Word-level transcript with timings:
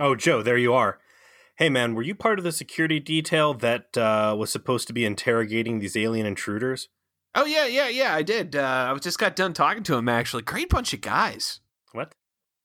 Oh, 0.00 0.14
Joe, 0.14 0.42
there 0.42 0.58
you 0.58 0.74
are. 0.74 0.98
Hey, 1.56 1.68
man, 1.68 1.94
were 1.94 2.02
you 2.02 2.14
part 2.14 2.38
of 2.38 2.44
the 2.44 2.50
security 2.50 2.98
detail 2.98 3.54
that 3.54 3.96
uh, 3.96 4.34
was 4.36 4.50
supposed 4.50 4.88
to 4.88 4.92
be 4.92 5.04
interrogating 5.04 5.78
these 5.78 5.96
alien 5.96 6.26
intruders? 6.26 6.88
Oh 7.36 7.44
yeah, 7.44 7.66
yeah, 7.66 7.88
yeah. 7.88 8.14
I 8.14 8.22
did. 8.22 8.54
Uh, 8.54 8.92
I 8.94 8.98
just 8.98 9.18
got 9.18 9.34
done 9.34 9.52
talking 9.52 9.82
to 9.84 9.96
him. 9.96 10.08
Actually, 10.08 10.42
great 10.42 10.68
bunch 10.68 10.94
of 10.94 11.00
guys. 11.00 11.60
What? 11.92 12.14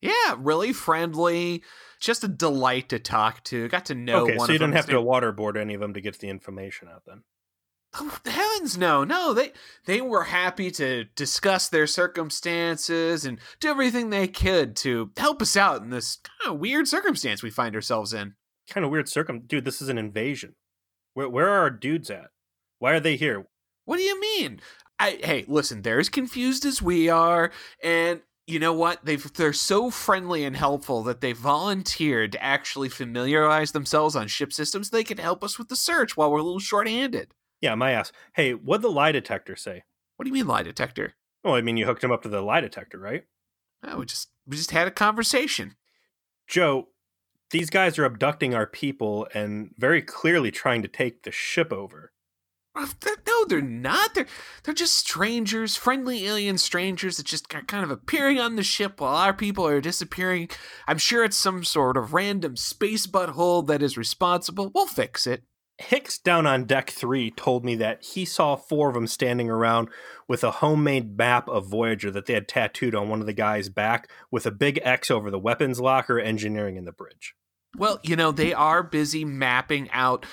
Yeah, 0.02 0.36
really 0.38 0.74
friendly. 0.74 1.64
Just 2.00 2.24
a 2.24 2.28
delight 2.28 2.90
to 2.90 3.00
talk 3.00 3.44
to. 3.46 3.68
Got 3.68 3.86
to 3.86 3.96
know. 3.96 4.24
Okay, 4.24 4.38
one 4.38 4.48
so 4.48 4.54
you 4.54 4.60
didn't 4.60 4.76
have 4.76 4.86
to 4.88 4.94
waterboard 4.94 5.58
any 5.58 5.74
of 5.74 5.82
them 5.82 5.94
to 5.94 6.02
get 6.02 6.20
the 6.20 6.30
information 6.30 6.88
out 6.88 7.04
then. 7.06 7.24
Oh, 7.96 8.20
heavens 8.26 8.78
no, 8.78 9.04
no. 9.04 9.34
They 9.34 9.52
they 9.86 10.00
were 10.00 10.26
happy 10.26 10.70
to 10.72 11.06
discuss 11.16 11.70
their 11.70 11.88
circumstances 11.88 13.26
and 13.26 13.40
do 13.60 13.70
everything 13.70 14.10
they 14.10 14.28
could 14.28 14.76
to 14.78 15.12
help 15.18 15.42
us 15.42 15.58
out 15.58 15.82
in 15.82 15.90
this 15.90 16.18
kind 16.18 16.54
of 16.54 16.60
weird 16.60 16.88
circumstance 16.88 17.42
we 17.42 17.50
find 17.50 17.74
ourselves 17.76 18.14
in. 18.14 18.36
Kind 18.70 18.86
of 18.86 18.92
weird 18.92 19.10
circum. 19.10 19.42
Dude, 19.48 19.66
this 19.66 19.82
is 19.82 19.90
an 19.90 19.98
invasion. 19.98 20.56
Where 21.16 21.30
where 21.30 21.50
are 21.50 21.62
our 21.62 21.72
dudes 21.72 22.12
at? 22.12 22.28
Why 22.78 22.94
are 22.94 23.00
they 23.00 23.16
here? 23.16 23.48
What 23.86 23.98
do 23.98 24.04
you 24.04 24.20
mean? 24.22 24.62
I 25.00 25.20
hey, 25.24 25.46
listen, 25.48 25.82
they're 25.82 26.00
as 26.00 26.10
confused 26.10 26.66
as 26.66 26.82
we 26.82 27.10
are, 27.10 27.52
and 27.84 28.22
you 28.46 28.60
know 28.60 28.74
what? 28.74 29.04
They've 29.04 29.34
they're 29.34 29.54
so 29.54 29.90
friendly 29.90 30.44
and 30.44 30.56
helpful 30.56 31.02
that 31.04 31.22
they 31.22 31.32
volunteered 31.34 32.34
to 32.34 32.44
actually 32.44 32.90
familiarize 32.90 33.72
themselves 33.72 34.16
on 34.16 34.28
ship 34.28 34.54
systems. 34.54 34.92
They 34.92 35.04
could 35.04 35.20
help 35.20 35.44
us 35.44 35.58
with 35.58 35.70
the 35.70 35.76
search 35.76 36.16
while 36.16 36.32
we're 36.32 36.40
a 36.40 36.44
little 36.44 36.60
short-handed. 36.60 37.34
Yeah, 37.62 37.76
my 37.76 37.92
ass. 37.92 38.12
Hey, 38.34 38.54
what'd 38.54 38.82
the 38.82 38.90
lie 38.90 39.12
detector 39.12 39.56
say? 39.56 39.84
What 40.16 40.26
do 40.26 40.30
you 40.30 40.34
mean 40.34 40.48
lie 40.48 40.64
detector? 40.64 41.14
Oh, 41.44 41.54
I 41.56 41.62
mean 41.62 41.78
you 41.78 41.86
hooked 41.86 42.04
him 42.04 42.12
up 42.12 42.22
to 42.24 42.30
the 42.30 42.42
lie 42.42 42.62
detector, 42.62 42.98
right? 42.98 43.24
Oh, 43.84 44.00
we 44.00 44.06
just 44.06 44.30
we 44.46 44.58
just 44.58 44.72
had 44.72 44.88
a 44.88 44.92
conversation. 44.92 45.76
Joe, 46.48 46.90
these 47.52 47.70
guys 47.70 47.98
are 47.98 48.06
abducting 48.06 48.54
our 48.54 48.68
people 48.68 49.28
and 49.34 49.72
very 49.78 50.02
clearly 50.02 50.52
trying 50.52 50.82
to 50.82 50.88
take 50.88 51.24
the 51.24 51.32
ship 51.32 51.72
over. 51.72 52.12
No, 52.76 53.46
they're 53.48 53.62
not. 53.62 54.16
They're 54.16 54.28
they're 54.64 54.74
just 54.74 54.96
strangers, 54.96 55.76
friendly 55.76 56.26
alien 56.26 56.58
strangers 56.58 57.18
that 57.18 57.26
just 57.26 57.54
are 57.54 57.62
kind 57.64 57.84
of 57.84 57.92
appearing 57.92 58.40
on 58.40 58.56
the 58.56 58.64
ship 58.64 59.02
while 59.02 59.16
our 59.16 59.34
people 59.34 59.68
are 59.68 59.82
disappearing. 59.82 60.50
I'm 60.88 60.98
sure 60.98 61.24
it's 61.24 61.38
some 61.38 61.64
sort 61.64 61.98
of 61.98 62.14
random 62.14 62.56
space 62.56 63.08
butthole 63.08 63.66
that 63.68 63.82
is 63.82 63.98
responsible. 63.98 64.72
We'll 64.74 64.86
fix 64.86 65.26
it. 65.28 65.44
Hicks 65.82 66.18
down 66.18 66.46
on 66.46 66.66
deck 66.66 66.90
three 66.90 67.32
told 67.32 67.64
me 67.64 67.74
that 67.76 68.04
he 68.04 68.26
saw 68.26 68.58
four 68.58 68.90
of 68.90 68.96
them 68.96 69.08
standing 69.08 69.50
around 69.50 69.88
with 70.28 70.44
a 70.44 70.52
homemade 70.52 71.18
map 71.18 71.48
of 71.48 71.68
Voyager 71.68 72.12
that 72.12 72.26
they 72.26 72.34
had 72.34 72.50
tattooed 72.50 72.94
on 72.94 73.08
one 73.08 73.22
of 73.22 73.26
the 73.26 73.34
guy's 73.34 73.70
back 73.70 74.10
with 74.30 74.46
a 74.46 74.52
big 74.52 74.82
X 74.84 75.10
over 75.10 75.32
the 75.32 75.40
weapons 75.40 75.80
locker, 75.80 76.20
engineering, 76.20 76.78
and 76.78 76.86
the 76.86 76.92
bridge. 76.92 77.34
Well, 77.78 78.02
you 78.04 78.18
know, 78.18 78.34
they 78.34 78.54
are 78.54 78.84
busy 78.84 79.24
mapping 79.24 79.90
out 79.92 80.26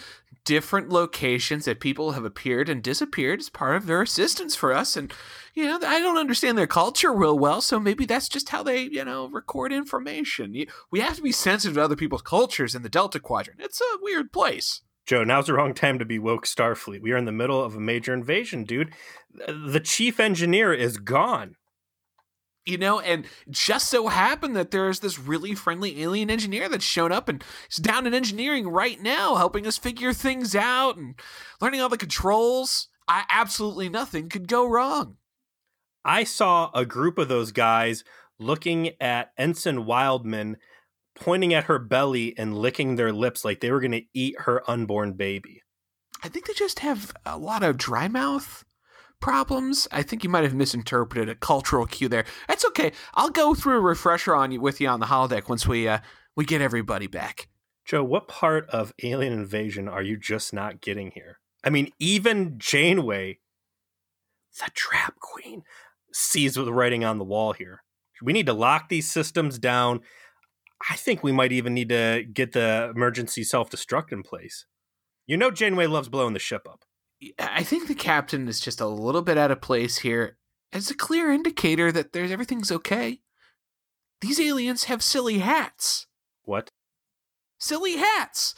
different 0.44 0.88
locations 0.88 1.64
that 1.66 1.78
people 1.78 2.12
have 2.12 2.24
appeared 2.24 2.68
and 2.68 2.82
disappeared 2.82 3.38
as 3.38 3.48
part 3.48 3.76
of 3.76 3.86
their 3.86 4.02
assistance 4.02 4.56
for 4.56 4.72
us. 4.72 4.96
And, 4.96 5.12
you 5.54 5.66
know, 5.66 5.78
I 5.86 6.00
don't 6.00 6.18
understand 6.18 6.58
their 6.58 6.66
culture 6.66 7.12
real 7.12 7.38
well, 7.38 7.60
so 7.60 7.78
maybe 7.78 8.04
that's 8.04 8.28
just 8.28 8.48
how 8.48 8.64
they, 8.64 8.82
you 8.82 9.04
know, 9.04 9.28
record 9.28 9.72
information. 9.72 10.56
We 10.90 11.00
have 11.00 11.16
to 11.16 11.22
be 11.22 11.32
sensitive 11.32 11.76
to 11.76 11.82
other 11.84 11.96
people's 11.96 12.22
cultures 12.22 12.74
in 12.74 12.82
the 12.82 12.88
Delta 12.88 13.20
Quadrant. 13.20 13.60
It's 13.60 13.80
a 13.80 13.98
weird 14.00 14.32
place. 14.32 14.82
Joe, 15.06 15.22
now's 15.22 15.46
the 15.46 15.54
wrong 15.54 15.72
time 15.72 15.98
to 16.00 16.04
be 16.04 16.18
woke 16.18 16.46
Starfleet. 16.46 17.00
We 17.00 17.12
are 17.12 17.16
in 17.16 17.26
the 17.26 17.32
middle 17.32 17.62
of 17.62 17.76
a 17.76 17.80
major 17.80 18.12
invasion, 18.12 18.64
dude. 18.64 18.92
The 19.30 19.80
chief 19.80 20.18
engineer 20.18 20.72
is 20.72 20.98
gone. 20.98 21.54
You 22.64 22.78
know, 22.78 22.98
and 22.98 23.26
just 23.48 23.88
so 23.88 24.08
happened 24.08 24.56
that 24.56 24.72
there's 24.72 24.98
this 24.98 25.20
really 25.20 25.54
friendly 25.54 26.02
alien 26.02 26.28
engineer 26.28 26.68
that's 26.68 26.84
shown 26.84 27.12
up 27.12 27.28
and 27.28 27.44
is 27.70 27.76
down 27.76 28.08
in 28.08 28.14
engineering 28.14 28.66
right 28.66 29.00
now, 29.00 29.36
helping 29.36 29.68
us 29.68 29.78
figure 29.78 30.12
things 30.12 30.56
out 30.56 30.96
and 30.96 31.14
learning 31.60 31.80
all 31.80 31.88
the 31.88 31.96
controls. 31.96 32.88
I 33.06 33.24
absolutely 33.30 33.88
nothing 33.88 34.28
could 34.28 34.48
go 34.48 34.68
wrong. 34.68 35.18
I 36.04 36.24
saw 36.24 36.72
a 36.74 36.84
group 36.84 37.18
of 37.18 37.28
those 37.28 37.52
guys 37.52 38.02
looking 38.40 39.00
at 39.00 39.32
Ensign 39.38 39.84
Wildman, 39.84 40.56
pointing 41.20 41.54
at 41.54 41.64
her 41.64 41.78
belly 41.78 42.36
and 42.38 42.56
licking 42.56 42.96
their 42.96 43.12
lips 43.12 43.44
like 43.44 43.60
they 43.60 43.70
were 43.70 43.80
going 43.80 43.92
to 43.92 44.04
eat 44.14 44.40
her 44.40 44.68
unborn 44.70 45.14
baby. 45.14 45.62
I 46.22 46.28
think 46.28 46.46
they 46.46 46.52
just 46.54 46.80
have 46.80 47.12
a 47.24 47.38
lot 47.38 47.62
of 47.62 47.76
dry 47.76 48.08
mouth 48.08 48.64
problems. 49.20 49.88
I 49.90 50.02
think 50.02 50.24
you 50.24 50.30
might 50.30 50.44
have 50.44 50.54
misinterpreted 50.54 51.28
a 51.28 51.34
cultural 51.34 51.86
cue 51.86 52.08
there. 52.08 52.24
That's 52.48 52.64
okay. 52.66 52.92
I'll 53.14 53.30
go 53.30 53.54
through 53.54 53.78
a 53.78 53.80
refresher 53.80 54.34
on 54.34 54.52
you 54.52 54.60
with 54.60 54.80
you 54.80 54.88
on 54.88 55.00
the 55.00 55.06
holodeck 55.06 55.48
once 55.48 55.66
we 55.66 55.88
uh 55.88 55.98
we 56.36 56.44
get 56.44 56.60
everybody 56.60 57.06
back. 57.06 57.48
Joe, 57.86 58.04
what 58.04 58.28
part 58.28 58.68
of 58.70 58.92
Alien 59.02 59.32
Invasion 59.32 59.88
are 59.88 60.02
you 60.02 60.16
just 60.16 60.52
not 60.52 60.80
getting 60.80 61.12
here? 61.12 61.38
I 61.64 61.70
mean, 61.70 61.90
even 61.98 62.58
Janeway, 62.58 63.38
the 64.58 64.70
Trap 64.74 65.14
Queen, 65.20 65.62
sees 66.12 66.54
the 66.54 66.72
writing 66.72 67.04
on 67.04 67.18
the 67.18 67.24
wall 67.24 67.52
here. 67.52 67.82
We 68.22 68.32
need 68.32 68.46
to 68.46 68.52
lock 68.52 68.88
these 68.88 69.10
systems 69.10 69.58
down. 69.58 70.00
I 70.90 70.96
think 70.96 71.22
we 71.22 71.32
might 71.32 71.52
even 71.52 71.74
need 71.74 71.88
to 71.88 72.24
get 72.32 72.52
the 72.52 72.92
emergency 72.94 73.44
self 73.44 73.70
destruct 73.70 74.12
in 74.12 74.22
place. 74.22 74.66
You 75.26 75.36
know, 75.36 75.50
Janeway 75.50 75.86
loves 75.86 76.08
blowing 76.08 76.34
the 76.34 76.38
ship 76.38 76.66
up. 76.68 76.84
I 77.38 77.62
think 77.62 77.88
the 77.88 77.94
captain 77.94 78.46
is 78.46 78.60
just 78.60 78.80
a 78.80 78.86
little 78.86 79.22
bit 79.22 79.38
out 79.38 79.50
of 79.50 79.60
place 79.60 79.98
here. 79.98 80.36
It's 80.72 80.90
a 80.90 80.96
clear 80.96 81.32
indicator 81.32 81.90
that 81.90 82.12
there's 82.12 82.30
everything's 82.30 82.70
okay. 82.70 83.20
These 84.20 84.40
aliens 84.40 84.84
have 84.84 85.02
silly 85.02 85.38
hats. 85.38 86.06
What? 86.44 86.70
Silly 87.58 87.96
hats. 87.96 88.54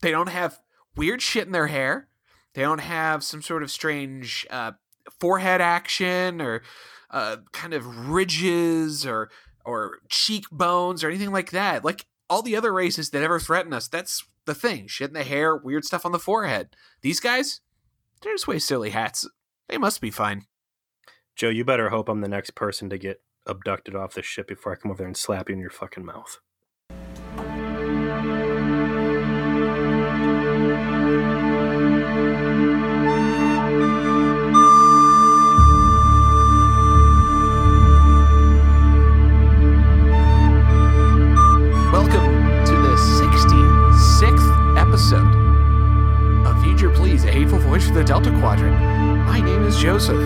They 0.00 0.10
don't 0.10 0.28
have 0.28 0.58
weird 0.96 1.22
shit 1.22 1.46
in 1.46 1.52
their 1.52 1.68
hair. 1.68 2.08
They 2.54 2.62
don't 2.62 2.80
have 2.80 3.24
some 3.24 3.40
sort 3.40 3.62
of 3.62 3.70
strange 3.70 4.46
uh, 4.50 4.72
forehead 5.18 5.60
action 5.60 6.40
or 6.40 6.62
uh, 7.10 7.38
kind 7.52 7.72
of 7.72 8.10
ridges 8.10 9.06
or 9.06 9.30
or 9.64 9.98
cheekbones 10.08 11.02
or 11.02 11.08
anything 11.08 11.32
like 11.32 11.50
that. 11.50 11.84
Like 11.84 12.06
all 12.28 12.42
the 12.42 12.56
other 12.56 12.72
races 12.72 13.10
that 13.10 13.22
ever 13.22 13.38
threaten 13.38 13.72
us, 13.72 13.88
that's 13.88 14.24
the 14.46 14.54
thing. 14.54 14.86
Shit 14.86 15.10
in 15.10 15.14
the 15.14 15.24
hair, 15.24 15.56
weird 15.56 15.84
stuff 15.84 16.06
on 16.06 16.12
the 16.12 16.18
forehead. 16.18 16.68
These 17.02 17.20
guys, 17.20 17.60
they're 18.22 18.34
just 18.34 18.46
wear 18.46 18.58
silly 18.58 18.90
hats. 18.90 19.28
They 19.68 19.78
must 19.78 20.00
be 20.00 20.10
fine. 20.10 20.46
Joe, 21.36 21.48
you 21.48 21.64
better 21.64 21.90
hope 21.90 22.08
I'm 22.08 22.20
the 22.20 22.28
next 22.28 22.54
person 22.54 22.90
to 22.90 22.98
get 22.98 23.22
abducted 23.46 23.94
off 23.94 24.14
this 24.14 24.26
ship 24.26 24.48
before 24.48 24.72
I 24.72 24.76
come 24.76 24.90
over 24.90 24.98
there 24.98 25.06
and 25.06 25.16
slap 25.16 25.48
you 25.48 25.54
in 25.54 25.60
your 25.60 25.70
fucking 25.70 26.04
mouth. 26.04 26.40
Welcome 41.92 42.64
to 42.64 42.72
the 42.72 42.96
66th 43.20 44.80
episode 44.80 46.46
of 46.46 46.62
Future 46.64 46.88
Please, 46.88 47.22
a 47.26 47.30
hateful 47.30 47.58
voice 47.58 47.86
for 47.86 47.92
the 47.92 48.02
Delta 48.02 48.30
Quadrant. 48.40 48.80
My 49.26 49.42
name 49.42 49.62
is 49.64 49.76
Joseph. 49.76 50.16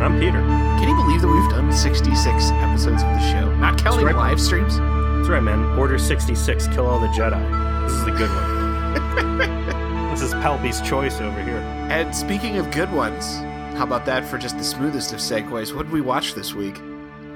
I'm 0.00 0.18
Peter. 0.18 0.40
Can 0.40 0.88
you 0.88 0.96
believe 0.96 1.20
that 1.20 1.28
we've 1.28 1.48
done 1.48 1.72
66 1.72 2.50
episodes 2.50 3.04
of 3.04 3.08
the 3.08 3.30
show? 3.30 3.54
Not 3.54 3.78
counting 3.78 4.06
right. 4.06 4.16
live 4.16 4.40
streams? 4.40 4.78
That's 4.78 5.28
right, 5.28 5.40
man. 5.40 5.78
Order 5.78 5.96
66, 5.96 6.66
kill 6.68 6.86
all 6.86 6.98
the 6.98 7.06
Jedi. 7.06 7.86
This 7.86 7.96
is 7.96 8.04
the 8.04 8.10
good 8.10 8.28
one. 8.28 10.10
this 10.10 10.22
is 10.22 10.32
Palpy's 10.34 10.80
choice 10.80 11.20
over 11.20 11.40
here. 11.40 11.60
And 11.88 12.12
speaking 12.12 12.58
of 12.58 12.72
good 12.72 12.92
ones, 12.92 13.36
how 13.76 13.84
about 13.84 14.06
that 14.06 14.24
for 14.24 14.38
just 14.38 14.58
the 14.58 14.64
smoothest 14.64 15.12
of 15.12 15.20
segues? 15.20 15.72
What 15.72 15.84
did 15.84 15.92
we 15.92 16.00
watch 16.00 16.34
this 16.34 16.52
week? 16.52 16.74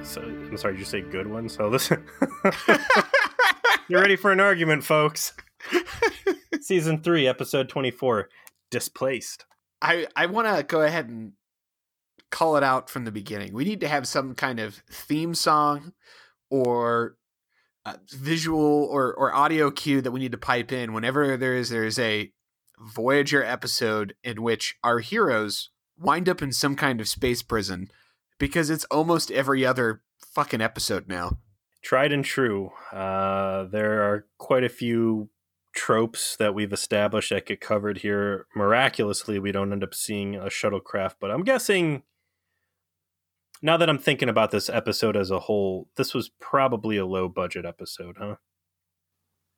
So, 0.03 0.23
I'm 0.23 0.57
sorry, 0.57 0.75
did 0.75 0.81
you 0.81 0.87
say 0.87 1.03
good 1.03 1.29
one? 1.29 1.49
So 1.49 1.69
listen. 1.69 2.05
You're 3.91 4.01
ready 4.01 4.15
for 4.15 4.31
an 4.31 4.39
argument, 4.39 4.85
folks. 4.85 5.33
Season 6.61 7.03
3, 7.03 7.27
episode 7.27 7.69
24, 7.69 8.29
Displaced. 8.71 9.47
I, 9.83 10.07
I 10.15 10.27
want 10.27 10.47
to 10.47 10.63
go 10.63 10.83
ahead 10.83 11.09
and 11.09 11.33
call 12.31 12.57
it 12.57 12.63
out 12.63 12.89
from 12.89 13.05
the 13.05 13.11
beginning. 13.11 13.53
We 13.53 13.65
need 13.65 13.81
to 13.81 13.89
have 13.89 14.07
some 14.07 14.37
kind 14.37 14.61
of 14.61 14.77
theme 14.89 15.35
song 15.35 15.93
or 16.51 17.17
uh, 17.85 17.97
visual 18.13 18.85
or, 18.85 19.13
or 19.13 19.35
audio 19.35 19.73
cue 19.73 20.01
that 20.03 20.13
we 20.13 20.21
need 20.21 20.31
to 20.31 20.39
pipe 20.39 20.71
in 20.71 20.93
whenever 20.93 21.37
there 21.37 21.57
is 21.57 21.71
there 21.71 21.85
is 21.85 21.99
a 21.99 22.31
Voyager 22.79 23.43
episode 23.43 24.15
in 24.23 24.41
which 24.41 24.77
our 24.85 25.01
heroes 25.01 25.71
wind 25.99 26.29
up 26.29 26.43
in 26.43 26.53
some 26.53 26.77
kind 26.77 27.01
of 27.01 27.09
space 27.09 27.43
prison 27.43 27.91
because 28.39 28.71
it's 28.71 28.85
almost 28.85 29.33
every 29.33 29.67
other 29.67 30.03
fucking 30.33 30.61
episode 30.61 31.09
now. 31.09 31.39
Tried 31.83 32.13
and 32.13 32.25
true. 32.25 32.73
Uh, 32.93 33.65
there 33.65 34.03
are 34.03 34.27
quite 34.39 34.65
a 34.65 34.69
few 34.69 35.31
tropes 35.75 36.37
that 36.37 36.55
we've 36.55 36.73
established 36.73 37.31
that 37.31 37.47
get 37.47 37.61
covered 37.61 37.99
here. 37.99 38.47
Miraculously, 38.55 39.39
we 39.39 39.53
don't 39.53 39.73
end 39.73 39.83
up 39.85 39.95
seeing 39.95 40.35
a 40.35 40.47
shuttlecraft, 40.47 41.15
but 41.21 41.31
I'm 41.31 41.45
guessing 41.45 42.03
now 43.63 43.77
that 43.77 43.89
I'm 43.89 43.99
thinking 43.99 44.29
about 44.29 44.51
this 44.51 44.69
episode 44.69 45.17
as 45.17 45.31
a 45.31 45.41
whole, 45.41 45.89
this 45.97 46.15
was 46.15 46.31
probably 46.41 46.97
a 46.97 47.07
low 47.07 47.29
budget 47.29 47.65
episode, 47.65 48.17
huh? 48.19 48.37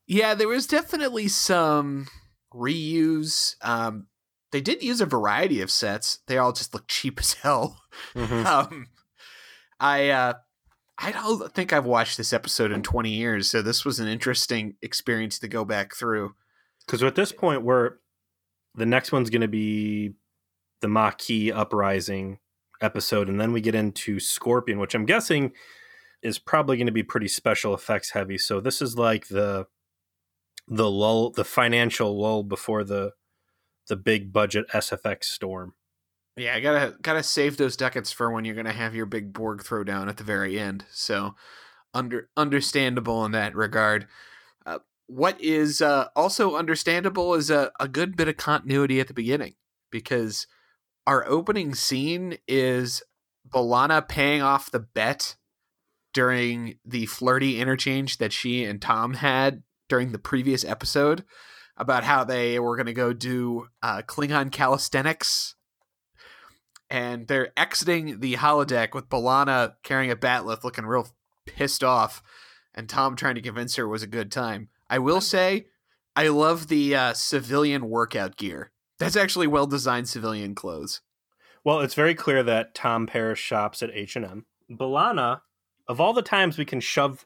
Yeah, 0.06 0.34
there 0.34 0.48
was 0.48 0.66
definitely 0.66 1.28
some 1.28 2.08
reuse. 2.52 3.56
Um, 3.62 4.08
they 4.50 4.60
did 4.60 4.82
use 4.82 5.00
a 5.00 5.06
variety 5.06 5.60
of 5.60 5.70
sets. 5.70 6.18
They 6.26 6.36
all 6.38 6.52
just 6.52 6.74
look 6.74 6.86
cheap 6.88 7.18
as 7.20 7.34
hell. 7.34 7.80
Mhm. 8.14 8.44
Um, 8.46 8.86
I 9.80 10.10
uh, 10.10 10.34
I 10.98 11.12
don't 11.12 11.52
think 11.54 11.72
I've 11.72 11.86
watched 11.86 12.16
this 12.16 12.32
episode 12.32 12.70
in 12.70 12.82
20 12.82 13.10
years, 13.10 13.50
so 13.50 13.62
this 13.62 13.84
was 13.84 13.98
an 13.98 14.08
interesting 14.08 14.76
experience 14.82 15.38
to 15.40 15.48
go 15.48 15.64
back 15.64 15.94
through. 15.94 16.34
Because 16.86 17.02
at 17.02 17.14
this 17.14 17.32
point, 17.32 17.62
we're 17.62 17.92
the 18.74 18.86
next 18.86 19.12
one's 19.12 19.30
going 19.30 19.42
to 19.42 19.48
be 19.48 20.12
the 20.80 20.88
Maquis 20.88 21.52
Uprising 21.52 22.38
episode, 22.80 23.28
and 23.28 23.40
then 23.40 23.52
we 23.52 23.60
get 23.60 23.74
into 23.74 24.20
Scorpion, 24.20 24.78
which 24.78 24.94
I'm 24.94 25.06
guessing 25.06 25.52
is 26.22 26.38
probably 26.38 26.76
going 26.76 26.86
to 26.86 26.92
be 26.92 27.02
pretty 27.02 27.28
special 27.28 27.74
effects 27.74 28.10
heavy. 28.10 28.38
So 28.38 28.60
this 28.60 28.82
is 28.82 28.96
like 28.96 29.28
the 29.28 29.66
the 30.68 30.90
lull, 30.90 31.30
the 31.30 31.44
financial 31.44 32.20
lull 32.20 32.44
before 32.44 32.84
the 32.84 33.12
the 33.88 33.96
big 33.96 34.32
budget 34.32 34.66
SFX 34.72 35.24
storm. 35.24 35.74
Yeah, 36.36 36.54
I 36.54 36.60
gotta 36.60 36.96
gotta 37.02 37.22
save 37.22 37.56
those 37.56 37.76
ducats 37.76 38.10
for 38.10 38.30
when 38.30 38.44
you're 38.44 38.54
gonna 38.54 38.72
have 38.72 38.94
your 38.94 39.06
big 39.06 39.32
Borg 39.32 39.62
throwdown 39.62 40.08
at 40.08 40.16
the 40.16 40.24
very 40.24 40.58
end. 40.58 40.84
So, 40.90 41.34
under 41.92 42.28
understandable 42.36 43.24
in 43.24 43.32
that 43.32 43.54
regard. 43.54 44.06
Uh, 44.64 44.78
what 45.06 45.38
is 45.40 45.82
uh, 45.82 46.08
also 46.16 46.56
understandable 46.56 47.34
is 47.34 47.50
a, 47.50 47.70
a 47.78 47.88
good 47.88 48.16
bit 48.16 48.28
of 48.28 48.36
continuity 48.36 48.98
at 49.00 49.08
the 49.08 49.14
beginning 49.14 49.54
because 49.90 50.46
our 51.06 51.28
opening 51.28 51.74
scene 51.74 52.38
is 52.48 53.02
B'Elanna 53.48 54.08
paying 54.08 54.40
off 54.40 54.70
the 54.70 54.78
bet 54.78 55.36
during 56.14 56.78
the 56.84 57.06
flirty 57.06 57.60
interchange 57.60 58.18
that 58.18 58.32
she 58.32 58.64
and 58.64 58.80
Tom 58.80 59.14
had 59.14 59.62
during 59.88 60.12
the 60.12 60.18
previous 60.18 60.64
episode 60.64 61.24
about 61.76 62.04
how 62.04 62.24
they 62.24 62.58
were 62.58 62.76
going 62.76 62.86
to 62.86 62.92
go 62.92 63.12
do 63.12 63.68
uh, 63.82 64.02
Klingon 64.02 64.52
calisthenics 64.52 65.56
and 66.92 67.26
they're 67.26 67.58
exiting 67.58 68.20
the 68.20 68.34
holodeck 68.34 68.92
with 68.92 69.08
B'Elanna 69.08 69.76
carrying 69.82 70.10
a 70.10 70.16
bat'leth 70.16 70.62
looking 70.62 70.84
real 70.84 71.08
pissed 71.46 71.82
off 71.82 72.22
and 72.74 72.86
Tom 72.86 73.16
trying 73.16 73.34
to 73.34 73.40
convince 73.40 73.76
her 73.76 73.84
it 73.84 73.88
was 73.88 74.02
a 74.02 74.06
good 74.06 74.30
time. 74.30 74.68
I 74.90 74.98
will 74.98 75.22
say 75.22 75.68
I 76.14 76.28
love 76.28 76.68
the 76.68 76.94
uh, 76.94 77.12
civilian 77.14 77.88
workout 77.88 78.36
gear. 78.36 78.72
That's 78.98 79.16
actually 79.16 79.46
well 79.46 79.66
designed 79.66 80.10
civilian 80.10 80.54
clothes. 80.54 81.00
Well, 81.64 81.80
it's 81.80 81.94
very 81.94 82.14
clear 82.14 82.42
that 82.42 82.74
Tom 82.74 83.06
Paris 83.06 83.38
shops 83.38 83.82
at 83.82 83.90
H 83.94 84.14
and 84.16 84.26
M. 84.26 84.46
B'Elanna, 84.70 85.40
of 85.88 85.98
all 85.98 86.12
the 86.12 86.20
times 86.20 86.58
we 86.58 86.66
can 86.66 86.80
shove 86.80 87.24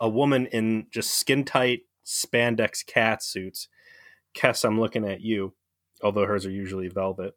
a 0.00 0.08
woman 0.08 0.46
in 0.46 0.88
just 0.90 1.14
skin 1.14 1.44
tight 1.44 1.82
spandex 2.04 2.84
cat 2.84 3.22
suits, 3.22 3.68
Kes, 4.34 4.64
I'm 4.64 4.80
looking 4.80 5.06
at 5.06 5.20
you. 5.20 5.54
Although 6.02 6.26
hers 6.26 6.44
are 6.44 6.50
usually 6.50 6.88
velvet. 6.88 7.36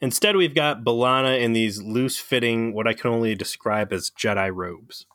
Instead, 0.00 0.36
we've 0.36 0.54
got 0.54 0.84
B'Elanna 0.84 1.40
in 1.40 1.52
these 1.52 1.82
loose 1.82 2.18
fitting, 2.18 2.72
what 2.72 2.86
I 2.86 2.94
can 2.94 3.10
only 3.10 3.34
describe 3.34 3.92
as 3.92 4.10
Jedi 4.10 4.54
robes. 4.54 5.06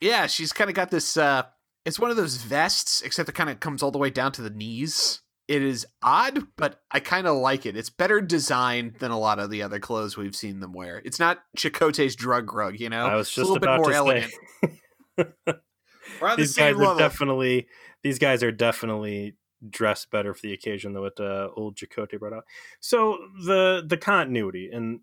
Yeah, 0.00 0.26
she's 0.26 0.52
kind 0.52 0.68
of 0.68 0.74
got 0.74 0.90
this 0.90 1.16
uh 1.16 1.44
it's 1.84 1.98
one 1.98 2.10
of 2.10 2.16
those 2.16 2.36
vests 2.36 3.02
except 3.02 3.28
it 3.28 3.34
kind 3.34 3.50
of 3.50 3.60
comes 3.60 3.82
all 3.82 3.90
the 3.90 3.98
way 3.98 4.10
down 4.10 4.32
to 4.32 4.42
the 4.42 4.50
knees. 4.50 5.20
It 5.48 5.62
is 5.62 5.86
odd, 6.02 6.46
but 6.56 6.80
I 6.90 7.00
kind 7.00 7.26
of 7.26 7.36
like 7.36 7.66
it. 7.66 7.76
It's 7.76 7.90
better 7.90 8.20
designed 8.20 8.94
than 9.00 9.10
a 9.10 9.18
lot 9.18 9.38
of 9.38 9.50
the 9.50 9.62
other 9.62 9.80
clothes 9.80 10.16
we've 10.16 10.36
seen 10.36 10.60
them 10.60 10.72
wear. 10.72 11.02
It's 11.04 11.18
not 11.18 11.42
Chakotay's 11.58 12.14
drug 12.14 12.52
rug, 12.54 12.78
you 12.78 12.88
know. 12.88 13.04
I 13.06 13.16
was 13.16 13.26
It's 13.26 13.36
just 13.36 13.50
a 13.50 13.52
little 13.52 13.56
about 13.58 13.78
bit 13.78 13.86
more 13.86 13.92
elegant. 13.92 14.32
on 15.18 16.36
the 16.36 16.36
these 16.36 16.56
guys 16.56 16.74
are 16.74 16.78
level. 16.78 16.96
definitely 16.96 17.66
these 18.02 18.18
guys 18.18 18.42
are 18.42 18.52
definitely 18.52 19.36
dressed 19.68 20.10
better 20.10 20.34
for 20.34 20.42
the 20.42 20.52
occasion 20.52 20.92
than 20.92 21.02
what 21.02 21.20
uh, 21.20 21.48
old 21.56 21.76
Chakotay 21.76 22.18
brought 22.18 22.32
out. 22.32 22.44
So 22.80 23.18
the 23.46 23.84
the 23.86 23.96
continuity 23.96 24.70
and 24.72 25.00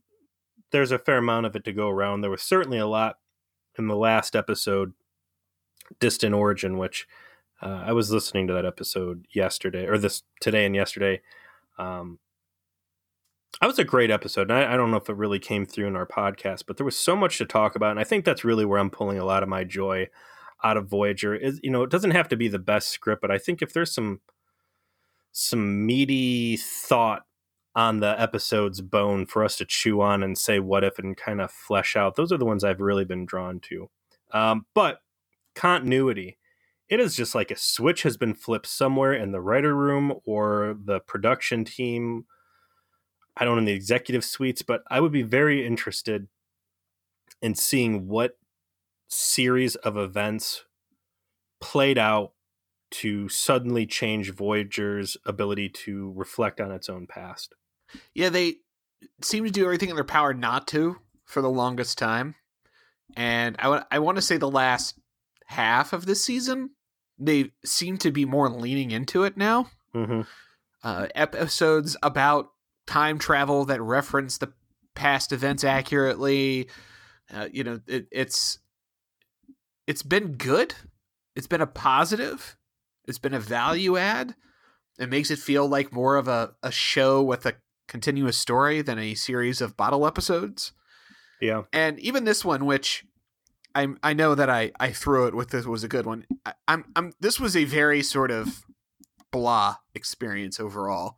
there's 0.71 0.91
a 0.91 0.99
fair 0.99 1.17
amount 1.17 1.45
of 1.45 1.55
it 1.55 1.63
to 1.65 1.73
go 1.73 1.89
around. 1.89 2.21
There 2.21 2.29
was 2.29 2.43
certainly 2.43 2.77
a 2.77 2.87
lot 2.87 3.17
in 3.77 3.87
the 3.87 3.95
last 3.95 4.35
episode, 4.35 4.93
Distant 5.99 6.35
Origin, 6.35 6.77
which 6.77 7.07
uh, 7.61 7.83
I 7.85 7.93
was 7.93 8.11
listening 8.11 8.47
to 8.47 8.53
that 8.53 8.65
episode 8.65 9.25
yesterday 9.33 9.85
or 9.85 9.97
this 9.97 10.23
today 10.41 10.65
and 10.65 10.75
yesterday. 10.75 11.21
Um, 11.77 12.19
that 13.59 13.67
was 13.67 13.79
a 13.79 13.83
great 13.83 14.11
episode. 14.11 14.51
I, 14.51 14.73
I 14.73 14.77
don't 14.77 14.91
know 14.91 14.97
if 14.97 15.09
it 15.09 15.17
really 15.17 15.39
came 15.39 15.65
through 15.65 15.87
in 15.87 15.95
our 15.95 16.05
podcast, 16.05 16.63
but 16.67 16.77
there 16.77 16.85
was 16.85 16.97
so 16.97 17.15
much 17.15 17.37
to 17.39 17.45
talk 17.45 17.75
about, 17.75 17.91
and 17.91 17.99
I 17.99 18.03
think 18.03 18.23
that's 18.23 18.45
really 18.45 18.65
where 18.65 18.79
I'm 18.79 18.91
pulling 18.91 19.17
a 19.17 19.25
lot 19.25 19.43
of 19.43 19.49
my 19.49 19.63
joy 19.63 20.07
out 20.63 20.77
of 20.77 20.87
Voyager. 20.87 21.35
Is 21.35 21.59
you 21.63 21.71
know, 21.71 21.83
it 21.83 21.89
doesn't 21.89 22.11
have 22.11 22.29
to 22.29 22.37
be 22.37 22.47
the 22.47 22.59
best 22.59 22.89
script, 22.89 23.21
but 23.21 23.31
I 23.31 23.37
think 23.37 23.61
if 23.61 23.73
there's 23.73 23.93
some 23.93 24.21
some 25.31 25.85
meaty 25.85 26.57
thought 26.57 27.23
on 27.75 27.99
the 27.99 28.19
episode's 28.19 28.81
bone 28.81 29.25
for 29.25 29.43
us 29.43 29.55
to 29.57 29.65
chew 29.65 30.01
on 30.01 30.23
and 30.23 30.37
say 30.37 30.59
what 30.59 30.83
if 30.83 30.99
and 30.99 31.15
kind 31.15 31.39
of 31.39 31.51
flesh 31.51 31.95
out, 31.95 32.15
those 32.15 32.31
are 32.31 32.37
the 32.37 32.45
ones 32.45 32.63
I've 32.63 32.81
really 32.81 33.05
been 33.05 33.25
drawn 33.25 33.59
to. 33.61 33.89
Um, 34.31 34.65
but 34.73 35.01
continuity. 35.55 36.37
It 36.89 36.99
is 36.99 37.15
just 37.15 37.35
like 37.35 37.51
a 37.51 37.55
switch 37.55 38.03
has 38.03 38.17
been 38.17 38.33
flipped 38.33 38.65
somewhere 38.65 39.13
in 39.13 39.31
the 39.31 39.41
writer 39.41 39.75
room 39.75 40.15
or 40.25 40.75
the 40.83 40.99
production 41.01 41.63
team. 41.63 42.25
I 43.37 43.45
don't 43.45 43.55
know 43.55 43.59
in 43.59 43.65
the 43.65 43.73
executive 43.73 44.25
suites, 44.25 44.63
but 44.63 44.81
I 44.89 44.99
would 44.99 45.11
be 45.11 45.21
very 45.21 45.65
interested 45.65 46.27
in 47.41 47.55
seeing 47.55 48.07
what 48.07 48.37
series 49.07 49.75
of 49.75 49.97
events 49.97 50.65
played 51.61 51.97
out 51.97 52.31
to 52.91 53.29
suddenly 53.29 53.85
change 53.85 54.31
Voyager's 54.33 55.17
ability 55.25 55.69
to 55.69 56.11
reflect 56.15 56.59
on 56.59 56.71
its 56.71 56.89
own 56.89 57.07
past. 57.07 57.53
Yeah, 58.13 58.29
they 58.29 58.55
seem 59.21 59.45
to 59.45 59.51
do 59.51 59.65
everything 59.65 59.89
in 59.89 59.95
their 59.95 60.03
power 60.03 60.33
not 60.33 60.67
to 60.69 60.97
for 61.25 61.41
the 61.41 61.49
longest 61.49 61.97
time. 61.97 62.35
And 63.15 63.55
I 63.59 63.83
I 63.91 63.99
want 63.99 64.17
to 64.17 64.21
say 64.21 64.37
the 64.37 64.49
last 64.49 64.99
half 65.45 65.93
of 65.93 66.05
this 66.05 66.23
season, 66.23 66.71
they 67.17 67.51
seem 67.65 67.97
to 67.99 68.11
be 68.11 68.25
more 68.25 68.49
leaning 68.49 68.91
into 68.91 69.23
it 69.23 69.37
now. 69.37 69.69
Mm-hmm. 69.93 70.21
Uh, 70.83 71.07
episodes 71.15 71.97
about 72.03 72.51
time 72.87 73.19
travel 73.19 73.65
that 73.65 73.81
reference 73.81 74.37
the 74.37 74.53
past 74.95 75.31
events 75.31 75.63
accurately. 75.63 76.69
Uh, 77.33 77.47
you 77.51 77.63
know, 77.63 77.79
it, 77.87 78.07
it's 78.11 78.59
it's 79.87 80.03
been 80.03 80.33
good. 80.33 80.75
It's 81.35 81.47
been 81.47 81.61
a 81.61 81.67
positive. 81.67 82.55
It's 83.09 83.19
been 83.19 83.33
a 83.33 83.39
value 83.39 83.97
add. 83.97 84.35
It 84.99 85.09
makes 85.09 85.31
it 85.31 85.39
feel 85.39 85.67
like 85.67 85.91
more 85.91 86.15
of 86.15 86.27
a, 86.27 86.53
a 86.61 86.71
show 86.71 87.21
with 87.23 87.45
a 87.45 87.55
continuous 87.87 88.37
story 88.37 88.81
than 88.81 88.99
a 88.99 89.15
series 89.15 89.61
of 89.61 89.75
bottle 89.75 90.05
episodes. 90.05 90.73
Yeah. 91.41 91.63
And 91.73 91.99
even 91.99 92.25
this 92.25 92.45
one, 92.45 92.65
which 92.65 93.05
I 93.73 93.87
I 94.03 94.13
know 94.13 94.35
that 94.35 94.49
I 94.49 94.71
I 94.79 94.91
threw 94.91 95.27
it 95.27 95.35
with 95.35 95.49
this 95.49 95.65
was 95.65 95.83
a 95.83 95.89
good 95.89 96.05
one. 96.05 96.25
I, 96.45 96.53
I'm 96.67 96.85
I'm 96.95 97.13
this 97.19 97.39
was 97.39 97.55
a 97.55 97.63
very 97.63 98.03
sort 98.03 98.31
of 98.31 98.63
blah 99.31 99.77
experience 99.95 100.59
overall. 100.59 101.15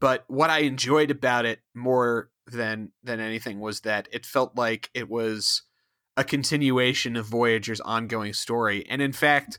But 0.00 0.24
what 0.26 0.50
I 0.50 0.60
enjoyed 0.60 1.10
about 1.10 1.46
it 1.46 1.60
more 1.74 2.30
than 2.46 2.90
than 3.02 3.20
anything 3.20 3.60
was 3.60 3.80
that 3.80 4.08
it 4.12 4.26
felt 4.26 4.56
like 4.56 4.90
it 4.94 5.08
was 5.08 5.62
a 6.16 6.24
continuation 6.24 7.16
of 7.16 7.26
Voyager's 7.26 7.80
ongoing 7.80 8.32
story. 8.32 8.84
And 8.88 9.00
in 9.00 9.12
fact, 9.12 9.58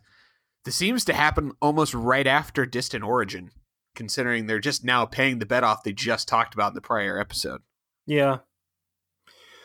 this 0.65 0.75
seems 0.75 1.03
to 1.05 1.13
happen 1.13 1.51
almost 1.61 1.93
right 1.93 2.27
after 2.27 2.65
Distant 2.65 3.03
Origin, 3.03 3.51
considering 3.95 4.47
they're 4.47 4.59
just 4.59 4.83
now 4.83 5.05
paying 5.05 5.39
the 5.39 5.45
bet 5.45 5.63
off 5.63 5.83
they 5.83 5.93
just 5.93 6.27
talked 6.27 6.53
about 6.53 6.69
in 6.69 6.75
the 6.75 6.81
prior 6.81 7.19
episode. 7.19 7.61
Yeah. 8.05 8.39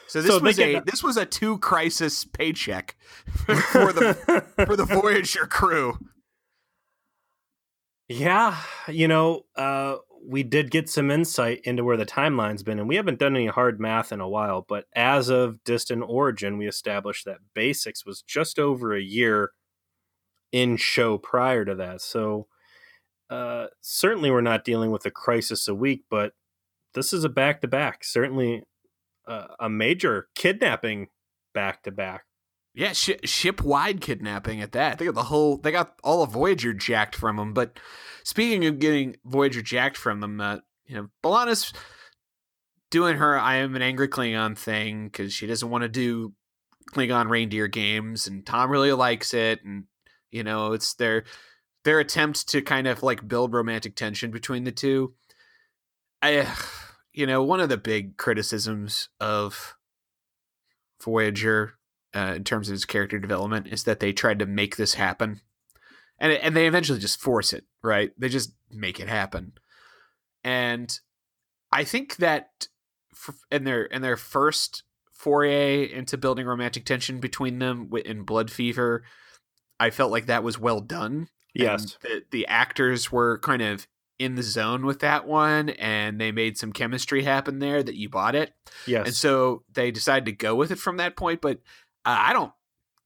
So 0.08 0.22
this 0.22 0.30
So 0.30 0.40
was 0.40 0.58
a 0.58 0.80
this 0.80 1.02
was 1.02 1.16
a 1.16 1.26
two 1.26 1.58
crisis 1.58 2.24
paycheck 2.24 2.96
for 3.44 3.92
the 3.92 4.44
for 4.66 4.74
the 4.74 4.86
Voyager 4.86 5.46
crew. 5.46 5.98
Yeah, 8.08 8.56
you 8.88 9.06
know, 9.06 9.42
uh, 9.54 9.96
we 10.26 10.42
did 10.42 10.70
get 10.70 10.88
some 10.88 11.10
insight 11.10 11.60
into 11.64 11.84
where 11.84 11.98
the 11.98 12.06
timeline's 12.06 12.62
been, 12.62 12.78
and 12.78 12.88
we 12.88 12.96
haven't 12.96 13.18
done 13.18 13.36
any 13.36 13.48
hard 13.48 13.78
math 13.78 14.12
in 14.12 14.20
a 14.20 14.28
while. 14.28 14.64
But 14.66 14.86
as 14.96 15.28
of 15.28 15.62
distant 15.62 16.04
origin, 16.08 16.56
we 16.56 16.66
established 16.66 17.26
that 17.26 17.40
Basics 17.54 18.06
was 18.06 18.22
just 18.22 18.58
over 18.58 18.96
a 18.96 19.02
year 19.02 19.52
in 20.52 20.76
show 20.76 21.18
prior 21.18 21.64
to 21.64 21.74
that. 21.74 22.00
So 22.00 22.46
uh, 23.30 23.66
certainly, 23.80 24.30
we're 24.30 24.40
not 24.40 24.64
dealing 24.64 24.90
with 24.90 25.04
a 25.04 25.10
crisis 25.10 25.68
a 25.68 25.74
week, 25.74 26.04
but 26.10 26.32
this 26.94 27.12
is 27.12 27.24
a 27.24 27.28
back 27.28 27.60
to 27.60 27.68
back. 27.68 28.02
Certainly, 28.04 28.62
uh, 29.26 29.48
a 29.60 29.68
major 29.68 30.28
kidnapping 30.34 31.08
back 31.52 31.82
to 31.82 31.90
back. 31.90 32.24
Yeah, 32.74 32.92
sh- 32.92 33.10
ship 33.24 33.62
wide 33.62 34.00
kidnapping 34.00 34.60
at 34.62 34.72
that. 34.72 34.98
They 34.98 35.04
got 35.04 35.14
the 35.14 35.24
whole. 35.24 35.58
They 35.58 35.72
got 35.72 35.94
all 36.02 36.22
of 36.22 36.30
Voyager 36.30 36.72
jacked 36.72 37.14
from 37.16 37.36
them. 37.36 37.52
But 37.52 37.78
speaking 38.24 38.64
of 38.66 38.78
getting 38.78 39.16
Voyager 39.24 39.62
jacked 39.62 39.96
from 39.96 40.20
them, 40.20 40.40
uh, 40.40 40.58
you 40.86 40.94
know, 40.94 41.08
B'Elanna's 41.22 41.72
doing 42.90 43.16
her 43.16 43.38
"I 43.38 43.56
am 43.56 43.76
an 43.76 43.82
angry 43.82 44.08
Klingon" 44.08 44.56
thing 44.56 45.06
because 45.06 45.34
she 45.34 45.46
doesn't 45.46 45.68
want 45.68 45.82
to 45.82 45.88
do 45.88 46.32
Klingon 46.92 47.28
reindeer 47.28 47.68
games, 47.68 48.26
and 48.26 48.46
Tom 48.46 48.70
really 48.70 48.92
likes 48.92 49.34
it, 49.34 49.62
and 49.64 49.84
You 50.30 50.44
know, 50.44 50.72
it's 50.72 50.94
their 50.94 51.24
their 51.84 52.00
attempt 52.00 52.48
to 52.48 52.62
kind 52.62 52.86
of 52.86 53.02
like 53.02 53.28
build 53.28 53.54
romantic 53.54 53.94
tension 53.94 54.30
between 54.30 54.64
the 54.64 54.72
two. 54.72 55.14
I, 56.22 56.46
you 57.12 57.26
know, 57.26 57.42
one 57.42 57.60
of 57.60 57.68
the 57.68 57.76
big 57.76 58.16
criticisms 58.16 59.08
of 59.20 59.76
Voyager 61.02 61.74
uh, 62.14 62.34
in 62.36 62.44
terms 62.44 62.68
of 62.68 62.72
his 62.72 62.84
character 62.84 63.18
development 63.18 63.68
is 63.68 63.84
that 63.84 64.00
they 64.00 64.12
tried 64.12 64.38
to 64.40 64.46
make 64.46 64.76
this 64.76 64.94
happen, 64.94 65.40
and 66.18 66.32
and 66.32 66.56
they 66.56 66.66
eventually 66.66 66.98
just 66.98 67.20
force 67.20 67.52
it. 67.52 67.64
Right? 67.82 68.12
They 68.18 68.28
just 68.28 68.52
make 68.70 69.00
it 69.00 69.08
happen, 69.08 69.52
and 70.44 70.98
I 71.70 71.84
think 71.84 72.16
that 72.16 72.68
in 73.50 73.64
their 73.64 73.84
in 73.84 74.02
their 74.02 74.16
first 74.16 74.82
foray 75.12 75.90
into 75.90 76.16
building 76.16 76.46
romantic 76.46 76.84
tension 76.84 77.18
between 77.18 77.58
them 77.58 77.90
in 78.04 78.22
Blood 78.22 78.50
Fever, 78.50 79.04
I 79.80 79.90
felt 79.90 80.10
like 80.10 80.26
that 80.26 80.42
was 80.42 80.58
well 80.58 80.80
done. 80.80 81.28
Yes, 81.54 81.96
the, 82.02 82.24
the 82.30 82.46
actors 82.46 83.10
were 83.10 83.38
kind 83.38 83.62
of 83.62 83.86
in 84.18 84.34
the 84.34 84.42
zone 84.42 84.84
with 84.84 85.00
that 85.00 85.26
one, 85.26 85.70
and 85.70 86.20
they 86.20 86.32
made 86.32 86.58
some 86.58 86.72
chemistry 86.72 87.22
happen 87.22 87.58
there 87.58 87.82
that 87.82 87.96
you 87.96 88.08
bought 88.08 88.34
it. 88.34 88.52
Yes, 88.86 89.06
and 89.06 89.14
so 89.14 89.62
they 89.72 89.90
decided 89.90 90.26
to 90.26 90.32
go 90.32 90.54
with 90.54 90.70
it 90.70 90.78
from 90.78 90.98
that 90.98 91.16
point. 91.16 91.40
But 91.40 91.58
uh, 92.04 92.16
I 92.18 92.32
don't. 92.32 92.52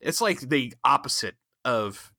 It's 0.00 0.20
like 0.20 0.40
the 0.40 0.74
opposite 0.84 1.36
of 1.64 2.12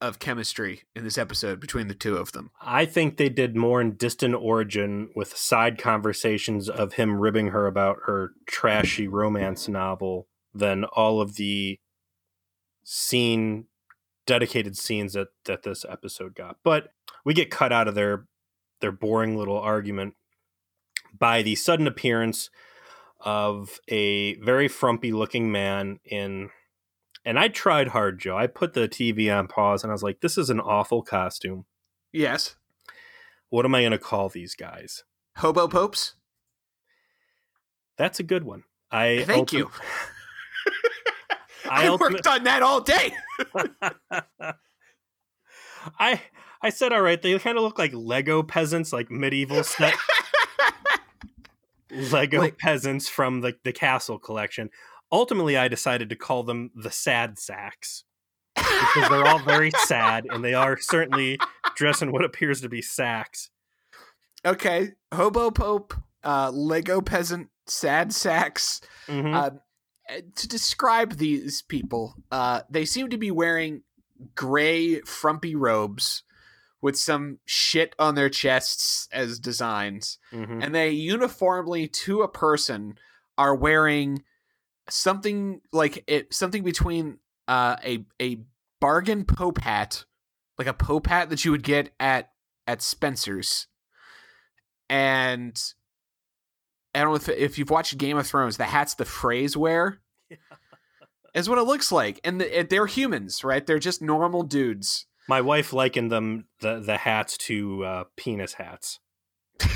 of 0.00 0.18
chemistry 0.18 0.82
in 0.96 1.04
this 1.04 1.18
episode 1.18 1.60
between 1.60 1.88
the 1.88 1.94
two 1.94 2.16
of 2.16 2.32
them. 2.32 2.50
I 2.60 2.86
think 2.86 3.16
they 3.16 3.28
did 3.28 3.54
more 3.54 3.80
in 3.80 3.96
distant 3.96 4.34
origin 4.34 5.10
with 5.14 5.36
side 5.36 5.78
conversations 5.78 6.68
of 6.68 6.94
him 6.94 7.20
ribbing 7.20 7.48
her 7.48 7.66
about 7.66 7.98
her 8.06 8.32
trashy 8.46 9.08
romance 9.08 9.68
novel 9.68 10.26
than 10.54 10.84
all 10.84 11.20
of 11.20 11.36
the 11.36 11.78
scene 12.92 13.66
dedicated 14.26 14.76
scenes 14.76 15.12
that 15.12 15.28
that 15.44 15.62
this 15.62 15.84
episode 15.88 16.34
got. 16.34 16.56
But 16.64 16.88
we 17.24 17.34
get 17.34 17.48
cut 17.48 17.72
out 17.72 17.86
of 17.86 17.94
their 17.94 18.26
their 18.80 18.90
boring 18.90 19.36
little 19.36 19.58
argument 19.58 20.14
by 21.16 21.42
the 21.42 21.54
sudden 21.54 21.86
appearance 21.86 22.50
of 23.20 23.78
a 23.86 24.34
very 24.36 24.66
frumpy 24.66 25.12
looking 25.12 25.52
man 25.52 26.00
in 26.04 26.50
and 27.24 27.38
I 27.38 27.48
tried 27.48 27.88
hard, 27.88 28.18
Joe. 28.18 28.36
I 28.36 28.48
put 28.48 28.72
the 28.72 28.88
TV 28.88 29.32
on 29.32 29.46
pause 29.46 29.84
and 29.84 29.92
I 29.92 29.94
was 29.94 30.02
like, 30.02 30.20
this 30.20 30.36
is 30.36 30.50
an 30.50 30.58
awful 30.58 31.02
costume. 31.02 31.66
Yes. 32.12 32.56
What 33.50 33.64
am 33.64 33.74
I 33.74 33.82
going 33.82 33.92
to 33.92 33.98
call 33.98 34.30
these 34.30 34.54
guys? 34.56 35.04
Hobo 35.36 35.68
Popes? 35.68 36.14
That's 37.98 38.18
a 38.18 38.24
good 38.24 38.42
one. 38.44 38.64
I 38.90 39.22
Thank 39.26 39.52
you. 39.52 39.70
I, 41.76 41.86
I 41.86 41.90
worked 41.96 42.26
on 42.26 42.44
that 42.44 42.62
all 42.62 42.80
day. 42.80 43.14
I 45.98 46.20
I 46.62 46.70
said 46.70 46.92
all 46.92 47.00
right, 47.00 47.20
they 47.20 47.38
kind 47.38 47.56
of 47.56 47.64
look 47.64 47.78
like 47.78 47.92
Lego 47.94 48.42
peasants, 48.42 48.92
like 48.92 49.10
medieval 49.10 49.64
set 49.64 49.94
Lego 51.90 52.38
like, 52.38 52.58
peasants 52.58 53.08
from 53.08 53.40
the, 53.40 53.54
the 53.64 53.72
castle 53.72 54.18
collection 54.18 54.70
ultimately 55.12 55.56
I 55.56 55.68
decided 55.68 56.08
to 56.10 56.16
call 56.16 56.42
them 56.42 56.70
the 56.74 56.90
sad 56.90 57.38
sacks 57.38 58.04
because 58.54 59.08
they're 59.08 59.26
all 59.26 59.38
very 59.38 59.70
sad 59.70 60.26
and 60.30 60.44
they 60.44 60.54
are 60.54 60.78
certainly 60.78 61.38
dressed 61.76 62.02
in 62.02 62.12
what 62.12 62.24
appears 62.24 62.60
to 62.60 62.68
be 62.68 62.82
sacks. 62.82 63.50
Okay, 64.44 64.92
hobo 65.12 65.50
pope, 65.50 65.94
uh, 66.24 66.50
Lego 66.52 67.00
peasant, 67.00 67.48
sad 67.66 68.12
sacks. 68.12 68.80
Mm-hmm. 69.06 69.34
Uh, 69.34 69.50
to 70.34 70.48
describe 70.48 71.14
these 71.14 71.62
people, 71.62 72.14
uh, 72.30 72.62
they 72.70 72.84
seem 72.84 73.10
to 73.10 73.18
be 73.18 73.30
wearing 73.30 73.82
gray, 74.34 75.00
frumpy 75.00 75.54
robes 75.54 76.22
with 76.82 76.96
some 76.96 77.38
shit 77.44 77.94
on 77.98 78.14
their 78.14 78.30
chests 78.30 79.08
as 79.12 79.38
designs, 79.38 80.18
mm-hmm. 80.32 80.62
and 80.62 80.74
they 80.74 80.90
uniformly, 80.90 81.86
to 81.86 82.22
a 82.22 82.28
person, 82.28 82.98
are 83.36 83.54
wearing 83.54 84.22
something 84.88 85.60
like 85.72 86.02
it 86.06 86.32
something 86.32 86.62
between 86.62 87.18
uh, 87.48 87.76
a 87.84 88.04
a 88.20 88.40
bargain 88.80 89.24
pope 89.24 89.60
hat, 89.60 90.04
like 90.58 90.68
a 90.68 90.74
pope 90.74 91.06
hat 91.06 91.30
that 91.30 91.44
you 91.44 91.50
would 91.50 91.62
get 91.62 91.90
at 92.00 92.30
at 92.66 92.80
Spencer's, 92.82 93.66
and 94.88 95.60
I 97.00 97.04
don't 97.04 97.12
know 97.12 97.16
if 97.16 97.28
if 97.28 97.58
you've 97.58 97.70
watched 97.70 97.96
Game 97.98 98.16
of 98.16 98.26
Thrones, 98.26 98.56
the 98.56 98.64
hats 98.64 98.94
the 98.94 99.04
Freys 99.04 99.56
wear. 99.56 100.00
Is 101.34 101.48
what 101.48 101.58
it 101.58 101.62
looks 101.62 101.92
like, 101.92 102.20
and 102.24 102.40
the, 102.40 102.66
they're 102.68 102.86
humans, 102.86 103.44
right? 103.44 103.64
They're 103.64 103.78
just 103.78 104.02
normal 104.02 104.42
dudes. 104.42 105.06
My 105.28 105.40
wife 105.40 105.72
likened 105.72 106.10
them 106.10 106.46
the 106.60 106.80
the 106.80 106.96
hats 106.96 107.36
to 107.38 107.84
uh, 107.84 108.04
penis 108.16 108.54
hats. 108.54 108.98
It 109.60 109.68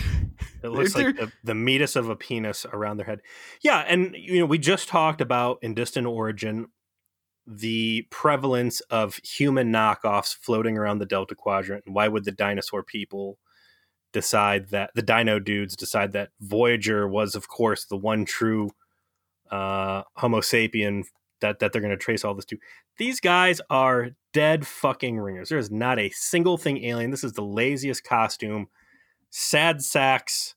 looks 0.64 0.96
like 0.96 1.16
the, 1.16 1.30
the 1.44 1.54
meatus 1.54 1.94
of 1.94 2.08
a 2.08 2.16
penis 2.16 2.66
around 2.66 2.96
their 2.96 3.06
head. 3.06 3.20
Yeah, 3.62 3.84
and 3.86 4.16
you 4.16 4.40
know, 4.40 4.46
we 4.46 4.58
just 4.58 4.88
talked 4.88 5.20
about 5.20 5.58
in 5.62 5.74
distant 5.74 6.08
origin 6.08 6.66
the 7.46 8.06
prevalence 8.10 8.80
of 8.82 9.16
human 9.16 9.70
knockoffs 9.72 10.34
floating 10.34 10.76
around 10.76 10.98
the 10.98 11.06
Delta 11.06 11.34
Quadrant, 11.34 11.84
and 11.86 11.94
why 11.94 12.08
would 12.08 12.24
the 12.24 12.32
dinosaur 12.32 12.82
people 12.82 13.38
decide 14.14 14.70
that 14.70 14.90
the 14.94 15.02
Dino 15.02 15.38
dudes 15.38 15.76
decide 15.76 16.12
that 16.12 16.30
Voyager 16.40 17.06
was, 17.06 17.34
of 17.34 17.48
course, 17.48 17.84
the 17.84 17.98
one 17.98 18.24
true 18.24 18.70
uh, 19.50 20.04
Homo 20.14 20.40
sapien 20.40 21.02
that 21.42 21.58
that 21.58 21.72
they're 21.72 21.82
going 21.82 21.90
to 21.90 21.98
trace 21.98 22.24
all 22.24 22.34
this 22.34 22.46
to. 22.46 22.56
These 22.96 23.20
guys 23.20 23.60
are 23.68 24.10
dead 24.32 24.66
fucking 24.66 25.18
ringers. 25.18 25.50
There 25.50 25.58
is 25.58 25.70
not 25.70 25.98
a 25.98 26.08
single 26.10 26.56
thing 26.56 26.82
alien. 26.84 27.10
This 27.10 27.24
is 27.24 27.34
the 27.34 27.42
laziest 27.42 28.04
costume 28.04 28.68
sad 29.36 29.82
sacks 29.82 30.54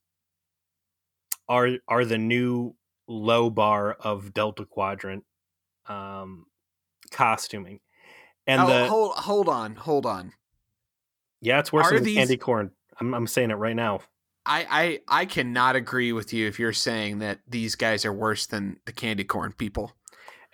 are 1.50 1.70
are 1.88 2.06
the 2.06 2.20
new 2.20 2.76
low 3.08 3.50
bar 3.50 3.94
of 4.00 4.34
Delta 4.34 4.66
Quadrant 4.66 5.24
um, 5.88 6.46
costuming. 7.12 7.80
And 8.46 8.62
oh, 8.62 8.68
the 8.68 8.88
hold 8.88 9.16
hold 9.16 9.50
on, 9.50 9.76
hold 9.76 10.06
on. 10.06 10.34
Yeah, 11.42 11.60
it's 11.60 11.74
worse 11.74 11.88
are 11.88 11.96
than 11.96 12.04
these... 12.04 12.18
candy 12.18 12.38
corn. 12.38 12.72
I'm 13.00 13.13
I'm 13.13 13.27
saying 13.27 13.51
it 13.51 13.56
right 13.56 13.75
now. 13.75 14.00
I, 14.46 15.00
I 15.10 15.22
I 15.22 15.25
cannot 15.25 15.75
agree 15.75 16.13
with 16.13 16.32
you 16.34 16.48
if 16.48 16.58
you're 16.58 16.74
saying 16.74 17.20
that 17.20 17.39
these 17.48 17.75
guys 17.75 18.06
are 18.06 18.13
worse 18.13 18.46
than 18.46 18.77
the 18.86 18.94
candy 18.94 19.24
corn 19.24 19.51
people. 19.51 19.94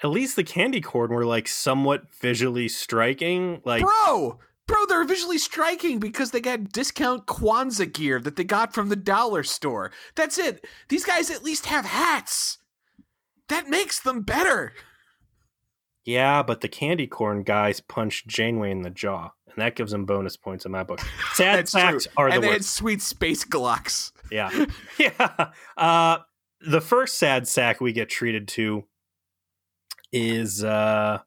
At 0.04 0.10
least 0.10 0.36
the 0.36 0.44
candy 0.44 0.82
corn 0.82 1.12
were 1.12 1.26
like 1.26 1.48
somewhat 1.48 2.14
visually 2.20 2.68
striking. 2.68 3.62
Like 3.64 3.84
Bro, 3.84 4.40
Bro, 4.66 4.86
they're 4.88 5.04
visually 5.04 5.38
striking 5.38 6.00
because 6.00 6.32
they 6.32 6.42
got 6.42 6.72
discount 6.72 7.28
Kwanzaa 7.28 7.92
gear 7.92 8.20
that 8.20 8.36
they 8.36 8.44
got 8.44 8.74
from 8.74 8.90
the 8.90 8.96
dollar 8.96 9.44
store. 9.44 9.92
That's 10.16 10.38
it. 10.38 10.66
These 10.90 11.06
guys 11.06 11.30
at 11.30 11.44
least 11.44 11.68
have 11.68 11.86
hats. 11.86 12.60
That 13.50 13.70
makes 13.70 14.00
them 14.00 14.22
better. 14.22 14.74
Yeah, 16.06 16.44
but 16.44 16.62
the 16.62 16.68
candy 16.68 17.08
corn 17.08 17.44
guys 17.44 17.80
punched 17.80 18.28
Janeway 18.28 18.72
in 18.72 18.82
the 18.82 18.90
jaw, 18.90 19.32
and 19.56 19.62
that 19.62 19.76
gives 19.76 19.92
them 19.92 20.06
bonus 20.06 20.38
points 20.38 20.66
in 20.66 20.72
my 20.72 20.84
book. 20.84 21.00
Sad 21.34 21.70
facts 21.70 22.08
are 22.18 22.30
the 22.30 22.36
and 22.36 22.44
they 22.44 22.48
worst. 22.48 22.58
had 22.58 22.66
sweet 22.66 23.02
space 23.02 23.46
glocks. 23.46 24.12
Yeah, 24.32 24.66
yeah. 24.98 25.52
Uh, 25.78 26.18
the 26.62 26.82
first 26.82 27.20
sad 27.20 27.48
sack 27.48 27.82
we 27.82 27.92
get 27.92 28.10
treated 28.10 28.48
to 28.50 28.86
is 30.12 30.64
uh, 30.64 31.20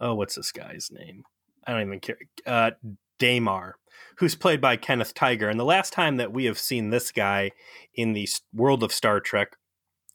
oh, 0.00 0.14
what's 0.14 0.34
this 0.34 0.52
guy's 0.52 0.90
name? 0.92 1.22
I 1.66 1.72
don't 1.72 1.82
even 1.82 2.00
care. 2.00 2.16
Uh, 2.46 2.72
Daymar, 3.18 3.74
who's 4.16 4.34
played 4.34 4.60
by 4.60 4.76
Kenneth 4.76 5.14
Tigar. 5.14 5.50
And 5.50 5.60
the 5.60 5.64
last 5.64 5.92
time 5.92 6.16
that 6.16 6.32
we 6.32 6.46
have 6.46 6.58
seen 6.58 6.90
this 6.90 7.12
guy 7.12 7.52
in 7.94 8.12
the 8.12 8.28
world 8.52 8.82
of 8.82 8.92
Star 8.92 9.20
Trek 9.20 9.56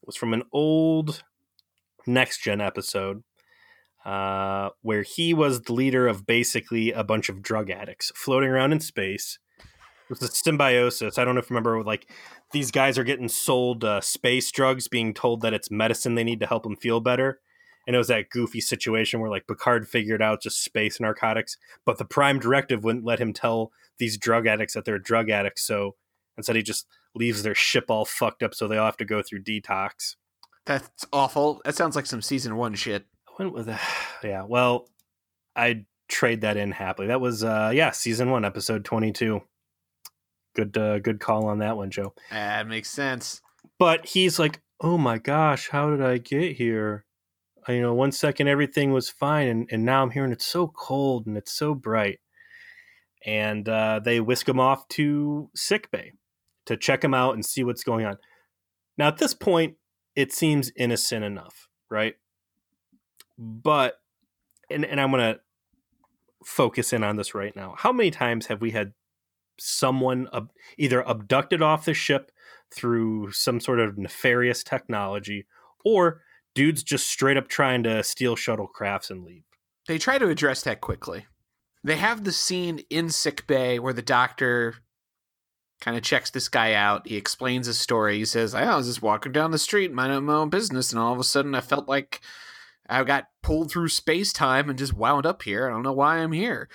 was 0.06 0.16
from 0.16 0.34
an 0.34 0.44
old 0.52 1.24
Next 2.06 2.42
Gen 2.42 2.62
episode 2.62 3.24
uh, 4.08 4.70
where 4.82 5.04
he 5.04 5.34
was 5.34 5.62
the 5.62 5.74
leader 5.74 6.08
of 6.08 6.26
basically 6.26 6.92
a 6.92 7.04
bunch 7.04 7.30
of 7.30 7.42
drug 7.42 7.70
addicts 7.70 8.12
floating 8.16 8.50
around 8.50 8.72
in 8.72 8.80
space. 8.80 9.38
It 9.60 10.10
was 10.10 10.22
a 10.22 10.28
symbiosis. 10.28 11.18
I 11.18 11.26
don't 11.26 11.36
know 11.36 11.40
if 11.40 11.50
you 11.50 11.56
remember, 11.56 11.84
like 11.84 12.10
these 12.54 12.72
guys 12.72 12.98
are 12.98 13.04
getting 13.04 13.28
sold 13.28 13.84
uh, 13.84 14.02
space 14.02 14.50
drugs, 14.52 14.88
being 14.88 15.14
told 15.14 15.42
that 15.42 15.54
it's 15.54 15.70
medicine 15.70 16.16
they 16.16 16.24
need 16.24 16.40
to 16.40 16.48
help 16.48 16.64
them 16.64 16.78
feel 16.78 17.02
better 17.02 17.42
and 17.88 17.96
it 17.96 18.00
was 18.00 18.10
that 18.10 18.30
goofy 18.30 18.60
situation 18.60 19.22
where 19.22 19.32
like 19.32 19.48
Picard 19.48 19.88
figured 19.88 20.22
out 20.22 20.42
just 20.42 20.62
space 20.62 21.00
narcotics, 21.00 21.58
but 21.86 21.98
the 21.98 22.06
Prime 22.06 22.38
Directive 22.38 22.84
wouldn't 22.84 23.06
let 23.06 23.20
him 23.20 23.32
tell 23.32 23.72
these 23.98 24.18
drug 24.18 24.46
addicts 24.46 24.74
that 24.74 24.84
they're 24.84 25.00
drug 25.00 25.30
addicts. 25.30 25.64
So 25.64 25.96
instead, 26.38 26.58
he 26.58 26.62
just 26.62 26.86
leaves 27.16 27.42
their 27.42 27.56
ship 27.56 27.86
all 27.88 28.04
fucked 28.04 28.44
up, 28.44 28.54
so 28.54 28.68
they 28.68 28.78
all 28.78 28.86
have 28.86 28.98
to 28.98 29.06
go 29.06 29.24
through 29.24 29.44
detox. 29.44 30.16
That's 30.66 31.06
awful. 31.14 31.62
That 31.64 31.76
sounds 31.76 31.96
like 31.96 32.06
some 32.06 32.22
season 32.22 32.58
one 32.58 32.76
shit. 32.76 33.06
When 33.38 33.51
was 33.51 33.65
that? 33.67 33.82
Yeah. 34.24 34.46
Well, 34.48 34.89
I 35.56 35.86
trade 36.10 36.41
that 36.41 36.58
in 36.58 36.72
happily. 36.72 37.08
That 37.08 37.22
was 37.22 37.44
uh 37.44 37.72
yeah, 37.74 37.91
season 37.91 38.32
one, 38.32 38.44
episode 38.44 38.84
twenty 38.84 39.12
two. 39.12 39.41
Good 40.56 40.75
uh 40.75 40.98
good 41.00 41.20
call 41.20 41.46
on 41.46 41.60
that 41.60 41.77
one, 41.77 41.91
Joe. 41.91 42.13
That 42.32 42.67
makes 42.67 42.89
sense. 42.89 43.41
But 43.77 44.08
he's 44.08 44.39
like, 44.39 44.62
Oh 44.82 44.98
my 44.98 45.20
gosh, 45.20 45.70
how 45.70 45.91
did 45.91 46.01
I 46.01 46.17
get 46.17 46.58
here? 46.58 47.06
you 47.67 47.82
know, 47.82 47.94
one 47.94 48.12
second 48.12 48.48
everything 48.48 48.91
was 48.91 49.10
fine, 49.10 49.48
and, 49.48 49.70
and 49.72 49.84
now 49.84 50.01
I'm 50.01 50.12
here 50.12 50.24
and 50.24 50.34
it's 50.34 50.46
so 50.46 50.67
cold 50.67 51.27
and 51.27 51.38
it's 51.38 51.51
so 51.51 51.75
bright. 51.75 52.20
And 53.25 53.67
uh, 53.67 54.00
they 54.03 54.20
whisk 54.22 54.48
him 54.48 54.60
off 54.60 54.88
to 54.89 55.50
sick 55.53 55.91
bay 55.91 56.13
to 56.65 56.77
check 56.77 57.03
him 57.03 57.13
out 57.13 57.34
and 57.34 57.46
see 57.46 57.63
what's 57.63 57.84
going 57.84 58.06
on. 58.06 58.17
Now, 58.98 59.08
at 59.08 59.17
this 59.17 59.34
point, 59.34 59.75
it 60.15 60.32
seems 60.32 60.72
innocent 60.77 61.25
enough, 61.25 61.67
right? 61.89 62.15
But, 63.38 64.00
and, 64.70 64.86
and 64.86 65.00
I'm 65.00 65.12
to 65.12 65.39
focus 66.44 66.94
in 66.94 67.03
on 67.03 67.17
this 67.17 67.36
right 67.36 67.56
now. 67.56 67.75
How 67.77 67.91
many 67.91 68.12
times 68.12 68.48
have 68.48 68.62
we 68.62 68.72
had 68.72 68.94
someone 69.60 70.27
ab- 70.34 70.51
either 70.77 71.01
abducted 71.01 71.62
off 71.62 71.86
the 71.86 71.94
ship 71.94 72.32
through 72.74 73.32
some 73.32 73.60
sort 73.60 73.79
of 73.79 73.98
nefarious 73.98 74.63
technology 74.63 75.46
or 75.84 76.22
dudes 76.56 76.84
just 76.84 77.08
straight 77.08 77.38
up 77.38 77.48
trying 77.48 77.84
to 77.84 78.03
steal 78.03 78.36
shuttlecrafts 78.36 79.10
and 79.10 79.24
leave? 79.24 79.44
They 79.88 79.98
try 79.98 80.17
to 80.17 80.29
address 80.29 80.63
that 80.63 80.82
quickly. 80.82 81.25
They 81.84 81.98
have 81.98 82.24
the 82.24 82.32
scene 82.32 82.82
in 82.89 83.10
sick 83.10 83.48
bay 83.48 83.79
where 83.79 83.94
the 83.94 84.01
doctor 84.01 84.75
kind 85.79 85.96
of 85.96 86.03
checks 86.03 86.29
this 86.32 86.50
guy 86.50 86.74
out. 86.74 87.08
He 87.08 87.15
explains 87.15 87.67
his 87.67 87.77
story. 87.77 88.17
He 88.17 88.25
says, 88.25 88.56
I 88.56 88.75
was 88.75 88.88
just 88.88 89.01
walking 89.01 89.32
down 89.32 89.51
the 89.51 89.58
street, 89.58 89.94
minding 89.94 90.25
my 90.25 90.34
own 90.34 90.50
business, 90.50 90.91
and 90.91 91.00
all 91.00 91.13
of 91.13 91.20
a 91.20 91.24
sudden 91.24 91.56
I 91.56 91.62
felt 91.62 91.88
like 91.88 92.22
I 92.89 93.03
got 93.03 93.27
pulled 93.41 93.72
through 93.72 93.89
space 93.89 94.34
time 94.34 94.70
and 94.70 94.79
just 94.79 94.94
wound 94.94 95.25
up 95.25 95.44
here. 95.44 95.67
I 95.67 95.72
don't 95.72 95.84
know 95.84 95.94
why 95.94 96.17
I'm 96.17 96.32
here. 96.32 96.70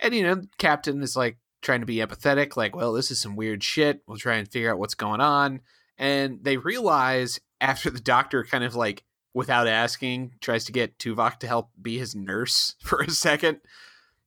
And, 0.00 0.14
you 0.14 0.22
know, 0.22 0.42
Captain 0.58 1.02
is 1.02 1.16
like 1.16 1.38
trying 1.62 1.80
to 1.80 1.86
be 1.86 1.96
empathetic, 1.96 2.56
like, 2.56 2.76
well, 2.76 2.92
this 2.92 3.10
is 3.10 3.20
some 3.20 3.36
weird 3.36 3.62
shit. 3.62 4.02
We'll 4.06 4.18
try 4.18 4.36
and 4.36 4.50
figure 4.50 4.70
out 4.70 4.78
what's 4.78 4.94
going 4.94 5.20
on. 5.20 5.60
And 5.98 6.40
they 6.42 6.56
realize 6.56 7.40
after 7.60 7.90
the 7.90 8.00
doctor 8.00 8.44
kind 8.44 8.64
of 8.64 8.74
like, 8.74 9.04
without 9.32 9.66
asking, 9.66 10.32
tries 10.40 10.64
to 10.64 10.72
get 10.72 10.98
Tuvok 10.98 11.38
to 11.40 11.48
help 11.48 11.70
be 11.80 11.98
his 11.98 12.14
nurse 12.14 12.76
for 12.82 13.00
a 13.00 13.10
second. 13.10 13.60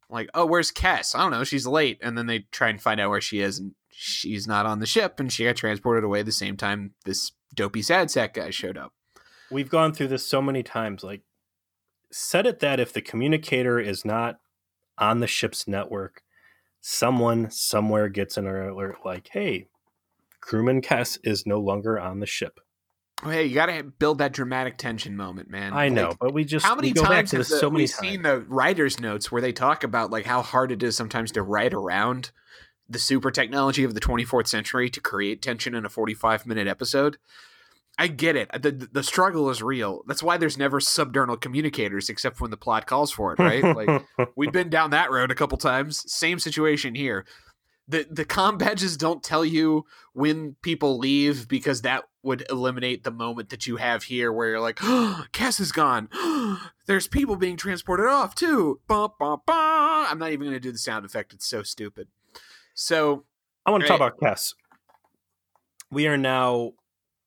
Like, 0.10 0.30
oh, 0.34 0.46
where's 0.46 0.72
Kes? 0.72 1.16
I 1.16 1.20
don't 1.20 1.32
know. 1.32 1.44
She's 1.44 1.68
late. 1.68 2.00
And 2.02 2.18
then 2.18 2.28
they 2.28 2.40
try 2.52 2.70
and 2.70 2.82
find 2.82 3.00
out 3.00 3.10
where 3.10 3.22
she 3.22 3.42
is. 3.42 3.60
And 3.60 3.74
she's 3.90 4.48
not 4.48 4.66
on 4.66 4.80
the 4.80 4.86
ship 4.86 5.20
and 5.20 5.32
she 5.32 5.46
got 5.46 5.56
transported 5.56 6.04
away 6.04 6.22
the 6.22 6.32
same 6.32 6.56
time 6.56 6.94
this 7.04 7.32
dopey 7.56 7.82
sad 7.82 8.12
sack 8.12 8.36
guy 8.36 8.52
showed 8.52 8.78
up. 8.78 8.94
We've 9.50 9.70
gone 9.70 9.94
through 9.94 10.10
this 10.10 10.28
so 10.28 10.42
many 10.42 10.62
times. 10.62 11.04
Like, 11.04 11.22
set 12.12 12.46
it 12.46 12.60
that 12.60 12.80
if 12.80 12.94
the 12.94 13.02
communicator 13.02 13.80
is 13.80 14.06
not 14.06 14.40
on 14.98 15.20
the 15.20 15.28
ship's 15.28 15.68
network, 15.68 16.24
someone 16.82 17.52
somewhere 17.52 18.10
gets 18.10 18.38
an 18.38 18.48
alert 18.48 18.98
like, 19.06 19.30
hey, 19.32 19.68
crewman 20.42 20.82
Kes 20.82 21.20
is 21.24 21.46
no 21.46 21.60
longer 21.60 22.00
on 22.00 22.20
the 22.20 22.26
ship. 22.26 22.60
Oh, 23.24 23.30
hey, 23.30 23.46
you 23.46 23.56
got 23.56 23.66
to 23.66 23.84
build 23.84 24.20
that 24.20 24.32
dramatic 24.32 24.78
tension 24.78 25.16
moment, 25.16 25.50
man. 25.50 25.74
I 25.74 25.90
know, 25.90 26.14
but 26.20 26.34
we 26.34 26.46
just 26.46 26.66
how 26.66 26.76
many 26.76 26.94
times 26.94 27.32
have 27.32 27.40
the, 27.40 27.46
so 27.46 27.70
many 27.70 27.84
we've 27.84 27.92
times. 27.92 28.12
seen 28.12 28.22
the 28.22 28.42
writers' 28.42 29.00
notes 29.00 29.32
where 29.32 29.42
they 29.42 29.52
talk 29.52 29.84
about 29.84 30.12
like 30.12 30.26
how 30.26 30.44
hard 30.44 30.72
it 30.72 30.84
is 30.84 30.96
sometimes 30.96 31.32
to 31.32 31.42
write 31.42 31.74
around 31.74 32.32
the 32.88 33.00
super 33.00 33.32
technology 33.32 33.84
of 33.84 33.96
the 33.96 34.00
24th 34.00 34.48
century 34.48 34.90
to 34.90 35.02
create 35.02 35.42
tension 35.42 35.74
in 35.74 35.84
a 35.84 35.90
45 35.90 36.46
minute 36.46 36.68
episode. 36.68 37.18
I 37.98 38.08
get 38.08 38.36
it. 38.36 38.50
The 38.62 38.72
the 38.92 39.04
struggle 39.04 39.50
is 39.50 39.64
real. 39.64 40.04
That's 40.08 40.22
why 40.22 40.38
there's 40.38 40.58
never 40.58 40.80
subdermal 40.80 41.42
communicators 41.42 42.10
except 42.10 42.40
when 42.40 42.52
the 42.52 42.58
plot 42.58 42.86
calls 42.86 43.12
for 43.12 43.34
it, 43.34 43.40
right? 43.40 43.64
like 43.64 44.04
we've 44.36 44.52
been 44.52 44.70
down 44.70 44.92
that 44.92 45.12
road 45.12 45.32
a 45.32 45.36
couple 45.36 45.58
times. 45.58 46.04
Same 46.12 46.38
situation 46.38 46.94
here. 46.94 47.26
The 47.88 48.06
the 48.10 48.26
com 48.26 48.58
badges 48.58 48.98
don't 48.98 49.24
tell 49.24 49.44
you 49.44 49.86
when 50.14 50.58
people 50.62 51.00
leave 51.00 51.48
because 51.48 51.82
that 51.82 52.04
would 52.22 52.46
eliminate 52.50 53.04
the 53.04 53.12
moment 53.12 53.50
that 53.50 53.66
you 53.66 53.78
have 53.78 54.04
here 54.04 54.32
where 54.32 54.50
you're 54.50 54.60
like, 54.60 54.80
oh, 54.84 55.26
Kes 55.32 55.60
is 55.60 55.72
gone. 55.72 56.10
There's 56.86 57.08
people 57.08 57.36
being 57.36 57.58
transported 57.58 58.06
off 58.06 58.36
too. 58.36 58.80
Bah, 58.88 59.10
bah, 59.20 59.38
bah. 59.46 60.08
I'm 60.10 60.20
not 60.20 60.32
even 60.32 60.42
going 60.42 60.54
to 60.54 60.60
do 60.60 60.72
the 60.72 60.78
sound 60.78 61.06
effect. 61.06 61.34
It's 61.34 61.48
so 61.48 61.64
stupid. 61.64 62.10
So 62.76 63.26
I 63.66 63.72
want 63.72 63.82
to 63.82 63.88
talk 63.88 63.98
about 63.98 64.20
Kes. 64.20 64.54
We 65.90 66.06
are 66.08 66.18
now 66.18 66.74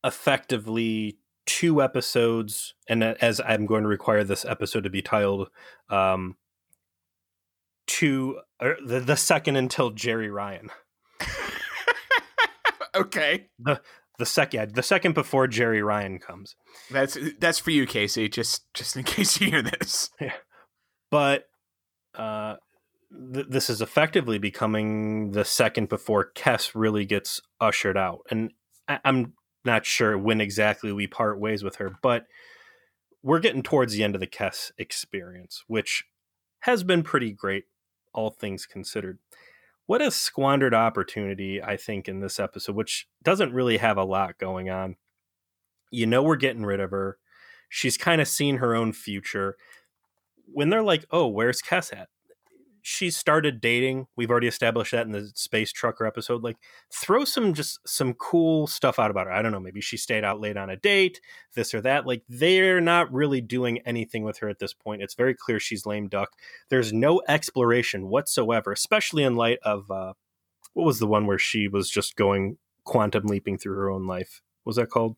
effectively 0.05 1.19
two 1.47 1.83
episodes, 1.83 2.75
and 2.89 3.03
as 3.03 3.41
I'm 3.45 3.67
going 3.67 3.83
to 3.83 3.89
require 3.89 4.25
this 4.25 4.45
episode 4.45 4.85
to 4.85 4.91
be 4.91 5.03
titled, 5.03 5.51
um, 5.89 6.37
two 7.87 8.41
or 8.61 8.77
the, 8.85 9.01
the 9.01 9.17
second 9.17 9.57
until 9.57 9.91
Jeri 9.91 10.33
Ryan. 10.33 10.71
okay. 12.95 13.49
The 13.59 13.81
the 14.19 14.27
second 14.27 14.61
yeah, 14.61 14.67
the 14.67 14.83
second 14.83 15.15
before 15.15 15.49
Jeri 15.49 15.85
Ryan 15.85 16.19
comes. 16.19 16.55
That's 16.91 17.19
that's 17.39 17.59
for 17.59 17.71
you, 17.71 17.87
Casey. 17.87 18.29
Just 18.29 18.73
just 18.75 18.97
in 18.97 19.03
case 19.05 19.41
you 19.41 19.49
hear 19.49 19.63
this. 19.63 20.11
Yeah. 20.21 20.35
But 21.11 21.47
uh 22.15 22.57
th- 23.35 23.47
this 23.49 23.69
is 23.69 23.81
effectively 23.81 24.39
becoming 24.39 25.33
the 25.33 25.45
second 25.45 25.89
before 25.89 26.31
Kes 26.35 26.73
really 26.75 27.05
gets 27.05 27.41
ushered 27.61 27.97
out. 27.97 28.21
And 28.31 28.53
I- 28.87 29.01
I'm 29.05 29.35
not 29.65 29.87
sure 29.87 30.17
when 30.17 30.41
exactly 30.41 30.93
we 30.93 31.07
part 31.07 31.39
ways 31.39 31.63
with 31.63 31.77
her, 31.77 31.93
but 32.03 32.27
we're 33.23 33.41
getting 33.41 33.63
towards 33.63 33.93
the 33.93 34.03
end 34.03 34.15
of 34.15 34.21
the 34.21 34.27
Kes 34.27 34.73
experience, 34.79 35.65
which 35.67 36.05
has 36.61 36.83
been 36.83 37.03
pretty 37.03 37.33
great, 37.33 37.65
all 38.15 38.31
things 38.31 38.67
considered. 38.67 39.19
What 39.87 40.03
a 40.03 40.11
squandered 40.11 40.75
opportunity, 40.75 41.63
I 41.63 41.77
think, 41.77 42.09
in 42.09 42.21
this 42.21 42.39
episode, 42.39 42.77
which 42.77 43.09
doesn't 43.23 43.53
really 43.53 43.79
have 43.79 43.97
a 43.97 44.05
lot 44.05 44.39
going 44.39 44.71
on. 44.71 44.97
You 45.91 46.07
know, 46.07 46.23
we're 46.23 46.37
getting 46.37 46.65
rid 46.65 46.81
of 46.81 46.91
her. 46.93 47.19
She's 47.69 47.97
kind 47.97 48.21
of 48.21 48.29
seen 48.29 48.59
her 48.59 48.75
own 48.75 48.93
future. 48.93 49.57
When 50.47 50.71
they're 50.71 50.83
like, 50.83 51.05
oh, 51.11 51.27
where's 51.27 51.61
Kes 51.61 51.93
at? 51.93 52.09
She 52.83 53.11
started 53.11 53.61
dating. 53.61 54.07
We've 54.17 54.31
already 54.31 54.47
established 54.47 54.93
that 54.93 55.07
in 55.07 55.13
the 55.13 55.31
space 55.35 55.73
trucker 55.73 56.07
episode. 56.07 56.43
Like, 56.43 56.57
throw 56.93 57.25
some 57.25 57.55
just 57.55 57.79
some 57.87 58.15
cool 58.15 58.67
stuff 58.67 58.99
out 58.99 59.11
about 59.11 59.27
her. 59.27 59.33
I 59.33 59.43
don't 59.43 59.53
know. 59.53 59.61
Maybe 59.61 59.81
she 59.81 59.97
stayed 59.97 60.25
out 60.25 60.41
late 60.41 60.57
on 60.57 60.71
a 60.71 60.77
date, 60.77 61.21
this 61.55 61.75
or 61.75 61.81
that. 61.83 62.07
Like, 62.07 62.23
they're 62.29 62.81
not 62.81 63.13
really 63.13 63.41
doing 63.41 63.79
anything 63.87 64.25
with 64.25 64.39
her 64.39 64.49
at 64.49 64.59
this 64.59 64.73
point. 64.73 65.03
It's 65.03 65.15
very 65.15 65.35
clear 65.35 65.61
she's 65.61 65.87
lame 65.87 66.09
duck. 66.09 66.31
There's 66.69 66.93
no 66.93 67.23
exploration 67.29 68.09
whatsoever, 68.09 68.73
especially 68.73 69.25
in 69.25 69.37
light 69.37 69.59
of 69.63 69.91
uh, 69.91 70.15
what 70.75 70.85
was 70.85 70.99
the 70.99 71.07
one 71.07 71.27
where 71.27 71.39
she 71.39 71.69
was 71.69 71.91
just 71.91 72.17
going 72.17 72.59
quantum 72.85 73.27
leaping 73.27 73.59
through 73.59 73.77
her 73.77 73.91
own 73.91 74.07
life. 74.07 74.43
What 74.63 74.71
was 74.71 74.77
that 74.77 74.91
called? 74.91 75.17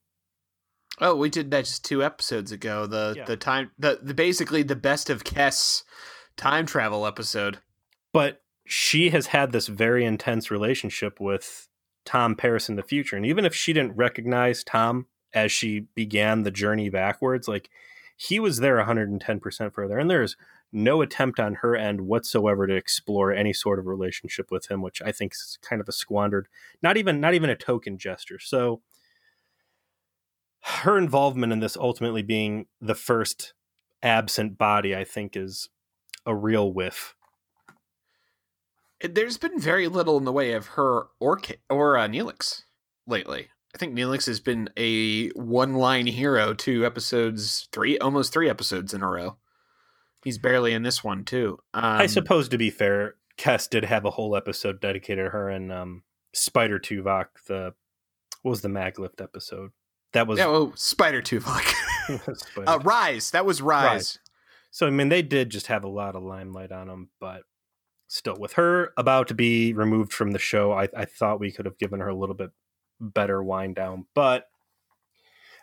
Oh, 1.01 1.16
we 1.16 1.31
did 1.31 1.51
that 1.51 1.64
just 1.64 1.85
two 1.85 2.03
episodes 2.03 2.53
ago. 2.53 2.87
The 2.87 3.14
yeah. 3.16 3.25
the 3.25 3.37
time 3.37 3.70
the, 3.79 3.98
the 4.03 4.14
basically 4.14 4.62
the 4.62 4.77
best 4.77 5.09
of 5.11 5.25
Kes 5.25 5.85
time 6.37 6.66
travel 6.66 7.07
episode. 7.07 7.59
But 8.12 8.42
she 8.64 9.11
has 9.11 9.29
had 9.29 9.53
this 9.53 9.66
very 9.66 10.05
intense 10.05 10.51
relationship 10.51 11.21
with 11.21 11.68
Tom 12.05 12.35
Paris 12.35 12.68
in 12.68 12.77
the 12.77 12.83
future. 12.83 13.16
And 13.16 13.27
even 13.27 13.45
if 13.45 13.55
she 13.55 13.73
didn't 13.73 13.97
recognize 13.97 14.64
Tom 14.64 15.07
as 15.35 15.51
she 15.53 15.87
began 15.95 16.42
the 16.42 16.51
journey 16.51 16.88
backwards, 16.88 17.49
like 17.49 17.71
he 18.16 18.38
was 18.38 18.59
there 18.59 18.77
110% 18.77 19.73
further. 19.73 19.99
And 19.99 20.11
there's 20.11 20.37
no 20.73 21.03
attempt 21.03 21.38
on 21.38 21.55
her 21.57 21.77
end 21.77 22.03
whatsoever 22.03 22.66
to 22.66 22.75
explore 22.75 23.33
any 23.33 23.53
sort 23.53 23.79
of 23.79 23.87
relationship 23.87 24.51
with 24.51 24.71
him, 24.71 24.81
which 24.81 25.03
I 25.03 25.12
think 25.12 25.35
is 25.35 25.59
kind 25.62 25.81
of 25.81 25.88
a 25.88 25.92
squandered, 25.92 26.49
not 26.83 26.97
even 26.97 27.21
not 27.21 27.35
even 27.35 27.51
a 27.51 27.57
token 27.57 27.99
gesture. 27.99 28.38
So 28.38 28.81
her 30.62 30.97
involvement 30.97 31.53
in 31.53 31.61
this 31.61 31.77
ultimately 31.77 32.23
being 32.23 32.66
the 32.81 32.95
first 32.95 33.53
absent 34.03 34.57
body, 34.57 34.97
I 34.97 35.05
think 35.05 35.37
is 35.37 35.68
a 36.26 36.35
real 36.35 36.72
whiff. 36.72 37.14
There's 39.02 39.38
been 39.38 39.58
very 39.58 39.88
little 39.88 40.16
in 40.16 40.24
the 40.24 40.32
way 40.32 40.52
of 40.52 40.68
her 40.68 41.06
or 41.18 41.40
or 41.68 41.96
uh, 41.98 42.06
Neelix 42.06 42.62
lately. 43.06 43.48
I 43.74 43.78
think 43.78 43.94
Neelix 43.94 44.26
has 44.26 44.38
been 44.38 44.68
a 44.76 45.30
one-line 45.30 46.06
hero 46.06 46.52
two 46.52 46.85
episodes, 46.85 47.68
three 47.72 47.98
almost 47.98 48.32
three 48.32 48.48
episodes 48.48 48.92
in 48.94 49.02
a 49.02 49.08
row. 49.08 49.38
He's 50.22 50.38
barely 50.38 50.72
in 50.72 50.82
this 50.82 51.02
one 51.02 51.24
too. 51.24 51.58
Um, 51.74 51.85
I 51.85 52.06
suppose 52.06 52.48
to 52.50 52.58
be 52.58 52.70
fair, 52.70 53.16
Kes 53.38 53.68
did 53.68 53.85
have 53.85 54.04
a 54.04 54.11
whole 54.11 54.37
episode 54.37 54.80
dedicated 54.80 55.24
to 55.24 55.30
her 55.30 55.48
and 55.48 55.72
um, 55.72 56.02
Spider 56.32 56.78
Tuvok. 56.78 57.26
The 57.48 57.74
what 58.42 58.50
was 58.50 58.62
the 58.62 58.68
Maglift 58.68 59.20
episode? 59.20 59.70
That 60.12 60.26
was 60.26 60.38
yeah, 60.38 60.46
oh, 60.46 60.72
Spider 60.76 61.22
Tuvok. 61.22 61.74
Uh, 62.66 62.80
Rise. 62.82 63.30
That 63.30 63.46
was 63.46 63.62
Rise. 63.62 63.85
Rise. 63.85 64.18
So 64.72 64.87
I 64.87 64.90
mean, 64.90 65.11
they 65.11 65.22
did 65.22 65.50
just 65.50 65.68
have 65.68 65.85
a 65.85 65.88
lot 65.88 66.16
of 66.16 66.22
limelight 66.22 66.72
on 66.72 66.88
them, 66.88 67.11
but 67.20 67.42
still, 68.08 68.37
with 68.38 68.54
her 68.54 68.92
about 68.96 69.28
to 69.28 69.35
be 69.35 69.74
removed 69.74 70.12
from 70.12 70.32
the 70.32 70.38
show, 70.38 70.72
I, 70.72 70.88
I 70.96 71.04
thought 71.04 71.38
we 71.38 71.52
could 71.52 71.66
have 71.66 71.78
given 71.78 72.00
her 72.00 72.08
a 72.08 72.16
little 72.16 72.35
bit 72.35 72.50
better 72.98 73.42
wind 73.42 73.76
down. 73.76 74.06
But 74.14 74.46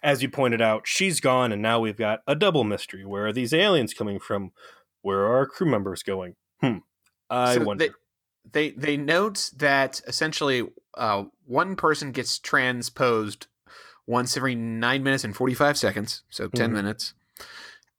as 0.04 0.22
you 0.22 0.30
pointed 0.30 0.62
out, 0.62 0.84
she's 0.86 1.20
gone, 1.20 1.52
and 1.52 1.62
now 1.62 1.80
we've 1.80 1.98
got 1.98 2.20
a 2.28 2.36
double 2.36 2.64
mystery. 2.64 3.04
Where 3.04 3.26
are 3.26 3.34
these 3.34 3.52
aliens 3.52 3.96
coming 3.96 4.20
from? 4.20 4.52
Where 5.02 5.22
are 5.22 5.38
our 5.38 5.46
crew 5.48 5.70
members 5.70 6.04
going? 6.04 6.36
Hmm. 6.62 6.78
I 7.32 7.56
so 7.56 7.64
wonder. 7.64 7.86
They, 7.86 7.92
they 8.52 8.72
they 8.78 8.98
note 8.98 9.50
that 9.58 10.02
essentially 10.06 10.68
uh, 10.96 11.24
one 11.46 11.76
person 11.76 12.12
gets 12.12 12.38
transposed 12.38 13.48
once 14.06 14.38
every 14.38 14.54
nine 14.54 15.02
minutes 15.02 15.24
and 15.24 15.36
forty 15.36 15.56
five 15.56 15.80
seconds, 15.80 16.22
so 16.30 16.48
10 16.48 16.68
mm-hmm. 16.68 16.76
minutes 16.76 17.14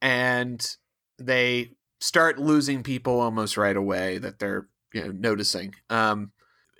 and 0.01 0.77
they 1.25 1.71
start 1.99 2.39
losing 2.39 2.83
people 2.83 3.19
almost 3.19 3.57
right 3.57 3.75
away 3.75 4.17
that 4.17 4.39
they're 4.39 4.67
you 4.93 5.05
know 5.05 5.11
noticing. 5.11 5.75
Um, 5.89 6.31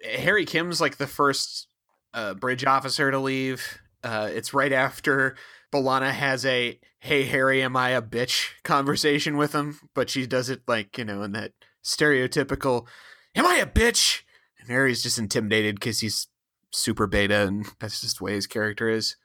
Harry 0.04 0.46
Kim's 0.46 0.82
like 0.82 0.98
the 0.98 1.08
first 1.08 1.68
uh, 2.14 2.34
bridge 2.34 2.66
officer 2.66 3.12
to 3.12 3.20
leave. 3.20 3.80
Uh, 4.04 4.30
it's 4.32 4.54
right 4.54 4.74
after 4.74 5.36
B'Elanna 5.72 6.12
has 6.12 6.46
a 6.46 6.80
"Hey 7.00 7.24
Harry, 7.24 7.62
am 7.62 7.76
I 7.76 7.90
a 7.90 8.02
bitch?" 8.02 8.50
conversation 8.64 9.38
with 9.38 9.54
him, 9.54 9.80
but 9.94 10.10
she 10.10 10.26
does 10.26 10.50
it 10.50 10.62
like 10.68 10.98
you 10.98 11.06
know 11.06 11.24
in 11.24 11.32
that 11.34 11.54
stereotypical 11.84 12.88
"Am 13.36 13.46
I 13.46 13.56
a 13.56 13.66
bitch?" 13.66 14.22
And 14.60 14.70
Harry's 14.70 15.04
just 15.04 15.18
intimidated 15.18 15.76
because 15.76 16.00
he's 16.00 16.28
super 16.72 17.08
beta, 17.08 17.48
and 17.48 17.66
that's 17.80 18.02
just 18.02 18.20
the 18.20 18.24
way 18.24 18.34
his 18.34 18.48
character 18.48 18.90
is. 18.90 19.16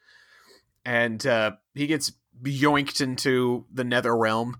And 0.84 1.26
uh, 1.26 1.52
he 1.74 1.86
gets 1.86 2.12
yoinked 2.42 3.00
into 3.00 3.66
the 3.72 3.84
Nether 3.84 4.16
Realm, 4.16 4.56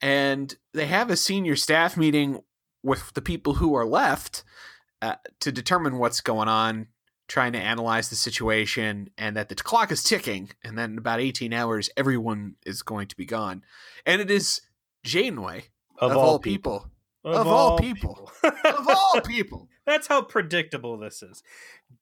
and 0.00 0.56
they 0.72 0.86
have 0.86 1.10
a 1.10 1.16
senior 1.16 1.56
staff 1.56 1.96
meeting 1.96 2.42
with 2.82 3.12
the 3.14 3.22
people 3.22 3.54
who 3.54 3.74
are 3.74 3.86
left 3.86 4.44
uh, 5.02 5.16
to 5.40 5.52
determine 5.52 5.98
what's 5.98 6.20
going 6.20 6.48
on, 6.48 6.88
trying 7.26 7.52
to 7.52 7.58
analyze 7.58 8.08
the 8.08 8.16
situation, 8.16 9.10
and 9.18 9.36
that 9.36 9.48
the 9.48 9.54
clock 9.54 9.92
is 9.92 10.02
ticking, 10.02 10.50
and 10.64 10.78
then 10.78 10.92
in 10.92 10.98
about 10.98 11.20
18 11.20 11.52
hours, 11.52 11.90
everyone 11.96 12.56
is 12.64 12.82
going 12.82 13.08
to 13.08 13.16
be 13.16 13.26
gone. 13.26 13.62
And 14.06 14.20
it 14.20 14.30
is 14.30 14.60
Janeway, 15.04 15.64
of, 15.98 16.12
of 16.12 16.16
all 16.16 16.38
people. 16.38 16.80
people. 16.80 16.92
Of, 17.24 17.40
of, 17.40 17.46
all, 17.48 17.70
all 17.72 17.78
people. 17.78 18.30
people. 18.42 18.58
of 18.64 18.88
all 18.88 19.20
people. 19.24 19.68
That's 19.84 20.06
how 20.06 20.22
predictable 20.22 20.96
this 20.96 21.22
is. 21.22 21.42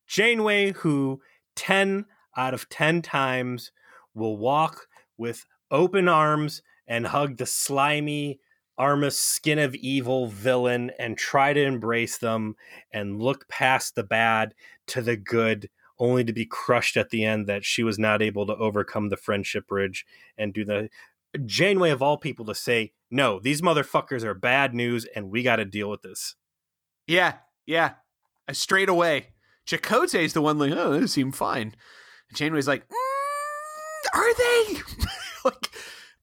Janeway, 0.07 0.73
who 0.73 1.21
10 1.57 2.07
out 2.37 2.55
of 2.55 2.69
10 2.69 3.03
times 3.03 3.73
will 4.15 4.37
walk 4.37 4.89
with 5.17 5.47
open 5.71 6.09
arms 6.09 6.63
and 6.87 7.07
hug 7.07 7.37
the 7.37 7.47
slimy 7.47 8.41
Armus 8.79 9.13
skin 9.13 9.59
of 9.59 9.75
evil 9.75 10.27
villain 10.27 10.91
and 10.99 11.17
try 11.17 11.53
to 11.53 11.63
embrace 11.63 12.19
them 12.19 12.57
and 12.93 13.23
look 13.23 13.49
past 13.49 13.95
the 13.95 14.03
bad 14.03 14.55
to 14.89 15.01
the 15.01 15.17
good, 15.17 15.71
only 15.99 16.25
to 16.25 16.33
be 16.33 16.45
crushed 16.45 16.97
at 16.97 17.11
the 17.11 17.25
end 17.25 17.47
that 17.47 17.65
she 17.65 17.83
was 17.83 17.99
not 17.99 18.21
able 18.21 18.47
to 18.47 18.57
overcome 18.57 19.09
the 19.09 19.17
friendship 19.17 19.67
bridge 19.67 20.05
and 20.37 20.53
do 20.53 20.65
the 20.65 20.91
Janeway 21.45 21.91
of 21.91 22.03
all 22.03 22.19
people 22.19 22.45
to 22.47 22.55
say, 22.55 22.93
no, 23.11 23.41
these 23.41 23.63
motherfuckers 23.63 24.25
are 24.25 24.35
bad 24.35 24.75
news 24.75 25.07
and 25.15 25.31
we 25.31 25.43
got 25.43 25.57
to 25.57 25.65
deal 25.65 25.91
with 25.91 26.03
this. 26.03 26.35
Yeah, 27.07 27.35
yeah. 27.67 27.95
I 28.49 28.53
straight 28.53 28.89
away. 28.89 29.29
Chakotay 29.67 30.25
is 30.25 30.33
the 30.33 30.43
one 30.43 30.59
like, 30.59 30.73
oh, 30.73 30.99
they 30.99 31.07
seem 31.07 31.33
fine. 31.33 31.75
And 32.29 32.39
Janeway's 32.39 32.69
like, 32.69 32.87
mm, 32.89 34.15
are 34.15 34.35
they? 34.35 34.81
like, 35.45 35.71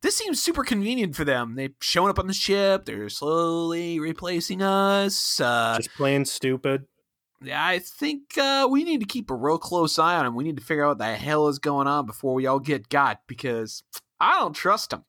this 0.03 0.17
seems 0.17 0.43
super 0.43 0.63
convenient 0.63 1.15
for 1.15 1.23
them. 1.23 1.55
They've 1.55 1.73
shown 1.81 2.09
up 2.09 2.19
on 2.19 2.27
the 2.27 2.33
ship. 2.33 2.83
They're 2.85 3.07
slowly 3.07 4.01
replacing 4.01 4.61
us. 4.61 5.39
Uh, 5.39 5.75
Just 5.77 5.95
plain 5.95 6.25
stupid. 6.25 6.85
Yeah, 7.41 7.65
I 7.65 7.79
think 7.79 8.37
uh, 8.37 8.67
we 8.69 8.83
need 8.83 8.99
to 8.99 9.05
keep 9.05 9.31
a 9.31 9.35
real 9.35 9.57
close 9.57 9.97
eye 9.97 10.15
on 10.15 10.25
them. 10.25 10.35
We 10.35 10.43
need 10.43 10.57
to 10.57 10.63
figure 10.63 10.83
out 10.83 10.89
what 10.89 10.97
the 10.97 11.15
hell 11.15 11.47
is 11.47 11.57
going 11.57 11.87
on 11.87 12.05
before 12.05 12.33
we 12.33 12.45
all 12.45 12.59
get 12.59 12.89
got 12.89 13.21
because 13.27 13.83
I 14.19 14.39
don't 14.39 14.53
trust 14.53 14.89
them. 14.89 15.05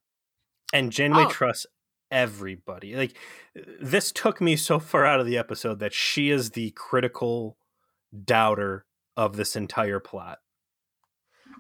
And 0.73 0.93
Janeway 0.93 1.27
trusts 1.27 1.67
everybody. 2.11 2.95
Like 2.95 3.17
this 3.81 4.13
took 4.13 4.41
me 4.41 4.55
so 4.55 4.79
far 4.79 5.05
out 5.05 5.21
of 5.21 5.27
the 5.27 5.39
episode 5.39 5.81
that 5.81 5.93
she 5.93 6.31
is 6.31 6.51
the 6.51 6.71
critical 6.71 7.57
doubter 8.25 8.85
of 9.17 9.37
this 9.37 9.57
entire 9.57 9.99
plot. 9.99 10.39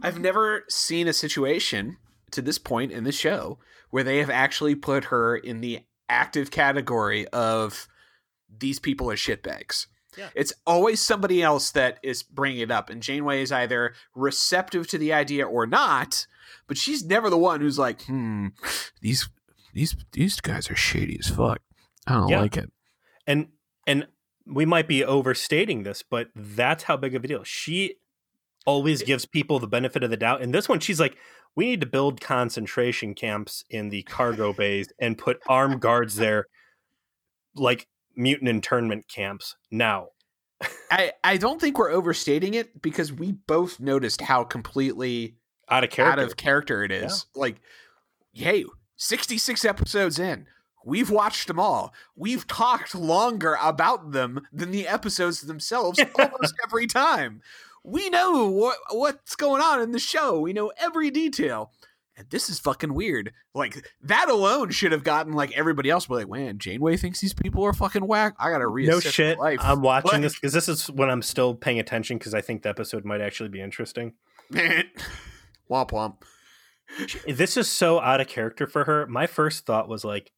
I've 0.02 0.20
never 0.20 0.64
seen 0.68 1.08
a 1.08 1.12
situation 1.12 1.96
to 2.34 2.42
this 2.42 2.58
point 2.58 2.92
in 2.92 3.04
the 3.04 3.12
show 3.12 3.58
where 3.90 4.04
they 4.04 4.18
have 4.18 4.30
actually 4.30 4.74
put 4.74 5.04
her 5.04 5.36
in 5.36 5.60
the 5.60 5.80
active 6.08 6.50
category 6.50 7.26
of 7.28 7.88
these 8.58 8.78
people 8.78 9.10
are 9.10 9.16
shitbags. 9.16 9.86
Yeah. 10.16 10.28
It's 10.34 10.52
always 10.66 11.00
somebody 11.00 11.42
else 11.42 11.70
that 11.72 11.98
is 12.02 12.22
bringing 12.22 12.60
it 12.60 12.70
up, 12.70 12.88
and 12.88 13.02
Janeway 13.02 13.42
is 13.42 13.50
either 13.50 13.94
receptive 14.14 14.86
to 14.88 14.98
the 14.98 15.12
idea 15.12 15.46
or 15.46 15.66
not. 15.66 16.26
But 16.66 16.76
she's 16.76 17.04
never 17.04 17.30
the 17.30 17.38
one 17.38 17.60
who's 17.60 17.78
like, 17.78 18.02
"Hmm, 18.02 18.48
these 19.00 19.28
these 19.72 19.96
these 20.12 20.40
guys 20.40 20.70
are 20.70 20.76
shady 20.76 21.18
as 21.18 21.28
fuck. 21.28 21.60
I 22.06 22.14
don't 22.14 22.28
yeah. 22.28 22.40
like 22.40 22.56
it." 22.56 22.70
And 23.26 23.48
and 23.86 24.06
we 24.46 24.64
might 24.64 24.86
be 24.86 25.04
overstating 25.04 25.82
this, 25.82 26.02
but 26.02 26.28
that's 26.34 26.84
how 26.84 26.96
big 26.96 27.14
of 27.14 27.24
a 27.24 27.28
deal. 27.28 27.44
She 27.44 27.96
always 28.66 29.02
gives 29.02 29.26
people 29.26 29.58
the 29.58 29.66
benefit 29.66 30.02
of 30.02 30.10
the 30.10 30.16
doubt. 30.16 30.42
And 30.42 30.54
this 30.54 30.68
one, 30.68 30.80
she's 30.80 31.00
like, 31.00 31.16
we 31.56 31.66
need 31.66 31.80
to 31.80 31.86
build 31.86 32.20
concentration 32.20 33.14
camps 33.14 33.64
in 33.70 33.88
the 33.88 34.02
cargo 34.02 34.52
bays 34.52 34.88
and 34.98 35.16
put 35.16 35.40
armed 35.46 35.80
guards 35.80 36.16
there, 36.16 36.46
like 37.54 37.86
mutant 38.16 38.48
internment 38.48 39.08
camps 39.08 39.56
now. 39.70 40.08
I, 40.90 41.12
I 41.22 41.36
don't 41.36 41.60
think 41.60 41.78
we're 41.78 41.90
overstating 41.90 42.54
it 42.54 42.80
because 42.80 43.12
we 43.12 43.32
both 43.32 43.80
noticed 43.80 44.20
how 44.20 44.44
completely 44.44 45.36
out 45.68 45.84
of 45.84 45.90
character, 45.90 46.20
out 46.20 46.26
of 46.26 46.36
character 46.36 46.82
it 46.82 46.92
is. 46.92 47.26
Yeah. 47.34 47.40
Like, 47.40 47.60
hey, 48.32 48.64
66 48.96 49.64
episodes 49.64 50.18
in, 50.18 50.46
we've 50.84 51.10
watched 51.10 51.48
them 51.48 51.58
all. 51.58 51.92
We've 52.16 52.46
talked 52.46 52.94
longer 52.94 53.56
about 53.62 54.12
them 54.12 54.42
than 54.52 54.70
the 54.70 54.88
episodes 54.88 55.42
themselves 55.42 56.00
almost 56.18 56.54
every 56.64 56.86
time 56.86 57.42
we 57.84 58.08
know 58.08 58.48
what 58.48 58.78
what's 58.90 59.36
going 59.36 59.62
on 59.62 59.80
in 59.80 59.92
the 59.92 59.98
show. 59.98 60.40
We 60.40 60.52
know 60.52 60.72
every 60.78 61.10
detail. 61.10 61.70
And 62.16 62.30
this 62.30 62.48
is 62.48 62.60
fucking 62.60 62.94
weird. 62.94 63.32
Like 63.54 63.90
that 64.02 64.28
alone 64.28 64.70
should 64.70 64.92
have 64.92 65.02
gotten 65.02 65.32
like 65.32 65.52
everybody 65.52 65.90
else. 65.90 66.06
Be 66.06 66.14
like, 66.14 66.28
man, 66.28 66.58
Janeway 66.58 66.96
thinks 66.96 67.20
these 67.20 67.34
people 67.34 67.64
are 67.64 67.72
fucking 67.72 68.06
whack. 68.06 68.34
I 68.38 68.50
gotta 68.50 68.68
read. 68.68 68.88
No 68.88 69.00
shit. 69.00 69.38
Life. 69.38 69.58
I'm 69.62 69.82
watching 69.82 70.12
like, 70.12 70.22
this 70.22 70.34
because 70.34 70.52
this 70.52 70.68
is 70.68 70.90
when 70.90 71.10
I'm 71.10 71.22
still 71.22 71.54
paying 71.54 71.80
attention 71.80 72.18
because 72.18 72.32
I 72.32 72.40
think 72.40 72.62
the 72.62 72.68
episode 72.68 73.04
might 73.04 73.20
actually 73.20 73.48
be 73.48 73.60
interesting. 73.60 74.14
womp 74.52 74.88
womp. 75.68 76.22
This 77.26 77.56
is 77.56 77.68
so 77.68 78.00
out 78.00 78.20
of 78.20 78.28
character 78.28 78.66
for 78.66 78.84
her. 78.84 79.06
My 79.06 79.26
first 79.26 79.66
thought 79.66 79.88
was 79.88 80.04
like, 80.04 80.30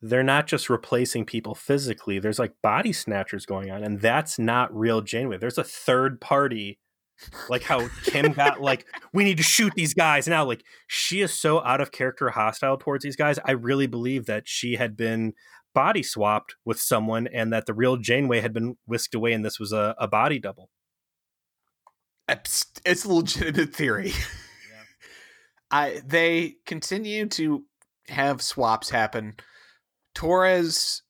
they're 0.00 0.22
not 0.22 0.46
just 0.46 0.70
replacing 0.70 1.24
people 1.24 1.54
physically. 1.54 2.18
There's 2.18 2.38
like 2.38 2.54
body 2.62 2.92
snatchers 2.92 3.46
going 3.46 3.70
on, 3.70 3.82
and 3.82 4.00
that's 4.00 4.38
not 4.38 4.74
real 4.76 5.00
Janeway. 5.00 5.38
There's 5.38 5.58
a 5.58 5.64
third 5.64 6.20
party, 6.20 6.78
like 7.48 7.62
how 7.62 7.88
Kim 8.04 8.32
got 8.32 8.60
like, 8.60 8.86
we 9.12 9.24
need 9.24 9.38
to 9.38 9.42
shoot 9.42 9.72
these 9.74 9.94
guys 9.94 10.28
now. 10.28 10.44
Like 10.44 10.62
she 10.86 11.20
is 11.20 11.32
so 11.32 11.64
out 11.64 11.80
of 11.80 11.90
character, 11.90 12.30
hostile 12.30 12.76
towards 12.76 13.02
these 13.02 13.16
guys. 13.16 13.38
I 13.44 13.52
really 13.52 13.86
believe 13.86 14.26
that 14.26 14.44
she 14.46 14.76
had 14.76 14.96
been 14.96 15.32
body 15.74 16.02
swapped 16.02 16.54
with 16.64 16.80
someone, 16.80 17.26
and 17.26 17.52
that 17.52 17.66
the 17.66 17.74
real 17.74 17.96
Janeway 17.96 18.40
had 18.40 18.52
been 18.52 18.76
whisked 18.86 19.14
away, 19.14 19.32
and 19.32 19.44
this 19.44 19.58
was 19.58 19.72
a, 19.72 19.96
a 19.98 20.06
body 20.06 20.38
double. 20.38 20.70
It's, 22.28 22.66
a 22.84 23.12
legitimate 23.12 23.74
theory. 23.74 24.08
Yeah. 24.10 24.84
I 25.70 26.02
they 26.06 26.56
continue 26.66 27.26
to 27.30 27.64
have 28.08 28.42
swaps 28.42 28.90
happen 28.90 29.34
Torres 30.18 31.02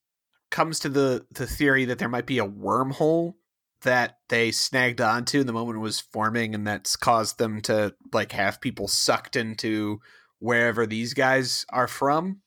comes 0.51 0.79
to 0.81 0.91
the 0.91 1.25
the 1.31 1.47
theory 1.47 1.87
that 1.87 1.99
there 1.99 2.11
might 2.11 2.27
be 2.27 2.39
a 2.39 2.47
wormhole 2.47 3.37
that 3.81 4.19
they 4.29 4.51
snagged 4.51 5.01
onto 5.01 5.41
in 5.41 5.47
the 5.47 5.53
moment 5.55 5.79
it 5.79 5.81
was 5.81 5.99
forming 5.99 6.55
and 6.55 6.67
that's 6.67 6.95
caused 6.95 7.39
them 7.39 7.63
to 7.63 7.95
like 8.13 8.33
have 8.33 8.61
people 8.61 8.87
sucked 8.87 9.35
into 9.35 9.99
wherever 10.41 10.87
these 10.87 11.15
guys 11.15 11.65
are 11.71 11.89
from. 11.89 12.43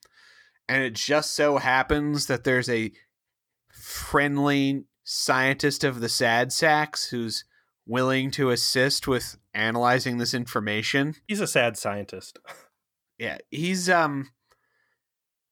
And 0.70 0.84
it 0.84 0.94
just 0.94 1.34
so 1.34 1.58
happens 1.58 2.28
that 2.28 2.44
there's 2.44 2.70
a 2.70 2.92
friendly 3.74 4.84
scientist 5.04 5.84
of 5.84 6.00
the 6.00 6.10
sad 6.10 6.54
sacks 6.54 7.10
who's 7.10 7.44
willing 7.88 8.30
to 8.30 8.52
assist 8.52 9.08
with 9.08 9.36
analyzing 9.56 10.20
this 10.20 10.36
information. 10.36 11.16
He's 11.28 11.42
a 11.42 11.48
sad 11.48 11.76
scientist. 11.76 12.38
Yeah 13.18 13.40
he's 13.50 13.90
um 13.90 14.30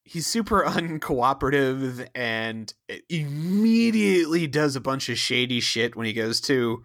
he's 0.10 0.26
super 0.26 0.64
uncooperative 0.68 2.08
and 2.16 2.74
immediately 3.10 4.48
does 4.48 4.76
a 4.76 4.82
bunch 4.82 5.08
of 5.08 5.20
shady 5.20 5.60
shit 5.60 5.96
when 5.96 6.08
he 6.08 6.14
goes 6.14 6.42
to 6.42 6.84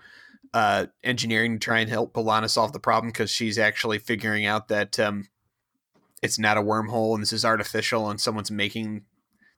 uh, 0.52 0.86
engineering 1.02 1.54
to 1.54 1.58
try 1.58 1.80
and 1.80 1.88
help 1.88 2.12
B'Elanna 2.12 2.50
solve 2.50 2.72
the 2.72 2.78
problem 2.78 3.10
because 3.10 3.30
she's 3.30 3.58
actually 3.58 3.98
figuring 3.98 4.44
out 4.44 4.68
that 4.68 5.00
um, 5.00 5.26
it's 6.22 6.38
not 6.38 6.58
a 6.58 6.62
wormhole 6.62 7.14
and 7.14 7.22
this 7.22 7.32
is 7.32 7.46
artificial 7.46 8.10
and 8.10 8.20
someone's 8.20 8.50
making 8.50 9.04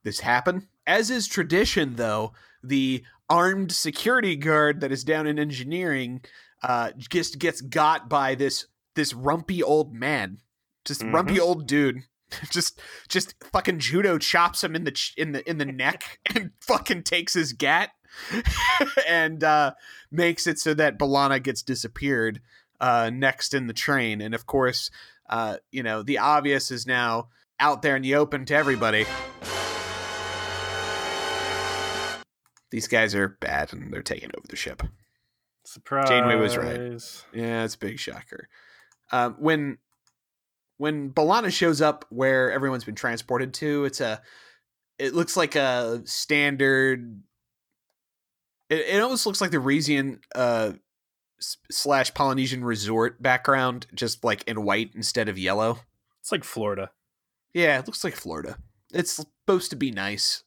this 0.04 0.20
happen. 0.20 0.68
As 0.86 1.10
is 1.10 1.26
tradition, 1.26 1.96
though, 1.96 2.32
the 2.62 3.02
armed 3.28 3.72
security 3.72 4.36
guard 4.36 4.80
that 4.80 4.92
is 4.92 5.02
down 5.02 5.26
in 5.26 5.40
engineering 5.40 6.22
uh, 6.62 6.92
just 6.96 7.40
gets 7.40 7.60
got 7.60 8.08
by 8.08 8.36
this 8.36 8.66
this 8.94 9.12
rumpy 9.12 9.60
old 9.62 9.92
man, 9.92 10.38
just 10.84 11.02
mm-hmm. 11.02 11.14
rumpy 11.14 11.38
old 11.40 11.66
dude 11.66 12.04
just 12.50 12.80
just 13.08 13.34
fucking 13.52 13.78
judo 13.78 14.18
chops 14.18 14.62
him 14.64 14.74
in 14.76 14.84
the 14.84 14.90
ch- 14.92 15.14
in 15.16 15.32
the 15.32 15.48
in 15.48 15.58
the 15.58 15.64
neck 15.64 16.18
and 16.34 16.50
fucking 16.60 17.02
takes 17.02 17.34
his 17.34 17.52
gat 17.52 17.90
and 19.08 19.42
uh, 19.44 19.72
makes 20.10 20.46
it 20.46 20.58
so 20.58 20.72
that 20.74 20.98
B'Elanna 20.98 21.42
gets 21.42 21.62
disappeared 21.62 22.40
uh, 22.80 23.10
next 23.12 23.52
in 23.54 23.66
the 23.66 23.74
train. 23.74 24.20
And 24.20 24.34
of 24.34 24.46
course, 24.46 24.90
Uh, 25.28 25.56
you 25.72 25.82
know, 25.82 26.02
the 26.04 26.18
obvious 26.18 26.70
is 26.70 26.86
now 26.86 27.28
out 27.58 27.82
there 27.82 27.96
in 27.96 28.02
the 28.02 28.14
open 28.14 28.44
to 28.46 28.54
everybody. 28.54 29.04
These 32.70 32.88
guys 32.88 33.14
are 33.14 33.28
bad 33.28 33.72
and 33.72 33.92
they're 33.92 34.02
taking 34.02 34.30
over 34.36 34.46
the 34.48 34.56
ship. 34.56 34.82
Surprise. 35.64 36.08
Janeway 36.08 36.36
was 36.36 36.56
right. 36.56 36.78
Yeah, 37.32 37.64
it's 37.64 37.74
a 37.74 37.78
big 37.78 37.98
shocker. 37.98 38.48
Um, 39.12 39.36
when 39.38 39.78
when 40.78 41.10
B'Elanna 41.10 41.52
shows 41.52 41.80
up 41.80 42.04
where 42.10 42.52
everyone's 42.52 42.84
been 42.84 42.94
transported 42.94 43.54
to, 43.54 43.84
it's 43.84 44.00
a 44.00 44.20
it 44.98 45.14
looks 45.14 45.36
like 45.36 45.56
a 45.56 46.02
standard. 46.04 47.22
It, 48.68 48.80
it 48.80 49.02
almost 49.02 49.26
looks 49.26 49.40
like 49.40 49.50
the 49.50 49.58
Risian 49.58 50.20
uh, 50.34 50.72
slash 51.38 52.14
Polynesian 52.14 52.64
resort 52.64 53.22
background, 53.22 53.86
just 53.94 54.24
like 54.24 54.44
in 54.44 54.64
white 54.64 54.90
instead 54.94 55.28
of 55.28 55.38
yellow. 55.38 55.80
It's 56.20 56.32
like 56.32 56.44
Florida. 56.44 56.90
Yeah, 57.54 57.78
it 57.78 57.86
looks 57.86 58.04
like 58.04 58.14
Florida. 58.14 58.58
It's 58.92 59.12
supposed 59.12 59.70
to 59.70 59.76
be 59.76 59.90
nice. 59.90 60.44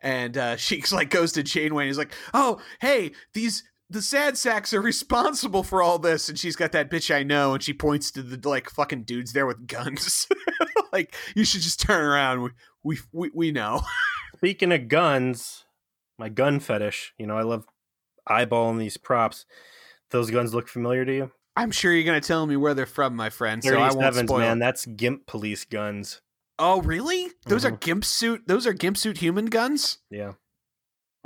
And 0.00 0.36
uh, 0.36 0.56
Sheik's 0.56 0.92
like 0.92 1.10
goes 1.10 1.32
to 1.32 1.42
Janeway 1.42 1.84
and 1.84 1.88
he's 1.88 1.98
like, 1.98 2.12
"Oh, 2.32 2.60
hey, 2.80 3.12
these 3.34 3.64
the 3.94 4.02
sad 4.02 4.36
sacks 4.36 4.74
are 4.74 4.82
responsible 4.82 5.62
for 5.62 5.82
all 5.82 5.98
this." 5.98 6.28
And 6.28 6.38
she's 6.38 6.56
got 6.56 6.72
that 6.72 6.90
bitch 6.90 7.14
I 7.14 7.22
know, 7.22 7.54
and 7.54 7.62
she 7.62 7.72
points 7.72 8.10
to 8.12 8.22
the 8.22 8.46
like 8.48 8.68
fucking 8.68 9.04
dudes 9.04 9.32
there 9.32 9.46
with 9.46 9.66
guns. 9.66 10.26
like 10.92 11.14
you 11.34 11.44
should 11.44 11.62
just 11.62 11.80
turn 11.80 12.04
around. 12.04 12.42
We 12.42 12.50
we 12.82 12.98
we, 13.12 13.30
we 13.34 13.52
know. 13.52 13.80
Speaking 14.36 14.72
of 14.72 14.88
guns, 14.88 15.64
my 16.18 16.28
gun 16.28 16.60
fetish. 16.60 17.14
You 17.18 17.26
know, 17.26 17.36
I 17.38 17.42
love 17.42 17.64
eyeballing 18.28 18.78
these 18.78 18.96
props. 18.98 19.46
Those 20.10 20.30
guns 20.30 20.54
look 20.54 20.68
familiar 20.68 21.04
to 21.04 21.12
you? 21.14 21.32
I'm 21.56 21.70
sure 21.70 21.92
you're 21.92 22.04
gonna 22.04 22.20
tell 22.20 22.46
me 22.46 22.56
where 22.56 22.74
they're 22.74 22.84
from, 22.86 23.16
my 23.16 23.30
friend. 23.30 23.62
So 23.64 23.78
I 23.78 23.92
won't 23.92 24.14
spoil. 24.14 24.38
man. 24.40 24.58
That's 24.58 24.84
Gimp 24.86 25.26
police 25.26 25.64
guns. 25.64 26.20
Oh, 26.58 26.82
really? 26.82 27.30
Those 27.46 27.64
are 27.64 27.72
Mhm. 27.72 27.80
gimp 27.80 28.04
suit. 28.04 28.42
Those 28.46 28.64
are 28.66 28.72
gimp 28.72 28.96
suit 28.96 29.18
human 29.18 29.46
guns. 29.46 29.98
Yeah. 30.10 30.32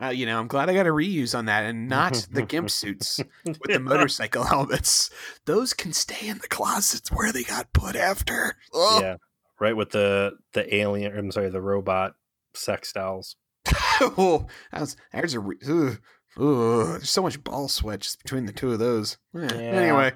Uh, 0.00 0.08
you 0.10 0.26
know, 0.26 0.38
I'm 0.38 0.46
glad 0.46 0.70
I 0.70 0.74
got 0.74 0.86
a 0.86 0.90
reuse 0.90 1.36
on 1.36 1.46
that, 1.46 1.64
and 1.64 1.88
not 1.88 2.26
the 2.30 2.42
gimp 2.42 2.70
suits 2.70 3.20
with 3.44 3.60
the 3.64 3.80
motorcycle 3.80 4.44
helmets. 4.44 5.10
Those 5.44 5.72
can 5.74 5.92
stay 5.92 6.28
in 6.28 6.38
the 6.38 6.46
closets 6.48 7.10
where 7.10 7.32
they 7.32 7.42
got 7.42 7.72
put 7.72 7.96
after. 7.96 8.56
Oh. 8.72 9.00
Yeah. 9.02 9.16
Right 9.60 9.76
with 9.76 9.90
the 9.90 10.34
the 10.52 10.72
alien. 10.72 11.16
I'm 11.18 11.32
sorry, 11.32 11.50
the 11.50 11.60
robot 11.60 12.14
sex 12.54 12.92
dolls. 12.92 13.34
oh, 14.00 14.46
that 14.70 14.80
was, 14.82 14.96
there's 15.12 15.34
a. 15.34 15.40
Ugh, 15.40 15.98
ugh, 16.38 16.86
there's 16.86 17.10
so 17.10 17.22
much 17.22 17.42
ball 17.42 17.66
sweat 17.66 18.00
just 18.00 18.22
between 18.22 18.46
the 18.46 18.52
two 18.52 18.70
of 18.72 18.78
those. 18.78 19.18
Eh, 19.36 19.48
Yeah. 19.50 19.56
Anyway, 19.58 20.12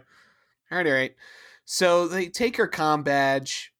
all 0.71 0.79
right, 0.79 0.87
all 0.87 0.93
right. 0.93 1.15
So 1.65 2.07
they 2.07 2.29
take 2.29 2.57
her 2.57 2.69
com 2.69 3.03
badge. 3.03 3.73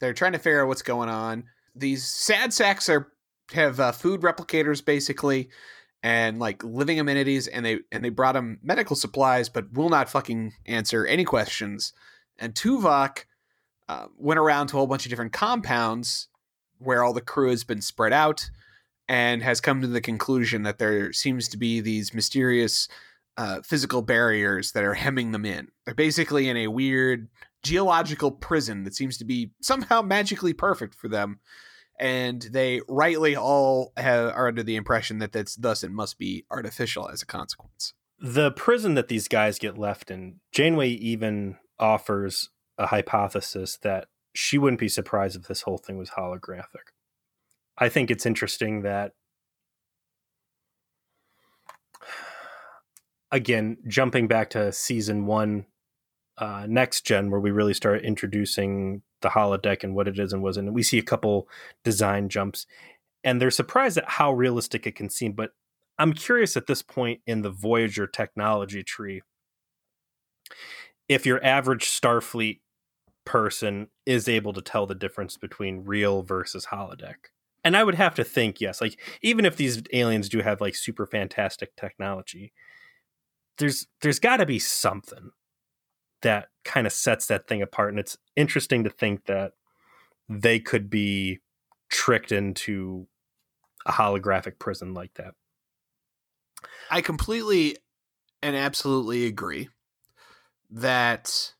They're 0.00 0.12
trying 0.12 0.32
to 0.32 0.38
figure 0.38 0.62
out 0.62 0.68
what's 0.68 0.82
going 0.82 1.08
on. 1.08 1.44
These 1.74 2.04
sad 2.04 2.52
sacks 2.52 2.90
are 2.90 3.10
have 3.52 3.80
uh, 3.80 3.92
food 3.92 4.20
replicators 4.20 4.84
basically, 4.84 5.48
and 6.02 6.38
like 6.38 6.62
living 6.64 7.00
amenities, 7.00 7.46
and 7.46 7.64
they 7.64 7.78
and 7.90 8.04
they 8.04 8.10
brought 8.10 8.32
them 8.32 8.58
medical 8.62 8.96
supplies, 8.96 9.48
but 9.48 9.72
will 9.72 9.88
not 9.88 10.08
fucking 10.08 10.52
answer 10.66 11.06
any 11.06 11.24
questions. 11.24 11.92
And 12.38 12.54
Tuvok 12.54 13.24
uh, 13.88 14.06
went 14.16 14.38
around 14.38 14.68
to 14.68 14.76
a 14.76 14.78
whole 14.78 14.86
bunch 14.86 15.06
of 15.06 15.10
different 15.10 15.32
compounds 15.32 16.28
where 16.78 17.02
all 17.02 17.12
the 17.12 17.20
crew 17.20 17.50
has 17.50 17.64
been 17.64 17.80
spread 17.80 18.12
out 18.12 18.50
and 19.08 19.42
has 19.42 19.60
come 19.60 19.80
to 19.80 19.86
the 19.86 20.00
conclusion 20.00 20.62
that 20.64 20.78
there 20.78 21.12
seems 21.12 21.48
to 21.48 21.56
be 21.56 21.80
these 21.80 22.12
mysterious 22.12 22.88
uh, 23.36 23.60
physical 23.62 24.02
barriers 24.02 24.72
that 24.72 24.84
are 24.84 24.94
hemming 24.94 25.32
them 25.32 25.44
in. 25.44 25.68
They're 25.84 25.94
basically 25.94 26.48
in 26.48 26.56
a 26.56 26.68
weird 26.68 27.28
geological 27.62 28.30
prison 28.30 28.84
that 28.84 28.94
seems 28.94 29.18
to 29.18 29.24
be 29.24 29.52
somehow 29.60 30.02
magically 30.02 30.52
perfect 30.52 30.94
for 30.94 31.08
them. 31.08 31.40
And 31.98 32.42
they 32.42 32.80
rightly 32.88 33.36
all 33.36 33.92
have, 33.96 34.32
are 34.34 34.48
under 34.48 34.62
the 34.62 34.76
impression 34.76 35.18
that 35.18 35.32
that's 35.32 35.56
thus 35.56 35.82
it 35.82 35.90
must 35.90 36.18
be 36.18 36.44
artificial 36.50 37.08
as 37.08 37.22
a 37.22 37.26
consequence. 37.26 37.94
The 38.18 38.50
prison 38.52 38.94
that 38.94 39.08
these 39.08 39.28
guys 39.28 39.58
get 39.58 39.78
left 39.78 40.10
in, 40.10 40.40
Janeway 40.52 40.90
even 40.90 41.56
offers 41.78 42.50
a 42.78 42.86
hypothesis 42.86 43.78
that 43.82 44.08
she 44.34 44.58
wouldn't 44.58 44.80
be 44.80 44.88
surprised 44.88 45.36
if 45.36 45.48
this 45.48 45.62
whole 45.62 45.78
thing 45.78 45.96
was 45.98 46.10
holographic. 46.10 46.92
I 47.78 47.88
think 47.88 48.10
it's 48.10 48.26
interesting 48.26 48.82
that 48.82 49.12
again, 53.30 53.78
jumping 53.86 54.28
back 54.28 54.50
to 54.50 54.72
season 54.72 55.26
one, 55.26 55.66
uh, 56.38 56.66
next 56.68 57.06
gen, 57.06 57.30
where 57.30 57.40
we 57.40 57.50
really 57.50 57.74
start 57.74 58.02
introducing 58.02 59.02
the 59.22 59.30
holodeck 59.30 59.82
and 59.82 59.94
what 59.94 60.08
it 60.08 60.18
is 60.18 60.32
and 60.32 60.42
wasn't, 60.42 60.72
we 60.72 60.82
see 60.82 60.98
a 60.98 61.02
couple 61.02 61.48
design 61.84 62.28
jumps, 62.28 62.66
and 63.24 63.40
they're 63.40 63.50
surprised 63.50 63.98
at 63.98 64.08
how 64.08 64.32
realistic 64.32 64.86
it 64.86 64.96
can 64.96 65.08
seem. 65.08 65.32
But 65.32 65.52
I'm 65.98 66.12
curious 66.12 66.56
at 66.56 66.66
this 66.66 66.82
point 66.82 67.20
in 67.26 67.42
the 67.42 67.50
Voyager 67.50 68.06
technology 68.06 68.82
tree 68.82 69.22
if 71.08 71.24
your 71.24 71.42
average 71.44 71.86
Starfleet 71.86 72.60
person 73.24 73.88
is 74.04 74.28
able 74.28 74.52
to 74.52 74.62
tell 74.62 74.86
the 74.86 74.94
difference 74.94 75.36
between 75.36 75.84
real 75.84 76.22
versus 76.22 76.66
holodeck. 76.66 77.14
And 77.64 77.76
I 77.76 77.82
would 77.82 77.96
have 77.96 78.14
to 78.14 78.24
think, 78.24 78.60
yes, 78.60 78.80
like 78.80 78.98
even 79.22 79.44
if 79.44 79.56
these 79.56 79.82
aliens 79.92 80.28
do 80.28 80.40
have 80.40 80.60
like 80.60 80.76
super 80.76 81.06
fantastic 81.06 81.74
technology, 81.76 82.52
there's 83.58 83.86
there's 84.02 84.20
got 84.20 84.36
to 84.36 84.46
be 84.46 84.58
something 84.58 85.30
that 86.22 86.48
kind 86.64 86.86
of 86.86 86.92
sets 86.92 87.26
that 87.26 87.46
thing 87.46 87.62
apart 87.62 87.90
and 87.90 87.98
it's 87.98 88.16
interesting 88.34 88.84
to 88.84 88.90
think 88.90 89.26
that 89.26 89.52
they 90.28 90.58
could 90.58 90.90
be 90.90 91.40
tricked 91.88 92.32
into 92.32 93.06
a 93.86 93.92
holographic 93.92 94.58
prison 94.58 94.94
like 94.94 95.14
that. 95.14 95.34
I 96.90 97.00
completely 97.00 97.76
and 98.42 98.56
absolutely 98.56 99.26
agree 99.26 99.68
that 100.70 101.52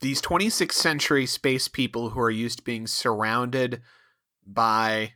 these 0.00 0.20
26th 0.20 0.72
century 0.72 1.26
space 1.26 1.68
people 1.68 2.10
who 2.10 2.20
are 2.20 2.30
used 2.30 2.58
to 2.58 2.64
being 2.64 2.86
surrounded 2.86 3.80
by 4.46 5.14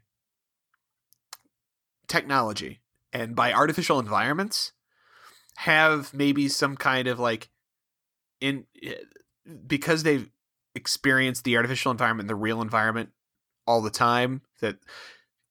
technology 2.08 2.80
and 3.12 3.36
by 3.36 3.52
artificial 3.52 3.98
environments 3.98 4.72
have 5.64 6.14
maybe 6.14 6.48
some 6.48 6.76
kind 6.76 7.06
of 7.06 7.18
like 7.18 7.50
in 8.40 8.64
because 9.66 10.02
they've 10.02 10.30
experienced 10.74 11.44
the 11.44 11.56
artificial 11.56 11.90
environment 11.90 12.28
the 12.28 12.34
real 12.34 12.62
environment 12.62 13.10
all 13.66 13.82
the 13.82 13.90
time 13.90 14.40
that 14.60 14.76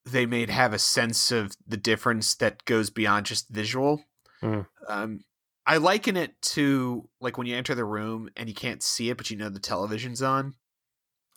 they 0.06 0.26
may 0.26 0.50
have 0.50 0.74
a 0.74 0.80
sense 0.80 1.32
of 1.32 1.56
the 1.68 1.78
difference 1.78 2.34
that 2.36 2.66
goes 2.66 2.90
beyond 2.90 3.26
just 3.26 3.50
visual 3.50 4.04
Mm. 4.42 4.66
um, 4.88 5.20
I 5.66 5.78
liken 5.78 6.16
it 6.16 6.42
to 6.54 7.10
like 7.20 7.38
when 7.38 7.46
you 7.46 7.56
enter 7.56 7.76
the 7.76 7.84
room 7.86 8.30
and 8.36 8.48
you 8.50 8.56
can't 8.56 8.82
see 8.82 9.10
it, 9.10 9.18
but 9.18 9.30
you 9.30 9.38
know 9.38 9.50
the 9.50 9.60
television's 9.60 10.22
on. 10.22 10.56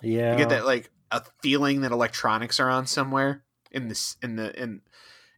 Yeah. 0.01 0.33
You 0.33 0.39
get 0.39 0.49
that 0.51 0.65
like 0.65 0.91
a 1.11 1.23
feeling 1.43 1.83
that 1.83 1.93
electronics 1.93 2.61
are 2.61 2.71
on 2.71 2.87
somewhere 2.87 3.43
in 3.71 3.89
this 3.89 4.17
in 4.23 4.37
the 4.37 4.59
in 4.59 4.81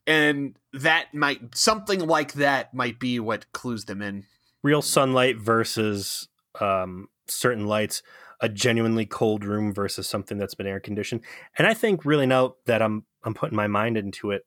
and 0.06 0.56
that 0.72 1.14
might 1.14 1.56
something 1.56 2.00
like 2.00 2.34
that 2.34 2.74
might 2.74 2.98
be 2.98 3.18
what 3.20 3.50
clues 3.52 3.84
them 3.84 4.02
in. 4.02 4.24
real 4.62 4.82
sunlight 4.82 5.38
versus 5.38 6.28
um, 6.60 7.08
certain 7.26 7.66
lights, 7.66 8.02
a 8.40 8.48
genuinely 8.48 9.06
cold 9.06 9.44
room 9.44 9.72
versus 9.72 10.08
something 10.08 10.38
that's 10.38 10.54
been 10.54 10.66
air 10.66 10.80
conditioned. 10.80 11.22
And 11.56 11.66
I 11.66 11.74
think 11.74 12.04
really 12.04 12.26
now 12.26 12.56
that 12.66 12.82
I'm 12.82 13.04
I'm 13.22 13.34
putting 13.34 13.56
my 13.56 13.66
mind 13.66 13.96
into 13.96 14.30
it, 14.30 14.44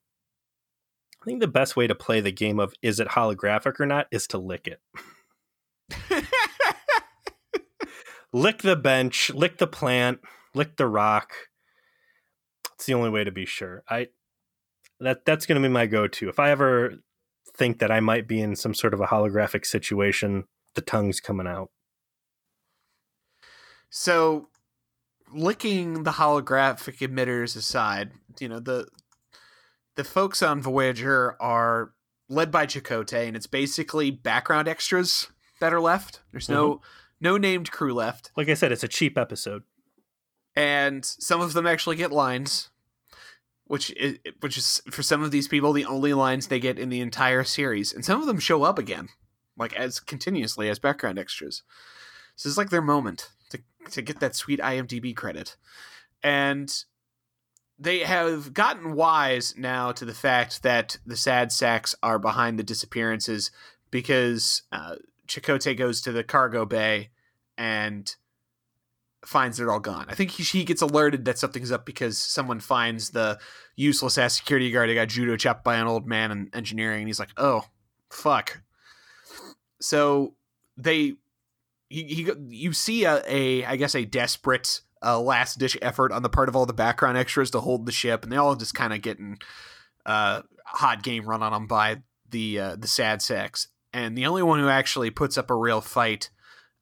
I 1.21 1.25
think 1.25 1.39
the 1.39 1.47
best 1.47 1.75
way 1.75 1.87
to 1.87 1.95
play 1.95 2.21
the 2.21 2.31
game 2.31 2.59
of 2.59 2.73
is 2.81 2.99
it 2.99 3.09
holographic 3.09 3.79
or 3.79 3.85
not 3.85 4.07
is 4.11 4.27
to 4.27 4.37
lick 4.37 4.67
it. 4.67 4.81
lick 8.33 8.61
the 8.61 8.75
bench, 8.75 9.31
lick 9.31 9.57
the 9.57 9.67
plant, 9.67 10.19
lick 10.53 10.77
the 10.77 10.87
rock. 10.87 11.33
It's 12.75 12.85
the 12.85 12.93
only 12.93 13.09
way 13.09 13.23
to 13.23 13.31
be 13.31 13.45
sure. 13.45 13.83
I 13.89 14.09
that 14.99 15.25
that's 15.25 15.45
going 15.45 15.61
to 15.61 15.67
be 15.67 15.71
my 15.71 15.85
go-to. 15.85 16.29
If 16.29 16.39
I 16.39 16.51
ever 16.51 16.95
think 17.55 17.79
that 17.79 17.91
I 17.91 17.99
might 17.99 18.27
be 18.27 18.39
in 18.39 18.55
some 18.55 18.73
sort 18.73 18.93
of 18.93 18.99
a 18.99 19.07
holographic 19.07 19.65
situation, 19.65 20.45
the 20.75 20.81
tongue's 20.81 21.19
coming 21.19 21.47
out. 21.47 21.69
So, 23.89 24.49
licking 25.33 26.03
the 26.03 26.11
holographic 26.11 26.97
emitters 26.99 27.55
aside, 27.55 28.11
you 28.39 28.49
know 28.49 28.59
the 28.59 28.87
the 29.95 30.03
folks 30.03 30.41
on 30.41 30.61
Voyager 30.61 31.35
are 31.41 31.91
led 32.29 32.51
by 32.51 32.65
Chakotay, 32.65 33.27
and 33.27 33.35
it's 33.35 33.47
basically 33.47 34.11
background 34.11 34.67
extras 34.67 35.27
that 35.59 35.73
are 35.73 35.81
left. 35.81 36.21
There's 36.31 36.49
no 36.49 36.75
mm-hmm. 36.75 36.83
no 37.21 37.37
named 37.37 37.71
crew 37.71 37.93
left, 37.93 38.31
Like 38.35 38.49
I 38.49 38.53
said, 38.53 38.71
it's 38.71 38.83
a 38.83 38.87
cheap 38.87 39.17
episode. 39.17 39.63
and 40.55 41.03
some 41.05 41.41
of 41.41 41.53
them 41.53 41.65
actually 41.67 41.95
get 41.95 42.11
lines, 42.11 42.69
which 43.67 43.91
is 43.91 44.17
which 44.39 44.57
is 44.57 44.81
for 44.89 45.03
some 45.03 45.23
of 45.23 45.31
these 45.31 45.47
people 45.47 45.73
the 45.73 45.85
only 45.85 46.13
lines 46.13 46.47
they 46.47 46.59
get 46.59 46.79
in 46.79 46.89
the 46.89 47.01
entire 47.01 47.43
series, 47.43 47.93
and 47.93 48.03
some 48.03 48.19
of 48.19 48.27
them 48.27 48.39
show 48.39 48.63
up 48.63 48.79
again, 48.79 49.09
like 49.57 49.73
as 49.75 49.99
continuously 49.99 50.69
as 50.69 50.79
background 50.79 51.19
extras. 51.19 51.63
This 52.35 52.45
is 52.45 52.57
like 52.57 52.69
their 52.69 52.81
moment 52.81 53.29
to 53.49 53.59
to 53.91 54.01
get 54.01 54.19
that 54.19 54.35
sweet 54.35 54.59
IMDb 54.59 55.15
credit, 55.15 55.57
and 56.23 56.73
they 57.79 57.99
have 57.99 58.53
gotten 58.53 58.93
wise 58.93 59.53
now 59.57 59.91
to 59.91 60.05
the 60.05 60.13
fact 60.13 60.63
that 60.63 60.97
the 61.05 61.17
sad 61.17 61.51
sacks 61.51 61.93
are 62.01 62.17
behind 62.17 62.57
the 62.57 62.63
disappearances 62.63 63.51
because 63.91 64.63
uh, 64.71 64.95
Chakotay 65.27 65.77
goes 65.77 66.01
to 66.01 66.11
the 66.11 66.23
cargo 66.23 66.65
bay 66.65 67.09
and 67.57 68.15
finds 69.27 69.57
they're 69.57 69.71
all 69.71 69.79
gone. 69.79 70.05
I 70.07 70.15
think 70.15 70.31
he, 70.31 70.43
he 70.43 70.63
gets 70.63 70.81
alerted 70.81 71.25
that 71.25 71.37
something's 71.37 71.71
up 71.71 71.85
because 71.85 72.17
someone 72.17 72.59
finds 72.59 73.09
the 73.09 73.37
useless 73.75 74.17
ass 74.17 74.35
security 74.35 74.71
guard 74.71 74.89
who 74.89 74.95
got 74.95 75.09
judo 75.09 75.35
chopped 75.35 75.63
by 75.63 75.75
an 75.75 75.85
old 75.85 76.07
man 76.07 76.31
in 76.31 76.49
engineering, 76.53 77.01
and 77.01 77.07
he's 77.07 77.19
like, 77.19 77.31
"Oh, 77.37 77.65
fuck." 78.09 78.61
So 79.81 80.35
they, 80.77 81.15
he, 81.89 82.03
he 82.03 82.31
you 82.47 82.73
see 82.73 83.03
a, 83.03 83.21
a 83.27 83.65
I 83.65 83.75
guess 83.75 83.95
a 83.95 84.05
desperate 84.05 84.81
uh, 85.03 85.19
last 85.19 85.59
ditch 85.59 85.77
effort 85.81 86.11
on 86.11 86.23
the 86.23 86.29
part 86.29 86.49
of 86.49 86.55
all 86.55 86.65
the 86.65 86.73
background 86.73 87.17
extras 87.17 87.51
to 87.51 87.59
hold 87.59 87.85
the 87.85 87.91
ship, 87.91 88.23
and 88.23 88.31
they 88.31 88.37
all 88.37 88.55
just 88.55 88.75
kind 88.75 88.93
of 88.93 89.01
getting 89.01 89.37
uh, 90.05 90.41
hot 90.65 91.03
game 91.03 91.25
run 91.25 91.43
on 91.43 91.51
them 91.51 91.67
by 91.67 92.01
the 92.29 92.59
uh, 92.59 92.75
the 92.77 92.87
sad 92.87 93.21
sex. 93.21 93.67
And 93.93 94.17
the 94.17 94.25
only 94.25 94.43
one 94.43 94.59
who 94.59 94.69
actually 94.69 95.09
puts 95.09 95.37
up 95.37 95.49
a 95.49 95.55
real 95.55 95.81
fight 95.81 96.29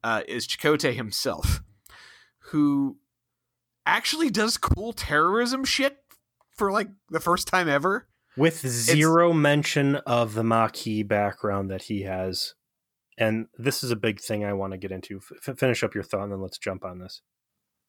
uh, 0.04 0.22
is 0.28 0.48
Chakotay 0.48 0.94
himself, 0.94 1.62
who 2.48 2.98
actually 3.86 4.30
does 4.30 4.58
cool 4.58 4.94
terrorism 4.94 5.64
shit 5.64 5.98
for 6.56 6.72
like 6.72 6.90
the 7.10 7.20
first 7.20 7.48
time 7.48 7.68
ever. 7.68 8.08
With 8.38 8.68
zero 8.68 9.30
it's... 9.30 9.38
mention 9.38 9.96
of 9.98 10.34
the 10.34 10.44
Maquis 10.44 11.04
background 11.04 11.70
that 11.72 11.84
he 11.84 12.04
has. 12.04 12.54
And 13.18 13.48
this 13.58 13.84
is 13.84 13.92
a 13.92 13.96
big 13.96 14.20
thing 14.20 14.44
I 14.44 14.54
want 14.54 14.74
to 14.74 14.78
get 14.78 14.92
into. 14.92 15.22
F- 15.48 15.58
finish 15.58 15.84
up 15.84 15.96
your 15.96 16.04
thought 16.04 16.24
and 16.24 16.34
then 16.34 16.42
let's 16.42 16.58
jump 16.58 16.84
on 16.84 17.00
this. 17.00 17.22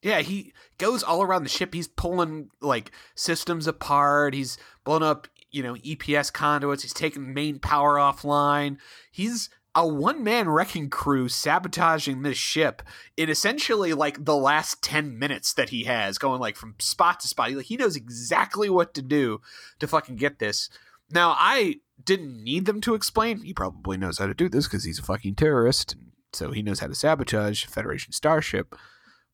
Yeah, 0.03 0.21
he 0.21 0.53
goes 0.79 1.03
all 1.03 1.23
around 1.23 1.43
the 1.43 1.49
ship. 1.49 1.75
He's 1.75 1.89
pulling 1.89 2.51
like 2.61 2.93
systems 3.15 3.67
apart. 3.67 4.35
He's 4.35 4.57
blowing 4.85 5.03
up, 5.03 5.27
you 5.51 5.63
know, 5.63 5.75
EPS 5.75 6.33
conduits. 6.33 6.83
He's 6.83 6.93
taking 6.93 7.35
main 7.35 7.59
power 7.59 7.97
offline. 7.97 8.77
He's 9.11 9.51
a 9.77 9.87
one 9.87 10.25
man 10.25 10.49
wrecking 10.49 10.89
crew 10.89 11.29
sabotaging 11.29 12.23
this 12.23 12.39
ship 12.39 12.83
in 13.17 13.29
essentially 13.29 13.93
like 13.93 14.25
the 14.25 14.35
last 14.35 14.83
10 14.83 15.19
minutes 15.19 15.53
that 15.53 15.69
he 15.69 15.85
has, 15.85 16.17
going 16.17 16.41
like 16.41 16.57
from 16.57 16.75
spot 16.79 17.21
to 17.21 17.29
spot. 17.29 17.51
He, 17.51 17.57
like, 17.57 17.67
he 17.67 17.77
knows 17.77 17.95
exactly 17.95 18.71
what 18.71 18.95
to 18.95 19.03
do 19.03 19.43
to 19.79 19.87
fucking 19.87 20.17
get 20.17 20.39
this. 20.39 20.71
Now, 21.11 21.37
I 21.39 21.77
didn't 22.03 22.43
need 22.43 22.65
them 22.65 22.81
to 22.81 22.95
explain. 22.95 23.43
He 23.43 23.53
probably 23.53 23.99
knows 23.99 24.19
how 24.19 24.27
to 24.27 24.35
do 24.35 24.49
this 24.49 24.67
because 24.67 24.85
he's 24.85 24.99
a 24.99 25.03
fucking 25.03 25.35
terrorist. 25.35 25.95
So 26.33 26.53
he 26.53 26.63
knows 26.63 26.81
how 26.81 26.87
to 26.87 26.95
sabotage 26.95 27.67
Federation 27.67 28.13
Starship. 28.13 28.75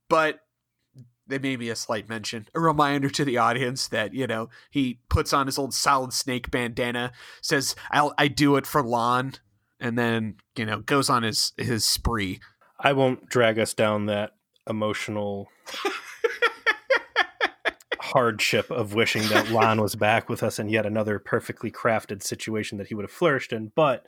But 0.08 0.40
they 1.26 1.38
may 1.38 1.54
be 1.54 1.70
a 1.70 1.76
slight 1.76 2.08
mention, 2.08 2.48
a 2.52 2.60
reminder 2.60 3.08
to 3.10 3.24
the 3.24 3.38
audience 3.38 3.88
that 3.88 4.12
you 4.12 4.26
know 4.26 4.50
he 4.70 4.98
puts 5.08 5.32
on 5.32 5.46
his 5.46 5.58
old 5.58 5.72
solid 5.72 6.12
snake 6.12 6.50
bandana, 6.50 7.12
says 7.40 7.74
"I'll 7.90 8.12
I 8.18 8.28
do 8.28 8.56
it 8.56 8.66
for 8.66 8.82
Lon," 8.82 9.34
and 9.82 9.98
then 9.98 10.36
you 10.56 10.64
know 10.64 10.80
goes 10.80 11.10
on 11.10 11.24
his 11.24 11.52
his 11.58 11.84
spree. 11.84 12.40
I 12.80 12.94
won't 12.94 13.28
drag 13.28 13.58
us 13.58 13.74
down 13.74 14.06
that 14.06 14.30
emotional 14.68 15.48
hardship 18.00 18.70
of 18.70 18.94
wishing 18.94 19.28
that 19.28 19.50
Lon 19.50 19.80
was 19.82 19.94
back 19.94 20.28
with 20.28 20.42
us 20.42 20.58
in 20.58 20.68
yet 20.68 20.86
another 20.86 21.18
perfectly 21.18 21.70
crafted 21.70 22.22
situation 22.22 22.78
that 22.78 22.86
he 22.86 22.94
would 22.94 23.04
have 23.04 23.10
flourished 23.10 23.52
in, 23.52 23.72
but. 23.76 24.06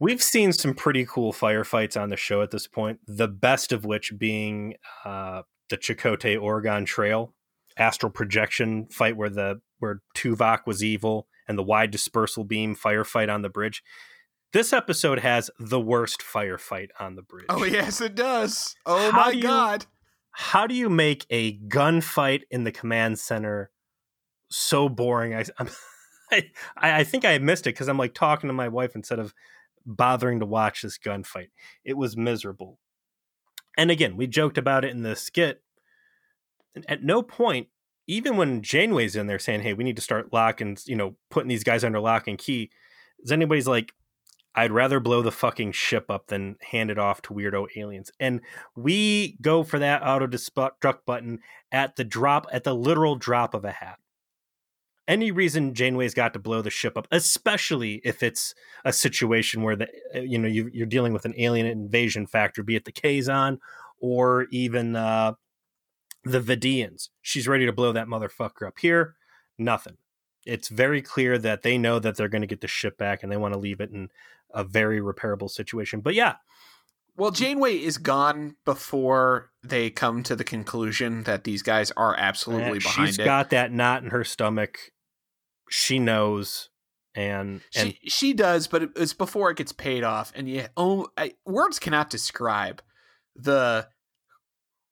We've 0.00 0.22
seen 0.22 0.52
some 0.52 0.74
pretty 0.74 1.04
cool 1.06 1.32
firefights 1.32 2.00
on 2.00 2.08
the 2.08 2.16
show 2.16 2.40
at 2.40 2.52
this 2.52 2.68
point. 2.68 3.00
The 3.08 3.26
best 3.26 3.72
of 3.72 3.84
which 3.84 4.12
being 4.16 4.74
uh, 5.04 5.42
the 5.70 5.76
Chakotay 5.76 6.40
Oregon 6.40 6.84
Trail 6.84 7.34
astral 7.76 8.10
projection 8.10 8.86
fight 8.90 9.16
where 9.16 9.30
the 9.30 9.60
where 9.78 10.02
Tuvok 10.16 10.66
was 10.66 10.84
evil 10.84 11.26
and 11.48 11.56
the 11.56 11.62
wide 11.62 11.90
dispersal 11.90 12.44
beam 12.44 12.76
firefight 12.76 13.32
on 13.32 13.42
the 13.42 13.48
bridge. 13.48 13.82
This 14.52 14.72
episode 14.72 15.18
has 15.18 15.50
the 15.58 15.80
worst 15.80 16.22
firefight 16.22 16.88
on 16.98 17.16
the 17.16 17.22
bridge. 17.22 17.46
Oh 17.50 17.64
yes, 17.64 18.00
it 18.00 18.14
does. 18.14 18.74
Oh 18.86 19.10
how 19.10 19.26
my 19.26 19.30
you, 19.30 19.42
god. 19.42 19.86
How 20.30 20.66
do 20.66 20.74
you 20.74 20.88
make 20.88 21.26
a 21.28 21.58
gunfight 21.58 22.42
in 22.50 22.64
the 22.64 22.72
command 22.72 23.18
center 23.18 23.70
so 24.50 24.88
boring? 24.88 25.34
I 25.34 25.44
I, 26.30 26.42
I 26.76 27.04
think 27.04 27.24
I 27.24 27.36
missed 27.38 27.66
it 27.66 27.74
because 27.74 27.88
I'm 27.88 27.98
like 27.98 28.14
talking 28.14 28.48
to 28.48 28.54
my 28.54 28.68
wife 28.68 28.94
instead 28.94 29.18
of 29.18 29.34
bothering 29.84 30.40
to 30.40 30.46
watch 30.46 30.82
this 30.82 30.98
gunfight. 30.98 31.48
It 31.84 31.96
was 31.96 32.16
miserable. 32.16 32.78
And 33.76 33.90
again, 33.90 34.16
we 34.16 34.26
joked 34.26 34.58
about 34.58 34.84
it 34.84 34.90
in 34.90 35.02
the 35.02 35.16
skit. 35.16 35.62
At 36.88 37.02
no 37.02 37.22
point, 37.22 37.68
even 38.06 38.36
when 38.36 38.62
Janeway's 38.62 39.16
in 39.16 39.26
there 39.26 39.38
saying, 39.38 39.60
"Hey, 39.60 39.74
we 39.74 39.84
need 39.84 39.96
to 39.96 40.02
start 40.02 40.32
locking, 40.32 40.78
you 40.86 40.96
know, 40.96 41.16
putting 41.30 41.48
these 41.48 41.64
guys 41.64 41.84
under 41.84 42.00
lock 42.00 42.28
and 42.28 42.38
key," 42.38 42.70
is 43.20 43.32
anybody's 43.32 43.68
like, 43.68 43.92
"I'd 44.58 44.72
rather 44.72 45.00
blow 45.00 45.22
the 45.22 45.32
fucking 45.32 45.72
ship 45.72 46.10
up 46.10 46.26
than 46.28 46.56
hand 46.70 46.90
it 46.90 46.98
off 46.98 47.22
to 47.22 47.34
weirdo 47.34 47.68
aliens." 47.76 48.10
And 48.20 48.40
we 48.76 49.38
go 49.40 49.62
for 49.62 49.78
that 49.78 50.02
auto 50.02 50.26
destruct 50.26 51.04
button 51.06 51.40
at 51.72 51.96
the 51.96 52.04
drop, 52.04 52.46
at 52.52 52.64
the 52.64 52.74
literal 52.74 53.16
drop 53.16 53.54
of 53.54 53.64
a 53.64 53.72
hat 53.72 53.98
any 55.08 55.30
reason 55.30 55.74
Janeway's 55.74 56.14
got 56.14 56.34
to 56.34 56.38
blow 56.38 56.60
the 56.60 56.70
ship 56.70 56.96
up, 56.96 57.08
especially 57.10 58.02
if 58.04 58.22
it's 58.22 58.54
a 58.84 58.92
situation 58.92 59.62
where 59.62 59.74
the 59.74 59.88
uh, 60.14 60.20
you 60.20 60.38
know 60.38 60.46
you, 60.46 60.70
are 60.82 60.86
dealing 60.86 61.14
with 61.14 61.24
an 61.24 61.34
alien 61.38 61.66
invasion 61.66 62.26
factor, 62.26 62.62
be 62.62 62.76
it 62.76 62.84
the 62.84 62.92
Kazon 62.92 63.58
or 64.00 64.46
even 64.52 64.94
uh, 64.94 65.32
the 66.24 66.40
Vidians. 66.40 67.08
She's 67.22 67.48
ready 67.48 67.66
to 67.66 67.72
blow 67.72 67.90
that 67.92 68.06
motherfucker 68.06 68.68
up. 68.68 68.78
Here, 68.78 69.16
nothing. 69.56 69.96
It's 70.48 70.68
very 70.68 71.02
clear 71.02 71.38
that 71.38 71.62
they 71.62 71.78
know 71.78 71.98
that 71.98 72.16
they're 72.16 72.28
going 72.28 72.42
to 72.42 72.46
get 72.46 72.60
the 72.60 72.68
ship 72.68 72.96
back 72.96 73.22
and 73.22 73.30
they 73.30 73.36
want 73.36 73.54
to 73.54 73.60
leave 73.60 73.80
it 73.80 73.90
in 73.90 74.08
a 74.52 74.64
very 74.64 75.00
repairable 75.00 75.50
situation. 75.50 76.00
But 76.00 76.14
yeah. 76.14 76.36
Well, 77.16 77.30
Janeway 77.32 77.76
is 77.76 77.98
gone 77.98 78.56
before 78.64 79.50
they 79.62 79.90
come 79.90 80.22
to 80.22 80.36
the 80.36 80.44
conclusion 80.44 81.24
that 81.24 81.44
these 81.44 81.62
guys 81.62 81.90
are 81.96 82.14
eh, 82.14 82.20
absolutely 82.20 82.78
behind 82.78 83.08
She's 83.08 83.18
it. 83.18 83.24
got 83.24 83.50
that 83.50 83.72
knot 83.72 84.04
in 84.04 84.10
her 84.10 84.24
stomach 84.24 84.92
she 85.70 85.98
knows 85.98 86.70
and, 87.14 87.60
and 87.74 87.94
she 87.94 88.08
she 88.08 88.32
does, 88.32 88.68
but 88.68 88.90
it's 88.94 89.12
before 89.12 89.50
it 89.50 89.56
gets 89.56 89.72
paid 89.72 90.04
off. 90.04 90.32
And 90.36 90.48
yeah, 90.48 90.68
oh, 90.76 91.08
I, 91.16 91.34
words 91.44 91.80
cannot 91.80 92.10
describe 92.10 92.80
the 93.34 93.88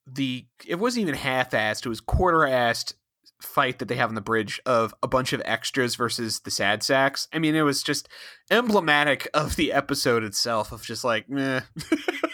the. 0.06 0.46
It 0.66 0.76
wasn't 0.76 1.02
even 1.02 1.14
half-assed; 1.14 1.86
it 1.86 1.88
was 1.88 2.00
quarter-assed 2.00 2.94
fight 3.40 3.78
that 3.78 3.86
they 3.88 3.96
have 3.96 4.08
on 4.08 4.14
the 4.14 4.20
bridge 4.20 4.60
of 4.64 4.94
a 5.02 5.08
bunch 5.08 5.32
of 5.32 5.42
extras 5.44 5.94
versus 5.94 6.40
the 6.40 6.50
sad 6.50 6.82
sacks. 6.82 7.28
I 7.32 7.38
mean, 7.38 7.54
it 7.54 7.62
was 7.62 7.82
just 7.82 8.08
emblematic 8.50 9.28
of 9.34 9.56
the 9.56 9.72
episode 9.72 10.24
itself 10.24 10.72
of 10.72 10.82
just 10.82 11.04
like, 11.04 11.28
meh. 11.28 11.60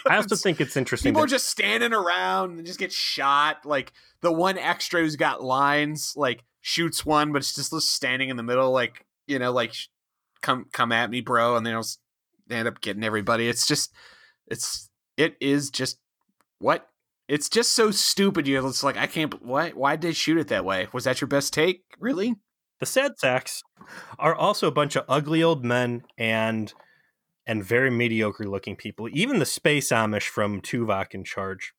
I 0.07 0.15
also 0.15 0.35
think 0.37 0.61
it's 0.61 0.77
interesting. 0.77 1.11
People 1.11 1.21
that- 1.21 1.25
are 1.25 1.35
just 1.35 1.49
standing 1.49 1.93
around 1.93 2.57
and 2.57 2.65
just 2.65 2.79
get 2.79 2.91
shot. 2.91 3.65
Like 3.65 3.91
the 4.21 4.31
one 4.31 4.57
extra 4.57 5.01
who's 5.01 5.15
got 5.15 5.43
lines, 5.43 6.13
like 6.15 6.43
shoots 6.61 7.05
one, 7.05 7.31
but 7.33 7.39
it's 7.39 7.53
just 7.53 7.73
standing 7.89 8.29
in 8.29 8.37
the 8.37 8.43
middle, 8.43 8.71
like 8.71 9.05
you 9.27 9.39
know, 9.39 9.51
like 9.51 9.73
come 10.41 10.67
come 10.71 10.91
at 10.91 11.09
me, 11.09 11.21
bro, 11.21 11.55
and 11.57 11.65
they 11.65 11.71
don't 11.71 11.97
they 12.47 12.55
end 12.55 12.67
up 12.67 12.81
getting 12.81 13.03
everybody. 13.03 13.47
It's 13.49 13.67
just 13.67 13.91
it's 14.47 14.89
it 15.17 15.35
is 15.41 15.69
just 15.69 15.97
what 16.59 16.87
it's 17.27 17.49
just 17.49 17.73
so 17.73 17.91
stupid. 17.91 18.47
You 18.47 18.65
it's 18.67 18.83
like 18.83 18.97
I 18.97 19.07
can't. 19.07 19.41
Why 19.43 19.69
why 19.71 19.95
did 19.95 20.09
they 20.09 20.13
shoot 20.13 20.37
it 20.37 20.47
that 20.49 20.65
way? 20.65 20.87
Was 20.93 21.05
that 21.05 21.21
your 21.21 21.27
best 21.27 21.53
take? 21.53 21.83
Really? 21.99 22.35
The 22.79 22.85
sad 22.85 23.17
sacks 23.17 23.63
are 24.19 24.35
also 24.35 24.67
a 24.67 24.71
bunch 24.71 24.95
of 24.95 25.05
ugly 25.07 25.41
old 25.41 25.63
men 25.63 26.03
and 26.17 26.73
and 27.45 27.63
very 27.63 27.89
mediocre 27.89 28.47
looking 28.47 28.75
people. 28.75 29.07
Even 29.11 29.39
the 29.39 29.45
space 29.45 29.89
Amish 29.89 30.27
from 30.27 30.61
Tuvok 30.61 31.13
in 31.13 31.23
charge 31.23 31.73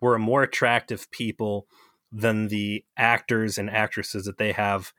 were 0.00 0.18
more 0.18 0.42
attractive 0.42 1.10
people 1.10 1.66
than 2.12 2.48
the 2.48 2.84
actors 2.96 3.58
and 3.58 3.68
actresses 3.68 4.24
that 4.24 4.38
they 4.38 4.52
have 4.52 4.92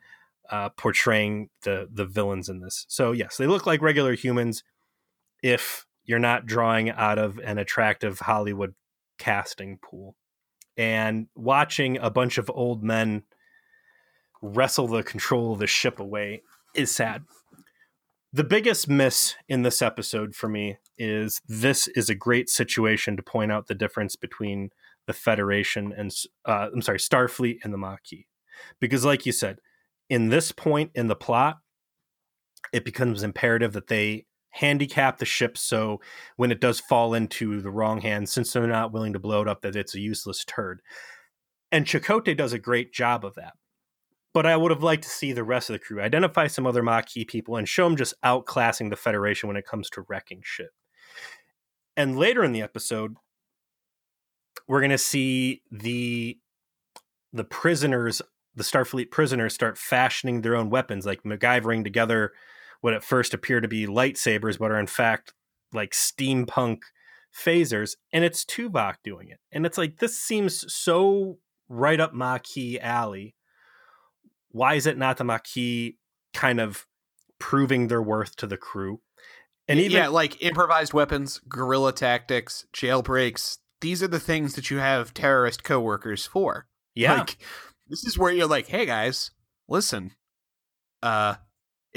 uh, 0.49 0.69
portraying 0.69 1.49
the 1.63 1.87
the 1.91 2.05
villains 2.05 2.49
in 2.49 2.59
this. 2.59 2.85
So 2.87 3.11
yes, 3.11 3.37
they 3.37 3.47
look 3.47 3.65
like 3.65 3.81
regular 3.81 4.13
humans. 4.13 4.63
If 5.41 5.85
you're 6.03 6.19
not 6.19 6.45
drawing 6.45 6.89
out 6.89 7.19
of 7.19 7.37
an 7.39 7.57
attractive 7.57 8.19
Hollywood 8.19 8.73
casting 9.17 9.77
pool, 9.77 10.15
and 10.77 11.27
watching 11.35 11.97
a 11.97 12.09
bunch 12.09 12.37
of 12.37 12.51
old 12.53 12.83
men 12.83 13.23
wrestle 14.41 14.87
the 14.87 15.03
control 15.03 15.53
of 15.53 15.59
the 15.59 15.67
ship 15.67 15.99
away 15.99 16.41
is 16.75 16.91
sad. 16.91 17.23
The 18.33 18.43
biggest 18.43 18.87
miss 18.87 19.35
in 19.47 19.63
this 19.63 19.81
episode 19.81 20.35
for 20.35 20.47
me 20.47 20.77
is 20.97 21.41
this 21.47 21.87
is 21.89 22.09
a 22.09 22.15
great 22.15 22.49
situation 22.49 23.17
to 23.17 23.23
point 23.23 23.51
out 23.51 23.67
the 23.67 23.75
difference 23.75 24.15
between 24.15 24.69
the 25.07 25.13
Federation 25.13 25.93
and 25.97 26.13
uh, 26.45 26.67
I'm 26.71 26.81
sorry, 26.81 26.99
Starfleet 26.99 27.59
and 27.63 27.73
the 27.73 27.77
Maquis, 27.77 28.25
because 28.79 29.05
like 29.05 29.25
you 29.25 29.31
said, 29.31 29.59
in 30.09 30.29
this 30.29 30.51
point 30.51 30.91
in 30.93 31.07
the 31.07 31.15
plot, 31.15 31.59
it 32.73 32.85
becomes 32.85 33.23
imperative 33.23 33.73
that 33.73 33.87
they 33.87 34.25
handicap 34.57 35.17
the 35.17 35.25
ship 35.25 35.57
so 35.57 36.01
when 36.35 36.51
it 36.51 36.61
does 36.61 36.79
fall 36.79 37.13
into 37.13 37.61
the 37.61 37.71
wrong 37.71 38.01
hands, 38.01 38.31
since 38.31 38.51
they're 38.51 38.67
not 38.67 38.91
willing 38.91 39.13
to 39.13 39.19
blow 39.19 39.41
it 39.41 39.47
up, 39.47 39.61
that 39.61 39.75
it's 39.75 39.95
a 39.95 39.99
useless 39.99 40.43
turd. 40.45 40.81
And 41.71 41.85
Chakotay 41.85 42.35
does 42.35 42.53
a 42.53 42.59
great 42.59 42.93
job 42.93 43.25
of 43.25 43.35
that. 43.35 43.53
But 44.33 44.45
I 44.45 44.55
would 44.55 44.71
have 44.71 44.83
liked 44.83 45.03
to 45.03 45.09
see 45.09 45.31
the 45.31 45.43
rest 45.43 45.69
of 45.69 45.73
the 45.73 45.79
crew 45.79 46.01
identify 46.01 46.47
some 46.47 46.67
other 46.67 46.83
Maquis 46.83 47.25
people 47.25 47.55
and 47.55 47.67
show 47.67 47.85
them 47.85 47.95
just 47.97 48.13
outclassing 48.23 48.89
the 48.89 48.95
Federation 48.95 49.47
when 49.47 49.57
it 49.57 49.65
comes 49.65 49.89
to 49.91 50.05
wrecking 50.07 50.41
shit. 50.43 50.69
And 51.95 52.19
later 52.19 52.43
in 52.43 52.51
the 52.51 52.61
episode, 52.61 53.15
we're 54.67 54.81
going 54.81 54.91
to 54.91 54.97
see 54.97 55.63
the 55.71 56.37
the 57.33 57.43
prisoners, 57.43 58.21
the 58.55 58.63
Starfleet 58.63 59.11
prisoners, 59.11 59.53
start 59.53 59.77
fashioning 59.77 60.41
their 60.41 60.55
own 60.55 60.69
weapons, 60.69 61.05
like 61.05 61.23
MacGyvering 61.23 61.83
together 61.83 62.33
what 62.81 62.93
at 62.93 63.03
first 63.03 63.33
appear 63.33 63.61
to 63.61 63.67
be 63.67 63.87
lightsabers, 63.87 64.59
but 64.59 64.71
are 64.71 64.79
in 64.79 64.87
fact 64.87 65.33
like 65.73 65.91
steampunk 65.91 66.79
phasers. 67.35 67.95
And 68.13 68.23
it's 68.23 68.45
Tuvok 68.45 68.95
doing 69.03 69.29
it. 69.29 69.39
And 69.51 69.65
it's 69.65 69.77
like, 69.77 69.97
this 69.97 70.17
seems 70.17 70.71
so 70.73 71.37
right 71.69 71.99
up 71.99 72.13
Maquis 72.13 72.79
alley. 72.79 73.35
Why 74.49 74.75
is 74.75 74.85
it 74.85 74.97
not 74.97 75.17
the 75.17 75.23
Maquis 75.23 75.95
kind 76.33 76.59
of 76.59 76.85
proving 77.39 77.87
their 77.87 78.01
worth 78.01 78.35
to 78.37 78.47
the 78.47 78.57
crew? 78.57 79.01
And 79.67 79.79
even 79.79 79.97
yeah, 79.97 80.07
like 80.07 80.41
improvised 80.41 80.93
weapons, 80.93 81.41
guerrilla 81.49 81.91
tactics, 81.91 82.65
jailbreaks. 82.73 83.57
These 83.81 84.01
are 84.01 84.07
the 84.07 84.19
things 84.19 84.55
that 84.55 84.71
you 84.71 84.77
have 84.77 85.13
terrorist 85.13 85.63
coworkers 85.63 86.25
for. 86.25 86.67
Yeah. 86.95 87.19
Like, 87.19 87.37
this 87.87 88.05
is 88.05 88.17
where 88.17 88.31
you're 88.31 88.47
like, 88.47 88.67
hey 88.67 88.85
guys, 88.85 89.31
listen, 89.67 90.11
uh, 91.03 91.35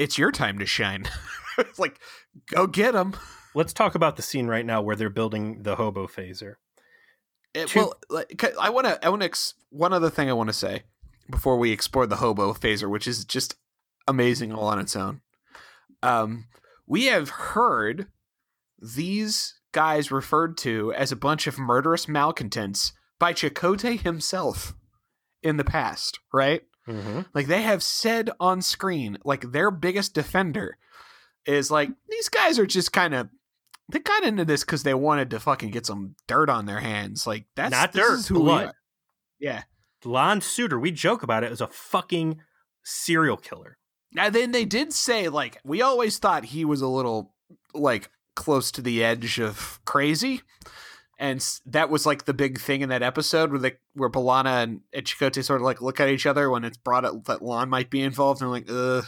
it's 0.00 0.16
your 0.16 0.32
time 0.32 0.58
to 0.58 0.66
shine. 0.66 1.04
it's 1.58 1.78
like, 1.78 2.00
go 2.46 2.66
get 2.66 2.92
them. 2.92 3.14
Let's 3.54 3.74
talk 3.74 3.94
about 3.94 4.16
the 4.16 4.22
scene 4.22 4.46
right 4.46 4.64
now 4.64 4.80
where 4.80 4.96
they're 4.96 5.10
building 5.10 5.62
the 5.62 5.76
hobo 5.76 6.06
phaser. 6.06 6.54
It, 7.52 7.68
Two- 7.68 7.80
well, 7.80 7.94
like, 8.08 8.42
I 8.58 8.70
want 8.70 8.86
to. 8.86 9.04
I 9.04 9.10
want 9.10 9.20
to. 9.22 9.26
Ex- 9.26 9.54
one 9.68 9.92
other 9.92 10.08
thing 10.08 10.30
I 10.30 10.32
want 10.32 10.48
to 10.48 10.54
say 10.54 10.84
before 11.28 11.58
we 11.58 11.70
explore 11.70 12.06
the 12.06 12.16
hobo 12.16 12.54
phaser, 12.54 12.88
which 12.88 13.06
is 13.06 13.24
just 13.24 13.56
amazing 14.08 14.52
all 14.52 14.68
on 14.68 14.78
its 14.78 14.96
own. 14.96 15.20
Um, 16.02 16.46
we 16.86 17.06
have 17.06 17.28
heard 17.28 18.06
these 18.80 19.60
guys 19.72 20.10
referred 20.10 20.56
to 20.58 20.94
as 20.94 21.12
a 21.12 21.16
bunch 21.16 21.46
of 21.46 21.58
murderous 21.58 22.08
malcontents 22.08 22.92
by 23.18 23.34
Chakotay 23.34 24.00
himself 24.00 24.74
in 25.42 25.58
the 25.58 25.64
past, 25.64 26.20
right? 26.32 26.62
Mm-hmm. 26.88 27.20
Like 27.34 27.46
they 27.46 27.62
have 27.62 27.82
said 27.82 28.30
on 28.40 28.62
screen, 28.62 29.18
like 29.24 29.52
their 29.52 29.70
biggest 29.70 30.14
defender 30.14 30.78
is 31.46 31.70
like 31.70 31.90
these 32.08 32.28
guys 32.28 32.58
are 32.58 32.66
just 32.66 32.92
kind 32.92 33.14
of 33.14 33.28
they 33.90 33.98
got 33.98 34.24
into 34.24 34.44
this 34.44 34.64
because 34.64 34.82
they 34.82 34.94
wanted 34.94 35.30
to 35.30 35.40
fucking 35.40 35.70
get 35.70 35.86
some 35.86 36.14
dirt 36.26 36.48
on 36.48 36.66
their 36.66 36.80
hands. 36.80 37.26
Like 37.26 37.46
that's 37.56 37.72
not 37.72 37.92
dirt, 37.92 38.26
who 38.26 38.40
blood. 38.40 38.72
Yeah, 39.38 39.62
Lon 40.04 40.40
Suder. 40.40 40.80
We 40.80 40.90
joke 40.90 41.22
about 41.22 41.44
it 41.44 41.52
as 41.52 41.60
a 41.60 41.68
fucking 41.68 42.40
serial 42.84 43.36
killer. 43.36 43.78
And 44.16 44.34
then 44.34 44.52
they 44.52 44.64
did 44.64 44.92
say 44.92 45.28
like 45.28 45.58
we 45.64 45.82
always 45.82 46.18
thought 46.18 46.46
he 46.46 46.64
was 46.64 46.80
a 46.80 46.88
little 46.88 47.34
like 47.74 48.10
close 48.36 48.70
to 48.72 48.82
the 48.82 49.04
edge 49.04 49.38
of 49.38 49.80
crazy 49.84 50.40
and 51.20 51.46
that 51.66 51.90
was 51.90 52.06
like 52.06 52.24
the 52.24 52.32
big 52.32 52.58
thing 52.58 52.80
in 52.80 52.88
that 52.88 53.02
episode 53.02 53.50
where 53.50 53.60
the 53.60 53.76
where 53.92 54.08
B'Elanna 54.08 54.64
and, 54.64 54.80
and 54.94 55.04
Chakotay 55.04 55.44
sort 55.44 55.60
of 55.60 55.64
like 55.66 55.82
look 55.82 56.00
at 56.00 56.08
each 56.08 56.24
other 56.24 56.48
when 56.50 56.64
it's 56.64 56.78
brought 56.78 57.04
up 57.04 57.26
that 57.26 57.42
Lon 57.42 57.68
might 57.68 57.90
be 57.90 58.00
involved, 58.00 58.40
and 58.40 58.48
they're 58.48 58.60
like, 58.60 58.70
uh, 58.70 59.02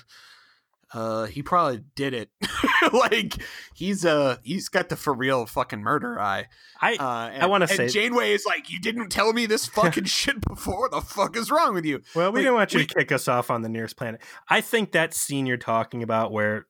uh, 0.93 1.25
he 1.25 1.43
probably 1.43 1.83
did 1.97 2.13
it. 2.13 2.29
like 2.93 3.39
he's 3.75 4.05
uh 4.05 4.37
he's 4.43 4.69
got 4.69 4.91
the 4.91 4.97
for 4.97 5.15
real 5.15 5.47
fucking 5.47 5.81
murder 5.81 6.21
eye. 6.21 6.49
I 6.83 6.97
uh, 6.97 7.31
and, 7.33 7.43
I 7.43 7.47
want 7.47 7.63
to 7.63 7.69
say 7.69 7.85
And 7.85 7.93
Janeway 7.93 8.33
is 8.33 8.45
like, 8.45 8.71
you 8.71 8.79
didn't 8.79 9.09
tell 9.09 9.33
me 9.33 9.47
this 9.47 9.67
fucking 9.75 10.05
shit 10.05 10.43
before. 10.47 10.91
The 10.91 11.01
fuck 11.01 11.35
is 11.35 11.51
wrong 11.51 11.73
with 11.73 11.87
you? 11.87 12.03
Well, 12.15 12.31
we 12.31 12.41
like, 12.41 12.43
didn't 12.45 12.55
want 12.55 12.73
you 12.75 12.81
we, 12.81 12.87
to 12.87 12.95
kick 12.95 13.11
us 13.11 13.27
off 13.27 13.51
on 13.51 13.63
the 13.63 13.71
nearest 13.71 13.97
planet. 13.97 14.21
I 14.51 14.61
think 14.61 14.93
that 14.93 15.15
scene 15.15 15.47
you're 15.47 15.57
talking 15.57 16.03
about 16.03 16.31
where 16.31 16.67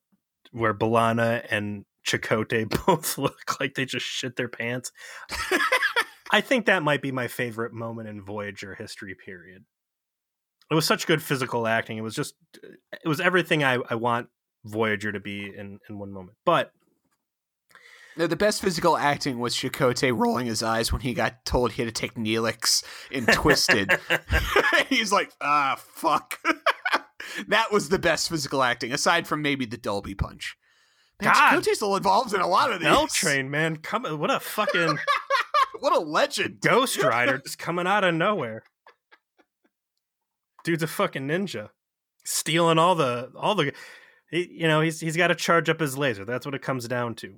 where 0.52 0.72
B'Elanna 0.72 1.44
and 1.50 1.84
Chakotay 2.12 2.68
both 2.86 3.18
look 3.18 3.60
like 3.60 3.74
they 3.74 3.84
just 3.84 4.06
shit 4.06 4.36
their 4.36 4.48
pants. 4.48 4.92
I 6.30 6.40
think 6.40 6.66
that 6.66 6.82
might 6.82 7.02
be 7.02 7.12
my 7.12 7.28
favorite 7.28 7.72
moment 7.72 8.08
in 8.08 8.22
Voyager 8.22 8.74
history 8.74 9.14
period. 9.14 9.64
It 10.70 10.74
was 10.74 10.86
such 10.86 11.06
good 11.06 11.22
physical 11.22 11.66
acting. 11.66 11.98
It 11.98 12.02
was 12.02 12.14
just 12.14 12.34
it 12.62 13.06
was 13.06 13.20
everything 13.20 13.62
I, 13.62 13.78
I 13.90 13.96
want 13.96 14.28
Voyager 14.64 15.12
to 15.12 15.20
be 15.20 15.52
in, 15.54 15.78
in 15.88 15.98
one 15.98 16.12
moment. 16.12 16.38
But 16.46 16.72
no, 18.16 18.26
the 18.26 18.36
best 18.36 18.60
physical 18.60 18.96
acting 18.96 19.38
was 19.38 19.54
Chakotay 19.54 20.16
rolling 20.16 20.46
his 20.46 20.62
eyes 20.62 20.92
when 20.92 21.00
he 21.00 21.14
got 21.14 21.44
told 21.44 21.72
he 21.72 21.82
had 21.82 21.94
to 21.94 22.00
take 22.00 22.14
Neelix 22.14 22.84
in 23.10 23.26
Twisted. 23.26 23.90
He's 24.88 25.12
like, 25.12 25.32
ah, 25.40 25.76
fuck. 25.78 26.38
that 27.48 27.72
was 27.72 27.88
the 27.88 27.98
best 27.98 28.28
physical 28.28 28.62
acting, 28.62 28.92
aside 28.92 29.26
from 29.26 29.40
maybe 29.40 29.64
the 29.64 29.78
Dolby 29.78 30.14
punch. 30.14 30.56
God, 31.22 31.64
still 31.64 31.96
involved 31.96 32.34
in 32.34 32.40
a 32.40 32.46
lot 32.46 32.72
of 32.72 32.80
these. 32.80 32.88
L 32.88 33.06
Train, 33.06 33.50
man, 33.50 33.76
come 33.76 34.04
what 34.18 34.30
a 34.30 34.40
fucking 34.40 34.98
what 35.80 35.96
a 35.96 36.00
legend, 36.00 36.60
Ghost 36.60 37.02
Rider, 37.02 37.38
just 37.38 37.58
coming 37.58 37.86
out 37.86 38.04
of 38.04 38.14
nowhere. 38.14 38.62
Dude's 40.64 40.82
a 40.82 40.86
fucking 40.86 41.26
ninja, 41.26 41.70
stealing 42.24 42.78
all 42.78 42.94
the 42.94 43.30
all 43.36 43.54
the. 43.54 43.72
He, 44.30 44.48
you 44.50 44.68
know, 44.68 44.80
he's 44.80 45.00
he's 45.00 45.16
got 45.16 45.28
to 45.28 45.34
charge 45.34 45.68
up 45.68 45.80
his 45.80 45.98
laser. 45.98 46.24
That's 46.24 46.46
what 46.46 46.54
it 46.54 46.62
comes 46.62 46.88
down 46.88 47.14
to. 47.16 47.36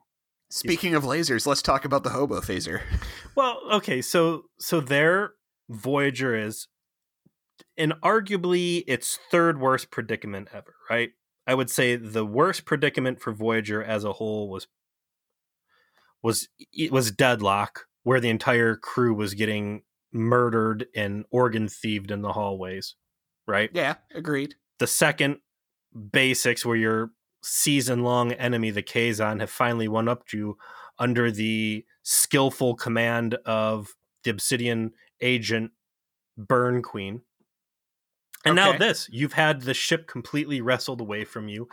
Speaking 0.50 0.90
he's, 0.90 0.98
of 0.98 1.04
lasers, 1.04 1.46
let's 1.46 1.62
talk 1.62 1.84
about 1.84 2.04
the 2.04 2.10
hobo 2.10 2.40
phaser. 2.40 2.80
Well, 3.36 3.58
okay, 3.72 4.00
so 4.00 4.44
so 4.60 4.80
their 4.80 5.32
Voyager 5.68 6.36
is, 6.36 6.68
in 7.76 7.92
arguably 8.04 8.84
its 8.86 9.18
third 9.28 9.60
worst 9.60 9.90
predicament 9.90 10.48
ever, 10.52 10.76
right? 10.88 11.10
I 11.46 11.54
would 11.54 11.70
say 11.70 11.96
the 11.96 12.24
worst 12.24 12.64
predicament 12.64 13.20
for 13.20 13.32
Voyager 13.32 13.82
as 13.82 14.04
a 14.04 14.14
whole 14.14 14.48
was 14.48 14.66
was 16.22 16.48
it 16.72 16.90
was 16.90 17.10
deadlock, 17.10 17.86
where 18.02 18.20
the 18.20 18.30
entire 18.30 18.76
crew 18.76 19.14
was 19.14 19.34
getting 19.34 19.82
murdered 20.12 20.86
and 20.94 21.24
organ 21.30 21.68
thieved 21.68 22.10
in 22.10 22.22
the 22.22 22.32
hallways. 22.32 22.94
Right? 23.46 23.70
Yeah, 23.74 23.96
agreed. 24.14 24.54
The 24.78 24.86
second 24.86 25.38
basics, 26.12 26.64
where 26.64 26.76
your 26.76 27.10
season 27.42 28.02
long 28.02 28.32
enemy, 28.32 28.70
the 28.70 28.82
Kazon, 28.82 29.40
have 29.40 29.50
finally 29.50 29.86
won 29.86 30.08
up 30.08 30.32
you 30.32 30.56
under 30.98 31.30
the 31.30 31.84
skillful 32.02 32.74
command 32.74 33.34
of 33.44 33.94
the 34.22 34.30
Obsidian 34.30 34.92
agent 35.20 35.72
Burn 36.38 36.82
Queen. 36.82 37.20
And 38.44 38.58
okay. 38.58 38.72
now 38.72 38.78
this, 38.78 39.08
you've 39.10 39.32
had 39.32 39.62
the 39.62 39.74
ship 39.74 40.06
completely 40.06 40.60
wrestled 40.60 41.00
away 41.00 41.24
from 41.24 41.48
you. 41.48 41.68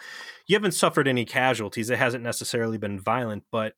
You 0.47 0.55
haven't 0.55 0.71
suffered 0.71 1.07
any 1.07 1.25
casualties. 1.25 1.89
It 1.89 1.99
hasn't 1.99 2.23
necessarily 2.23 2.77
been 2.77 2.99
violent, 2.99 3.43
but 3.51 3.75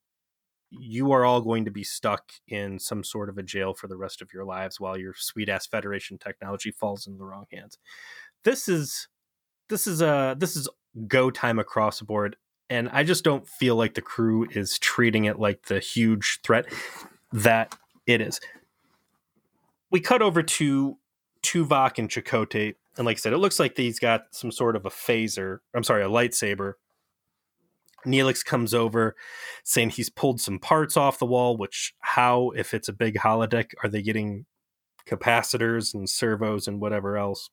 you 0.69 1.11
are 1.11 1.25
all 1.25 1.41
going 1.41 1.65
to 1.65 1.71
be 1.71 1.83
stuck 1.83 2.31
in 2.47 2.79
some 2.79 3.03
sort 3.03 3.29
of 3.29 3.37
a 3.37 3.43
jail 3.43 3.73
for 3.73 3.87
the 3.87 3.97
rest 3.97 4.21
of 4.21 4.33
your 4.33 4.45
lives 4.45 4.79
while 4.79 4.97
your 4.97 5.13
sweet 5.15 5.49
ass 5.49 5.67
Federation 5.67 6.17
technology 6.17 6.71
falls 6.71 7.07
in 7.07 7.17
the 7.17 7.25
wrong 7.25 7.45
hands. 7.51 7.77
This 8.43 8.67
is 8.67 9.07
this 9.69 9.87
is 9.87 10.01
a 10.01 10.35
this 10.37 10.55
is 10.55 10.67
go 11.07 11.31
time 11.31 11.59
across 11.59 11.99
the 11.99 12.05
board, 12.05 12.35
and 12.69 12.89
I 12.89 13.03
just 13.03 13.23
don't 13.23 13.47
feel 13.47 13.75
like 13.75 13.93
the 13.93 14.01
crew 14.01 14.47
is 14.51 14.79
treating 14.79 15.25
it 15.25 15.39
like 15.39 15.63
the 15.63 15.79
huge 15.79 16.39
threat 16.43 16.65
that 17.31 17.75
it 18.05 18.21
is. 18.21 18.39
We 19.89 19.99
cut 19.99 20.21
over 20.21 20.41
to 20.43 20.97
Tuvok 21.43 21.99
and 21.99 22.09
Chakotay 22.09 22.75
and 22.97 23.05
like 23.05 23.17
I 23.17 23.19
said, 23.19 23.33
it 23.33 23.37
looks 23.37 23.59
like 23.59 23.75
he's 23.75 23.99
got 23.99 24.23
some 24.31 24.51
sort 24.51 24.75
of 24.75 24.85
a 24.85 24.89
phaser. 24.89 25.59
I'm 25.75 25.83
sorry, 25.83 26.03
a 26.03 26.09
lightsaber. 26.09 26.73
Neelix 28.05 28.43
comes 28.43 28.73
over 28.73 29.15
saying 29.63 29.91
he's 29.91 30.09
pulled 30.09 30.41
some 30.41 30.59
parts 30.59 30.97
off 30.97 31.19
the 31.19 31.25
wall, 31.25 31.57
which 31.57 31.93
how, 31.99 32.51
if 32.51 32.73
it's 32.73 32.89
a 32.89 32.93
big 32.93 33.15
holodeck, 33.15 33.71
are 33.81 33.89
they 33.89 34.01
getting 34.01 34.45
capacitors 35.07 35.93
and 35.93 36.09
servos 36.09 36.67
and 36.67 36.81
whatever 36.81 37.17
else? 37.17 37.49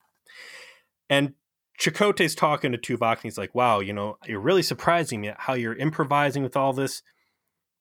And 1.08 1.34
Chakotay's 1.80 2.34
talking 2.34 2.72
to 2.72 2.78
Tuvok 2.78 3.12
and 3.12 3.22
he's 3.22 3.38
like, 3.38 3.54
wow, 3.54 3.80
you 3.80 3.92
know, 3.92 4.18
you're 4.26 4.40
really 4.40 4.62
surprising 4.62 5.20
me 5.20 5.32
how 5.38 5.54
you're 5.54 5.74
improvising 5.74 6.42
with 6.42 6.56
all 6.56 6.72
this. 6.72 7.02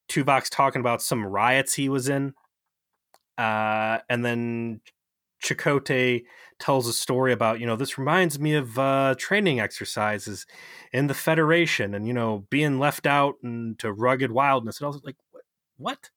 Tuvok's 0.10 0.50
talking 0.50 0.80
about 0.80 1.02
some 1.02 1.26
riots 1.26 1.74
he 1.74 1.90
was 1.90 2.08
in. 2.08 2.34
Uh, 3.38 4.00
and 4.10 4.24
then 4.24 4.82
Chakotay 5.44 6.24
tells 6.60 6.88
a 6.88 6.94
story 6.94 7.32
about, 7.32 7.60
you 7.60 7.66
know, 7.66 7.76
this 7.76 7.98
reminds 7.98 8.40
me 8.40 8.54
of 8.56 8.78
uh, 8.78 9.16
training 9.18 9.60
exercises 9.60 10.46
in 10.92 11.08
the 11.08 11.14
Federation 11.14 11.94
and, 11.94 12.08
you 12.08 12.14
know, 12.14 12.46
being 12.50 12.80
left 12.80 13.06
out 13.08 13.36
and 13.42 13.80
to 13.80 13.92
rugged 13.92 14.32
wildness. 14.32 14.80
And 14.80 14.86
I 14.86 14.90
was 14.90 15.02
like, 15.04 15.18
what? 15.78 16.10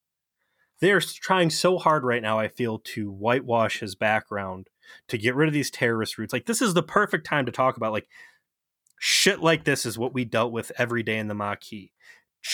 They're 0.81 1.01
trying 1.01 1.51
so 1.51 1.79
hard 1.79 2.03
right 2.03 2.23
now, 2.23 2.39
I 2.39 2.49
feel, 2.49 2.81
to 2.81 3.11
whitewash 3.11 3.79
his 3.79 3.95
background, 3.95 4.69
to 5.09 5.17
get 5.17 5.37
rid 5.37 5.47
of 5.47 5.55
these 5.55 5.71
terrorist 5.71 6.19
roots. 6.19 6.33
Like, 6.33 6.47
this 6.47 6.61
is 6.61 6.75
the 6.75 6.83
perfect 6.83 7.25
time 7.25 7.47
to 7.47 7.53
talk 7.53 7.77
about, 7.77 7.93
like, 7.93 8.09
shit 8.99 9.41
like 9.41 9.65
this 9.65 9.87
is 9.87 9.97
what 9.97 10.13
we 10.13 10.25
dealt 10.25 10.53
with 10.53 10.73
every 10.77 11.05
day 11.05 11.19
in 11.19 11.29
the 11.29 11.35
Maquis. 11.35 11.91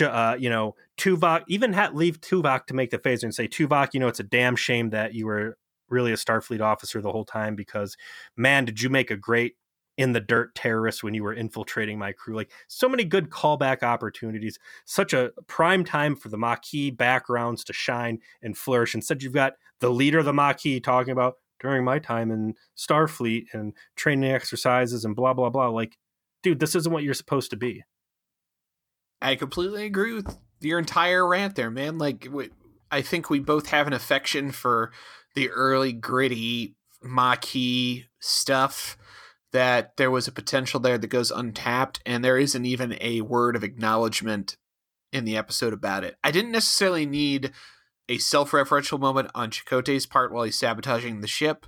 uh, 0.03 0.37
you 0.39 0.51
know, 0.51 0.75
Tuvok 0.99 1.45
even 1.49 1.73
had 1.73 1.95
leave 1.95 2.21
Tuvok 2.21 2.67
to 2.67 2.75
make 2.75 2.91
the 2.91 2.99
phaser 2.99 3.25
and 3.25 3.35
say, 3.35 3.49
Tuvok, 3.49 3.95
you 3.95 4.01
know, 4.01 4.09
it's 4.09 4.21
a 4.21 4.25
damn 4.25 4.57
shame 4.57 4.91
that 4.91 5.15
you 5.15 5.27
were 5.27 5.57
really 5.91 6.13
a 6.13 6.17
Starfleet 6.17 6.61
officer 6.61 7.01
the 7.01 7.13
whole 7.13 7.25
time 7.25 7.55
because, 7.55 7.97
man, 8.37 8.65
did 8.65 8.81
you 8.81 8.91
make 8.91 9.11
a 9.11 9.17
great 9.17 9.57
in 9.99 10.13
the 10.13 10.21
dirt 10.21 10.55
terrorist 10.55 11.03
when 11.03 11.13
you 11.13 11.25
were 11.25 11.35
infiltrating 11.35 11.99
my 11.99 12.13
crew. 12.13 12.37
Like 12.37 12.53
so 12.69 12.89
many 12.89 13.05
good 13.05 13.31
callback 13.31 13.83
opportunities. 13.83 14.59
Such 14.85 15.13
a 15.13 15.33
prime 15.49 15.85
time 15.85 16.15
for 16.15 16.29
the 16.29 16.39
Maquis 16.39 16.93
backgrounds 16.93 17.65
to 17.65 17.73
shine 17.73 18.21
and 18.41 18.57
flourish. 18.57 18.95
Instead, 18.95 19.23
you've 19.23 19.33
got 19.33 19.55
the 19.81 19.91
leader 19.91 20.21
of 20.21 20.25
the 20.25 20.33
Maquis 20.33 20.81
talking 20.81 21.13
about 21.13 21.35
during 21.61 21.85
my 21.85 21.99
time 21.99 22.31
in 22.31 22.55
Starfleet 22.77 23.47
and 23.53 23.75
training 23.97 24.31
exercises 24.31 25.05
and 25.05 25.17
blah 25.17 25.35
blah 25.35 25.51
blah. 25.51 25.69
Like, 25.69 25.99
dude, 26.45 26.61
this 26.61 26.77
isn't 26.77 26.93
what 26.93 27.03
you're 27.03 27.13
supposed 27.13 27.51
to 27.51 27.57
be. 27.57 27.83
I 29.21 29.35
completely 29.35 29.85
agree 29.85 30.15
with 30.15 30.39
your 30.61 30.79
entire 30.79 31.27
rant 31.27 31.57
there, 31.57 31.73
man. 31.73 31.99
Like, 31.99 32.29
I 32.89 33.03
think 33.03 33.31
we 33.31 33.41
both 33.41 33.67
have 33.71 33.89
an 33.89 33.93
affection 33.93 34.53
for 34.53 34.93
the 35.35 35.51
early 35.51 35.93
gritty 35.93 36.75
Maquis 37.03 38.05
stuff 38.19 38.97
that 39.53 39.97
there 39.97 40.11
was 40.11 40.29
a 40.29 40.33
potential 40.33 40.79
there 40.81 40.99
that 40.99 41.07
goes 41.07 41.31
untapped, 41.31 42.01
and 42.05 42.25
there 42.25 42.39
isn't 42.39 42.67
even 42.67 42.97
a 43.01 43.23
word 43.23 43.57
of 43.57 43.65
acknowledgement 43.65 44.57
in 45.13 45.25
the 45.25 45.37
episode 45.37 45.73
about 45.73 46.05
it. 46.05 46.17
I 46.23 46.31
didn't 46.31 46.53
necessarily 46.53 47.07
need 47.07 47.53
a 48.09 48.19
self 48.19 48.51
referential 48.51 49.01
moment 49.01 49.31
on 49.35 49.51
Chakotay's 49.51 50.07
part 50.07 50.33
while 50.33 50.45
he's 50.45 50.59
sabotaging 50.59 51.21
the 51.21 51.27
ship, 51.27 51.67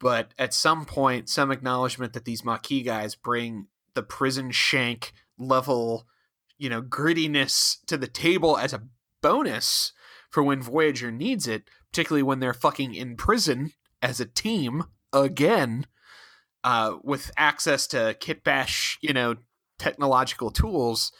but 0.00 0.32
at 0.38 0.54
some 0.54 0.84
point, 0.84 1.28
some 1.28 1.50
acknowledgement 1.50 2.12
that 2.14 2.24
these 2.24 2.44
Maquis 2.44 2.84
guys 2.84 3.14
bring 3.14 3.68
the 3.94 4.02
prison 4.02 4.50
shank 4.50 5.12
level, 5.38 6.06
you 6.58 6.68
know, 6.68 6.82
grittiness 6.82 7.78
to 7.86 7.96
the 7.96 8.08
table 8.08 8.56
as 8.58 8.72
a 8.72 8.82
bonus 9.22 9.92
for 10.30 10.42
when 10.42 10.60
Voyager 10.60 11.12
needs 11.12 11.46
it, 11.46 11.64
particularly 11.94 12.24
when 12.24 12.40
they're 12.40 12.52
fucking 12.52 12.92
in 12.92 13.14
prison 13.14 13.70
as 14.02 14.18
a 14.18 14.26
team 14.26 14.82
again 15.12 15.86
uh, 16.64 16.96
with 17.04 17.30
access 17.36 17.86
to 17.86 18.16
kitbash, 18.18 18.96
you 19.00 19.12
know, 19.12 19.36
technological 19.78 20.50
tools, 20.50 21.12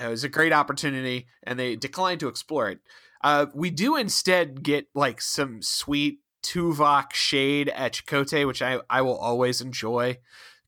it 0.00 0.06
was 0.06 0.24
a 0.24 0.30
great 0.30 0.50
opportunity, 0.54 1.26
and 1.42 1.58
they 1.58 1.76
declined 1.76 2.20
to 2.20 2.28
explore 2.28 2.70
it. 2.70 2.78
Uh, 3.22 3.44
we 3.52 3.68
do 3.68 3.94
instead 3.94 4.62
get 4.62 4.86
like 4.94 5.20
some 5.20 5.60
sweet 5.60 6.20
Tuvok 6.42 7.12
shade 7.12 7.68
at 7.68 7.92
Chakotay, 7.92 8.46
which 8.46 8.62
I, 8.62 8.80
I 8.88 9.02
will 9.02 9.18
always 9.18 9.60
enjoy 9.60 10.16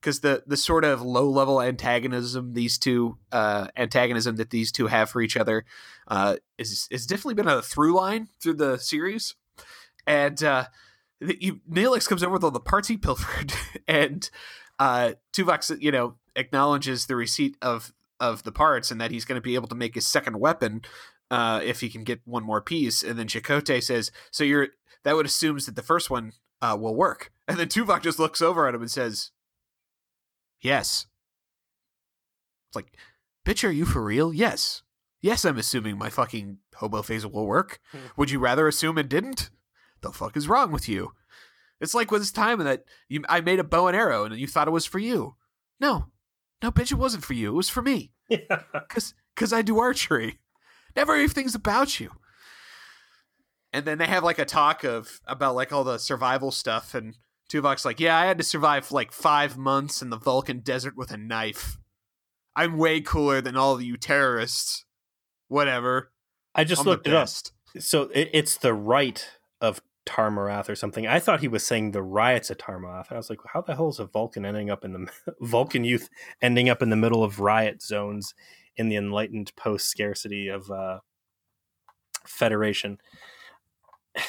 because 0.04 0.20
the 0.20 0.42
the 0.46 0.56
sort 0.56 0.84
of 0.84 1.00
low 1.00 1.26
level 1.26 1.62
antagonism 1.62 2.52
these 2.52 2.76
two 2.76 3.16
uh, 3.32 3.68
antagonism 3.74 4.36
that 4.36 4.50
these 4.50 4.70
two 4.70 4.86
have 4.86 5.08
for 5.08 5.22
each 5.22 5.34
other 5.36 5.64
uh, 6.08 6.36
is 6.58 6.86
is 6.90 7.06
definitely 7.06 7.34
been 7.34 7.48
a 7.48 7.62
through 7.62 7.94
line 7.94 8.28
through 8.38 8.52
the 8.52 8.76
series, 8.76 9.34
and 10.06 10.44
uh, 10.44 10.66
you, 11.20 11.60
Neelix 11.70 12.06
comes 12.06 12.22
over 12.22 12.34
with 12.34 12.44
all 12.44 12.50
the 12.50 12.60
parts 12.60 12.88
he 12.88 12.98
pilfered, 12.98 13.54
and 13.88 14.28
uh, 14.78 15.12
Tuvok, 15.32 15.80
you 15.80 15.90
know, 15.90 16.16
acknowledges 16.36 17.06
the 17.06 17.16
receipt 17.16 17.56
of 17.62 17.94
of 18.20 18.42
the 18.42 18.52
parts 18.52 18.90
and 18.90 19.00
that 19.00 19.10
he's 19.10 19.24
going 19.24 19.38
to 19.38 19.42
be 19.42 19.54
able 19.54 19.68
to 19.68 19.74
make 19.74 19.94
his 19.94 20.06
second 20.06 20.38
weapon 20.38 20.82
uh, 21.30 21.60
if 21.64 21.80
he 21.80 21.88
can 21.88 22.04
get 22.04 22.20
one 22.26 22.44
more 22.44 22.60
piece. 22.60 23.02
And 23.02 23.18
then 23.18 23.26
Chakotay 23.26 23.82
says, 23.82 24.12
"So 24.30 24.44
you're 24.44 24.68
that 25.04 25.16
would 25.16 25.24
assumes 25.24 25.64
that 25.64 25.76
the 25.76 25.82
first 25.82 26.10
one 26.10 26.32
uh, 26.60 26.76
will 26.78 26.94
work." 26.94 27.32
And 27.48 27.58
then 27.58 27.68
Tuvok 27.68 28.02
just 28.02 28.18
looks 28.18 28.42
over 28.42 28.68
at 28.68 28.74
him 28.74 28.82
and 28.82 28.90
says, 28.90 29.30
"Yes." 30.64 31.06
It's 32.68 32.76
like, 32.76 32.96
bitch, 33.46 33.66
are 33.66 33.70
you 33.70 33.84
for 33.84 34.02
real? 34.02 34.32
Yes. 34.34 34.82
Yes, 35.20 35.44
I'm 35.44 35.58
assuming 35.58 35.96
my 35.96 36.10
fucking 36.10 36.58
hobo 36.74 37.02
phase 37.02 37.24
will 37.24 37.46
work. 37.46 37.78
Hmm. 37.92 37.98
Would 38.16 38.30
you 38.32 38.40
rather 38.40 38.66
assume 38.66 38.98
it 38.98 39.08
didn't? 39.08 39.50
the 40.04 40.12
fuck 40.12 40.36
is 40.36 40.48
wrong 40.48 40.70
with 40.70 40.88
you? 40.88 41.12
It's 41.80 41.94
like 41.94 42.10
with 42.10 42.22
this 42.22 42.30
time 42.30 42.58
that 42.60 42.84
you, 43.08 43.24
I 43.28 43.40
made 43.40 43.58
a 43.58 43.64
bow 43.64 43.88
and 43.88 43.96
arrow 43.96 44.24
and 44.24 44.36
you 44.36 44.46
thought 44.46 44.68
it 44.68 44.72
was 44.72 44.86
for 44.86 44.98
you. 44.98 45.36
No, 45.80 46.06
no, 46.62 46.70
bitch, 46.70 46.92
it 46.92 46.98
wasn't 46.98 47.24
for 47.24 47.32
you. 47.32 47.48
It 47.48 47.56
was 47.56 47.68
for 47.68 47.82
me. 47.82 48.12
Cause, 48.88 49.14
cause 49.34 49.52
I 49.52 49.62
do 49.62 49.80
archery. 49.80 50.38
Never 50.94 51.14
everything's 51.14 51.54
about 51.54 51.98
you. 51.98 52.10
And 53.72 53.84
then 53.84 53.98
they 53.98 54.06
have 54.06 54.22
like 54.22 54.38
a 54.38 54.44
talk 54.44 54.84
of 54.84 55.20
about 55.26 55.56
like 55.56 55.72
all 55.72 55.82
the 55.82 55.98
survival 55.98 56.52
stuff, 56.52 56.94
and 56.94 57.16
Tuvok's 57.50 57.84
like, 57.84 58.00
"Yeah, 58.00 58.16
I 58.16 58.26
had 58.26 58.38
to 58.38 58.44
survive 58.44 58.90
like 58.90 59.12
five 59.12 59.56
months 59.56 60.02
in 60.02 60.10
the 60.10 60.18
Vulcan 60.18 60.60
desert 60.60 60.96
with 60.96 61.10
a 61.10 61.16
knife. 61.16 61.78
I'm 62.56 62.78
way 62.78 63.00
cooler 63.00 63.40
than 63.40 63.56
all 63.56 63.74
of 63.74 63.82
you 63.82 63.96
terrorists. 63.96 64.84
Whatever. 65.48 66.12
I 66.54 66.64
just 66.64 66.80
I'm 66.80 66.86
looked 66.86 67.06
it 67.06 67.14
up. 67.14 67.28
So 67.78 68.02
it, 68.14 68.30
it's 68.32 68.56
the 68.56 68.74
right 68.74 69.26
of 69.60 69.80
Tarmarath 70.06 70.68
or 70.68 70.74
something. 70.74 71.06
I 71.06 71.18
thought 71.18 71.40
he 71.40 71.48
was 71.48 71.66
saying 71.66 71.90
the 71.90 72.02
riots 72.02 72.50
at 72.50 72.58
Tarmarath. 72.58 73.10
I 73.10 73.16
was 73.16 73.30
like, 73.30 73.40
how 73.52 73.62
the 73.62 73.74
hell 73.74 73.88
is 73.88 73.98
a 73.98 74.04
Vulcan 74.04 74.44
ending 74.44 74.70
up 74.70 74.84
in 74.84 74.92
the 74.92 75.10
Vulcan 75.40 75.84
youth 75.84 76.08
ending 76.42 76.68
up 76.68 76.82
in 76.82 76.90
the 76.90 76.96
middle 76.96 77.24
of 77.24 77.40
riot 77.40 77.82
zones 77.82 78.34
in 78.76 78.88
the 78.88 78.96
enlightened 78.96 79.52
post 79.56 79.88
scarcity 79.88 80.48
of 80.48 80.70
uh, 80.70 81.00
Federation? 82.26 82.98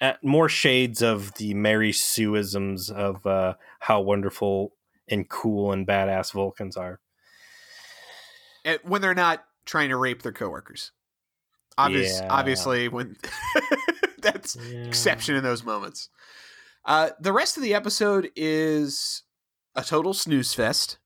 At 0.00 0.24
more 0.24 0.48
shades 0.48 1.02
of 1.02 1.34
the 1.34 1.52
Mary 1.54 1.92
Sueisms 1.92 2.90
of 2.90 3.26
uh, 3.26 3.54
how 3.80 4.00
wonderful 4.00 4.72
and 5.08 5.28
cool 5.28 5.72
and 5.72 5.86
badass 5.86 6.32
Vulcans 6.32 6.76
are. 6.76 7.00
when 8.82 9.02
they're 9.02 9.14
not 9.14 9.44
trying 9.66 9.90
to 9.90 9.96
rape 9.96 10.22
their 10.22 10.32
coworkers. 10.32 10.92
Obvious, 11.76 12.20
yeah. 12.20 12.28
Obviously, 12.30 12.88
when 12.88 13.16
that's 14.18 14.56
yeah. 14.56 14.84
exception 14.84 15.34
in 15.34 15.42
those 15.42 15.64
moments. 15.64 16.08
Uh, 16.84 17.10
the 17.20 17.32
rest 17.32 17.56
of 17.56 17.62
the 17.62 17.74
episode 17.74 18.30
is 18.36 19.22
a 19.74 19.82
total 19.82 20.14
snooze 20.14 20.54
fest. 20.54 20.98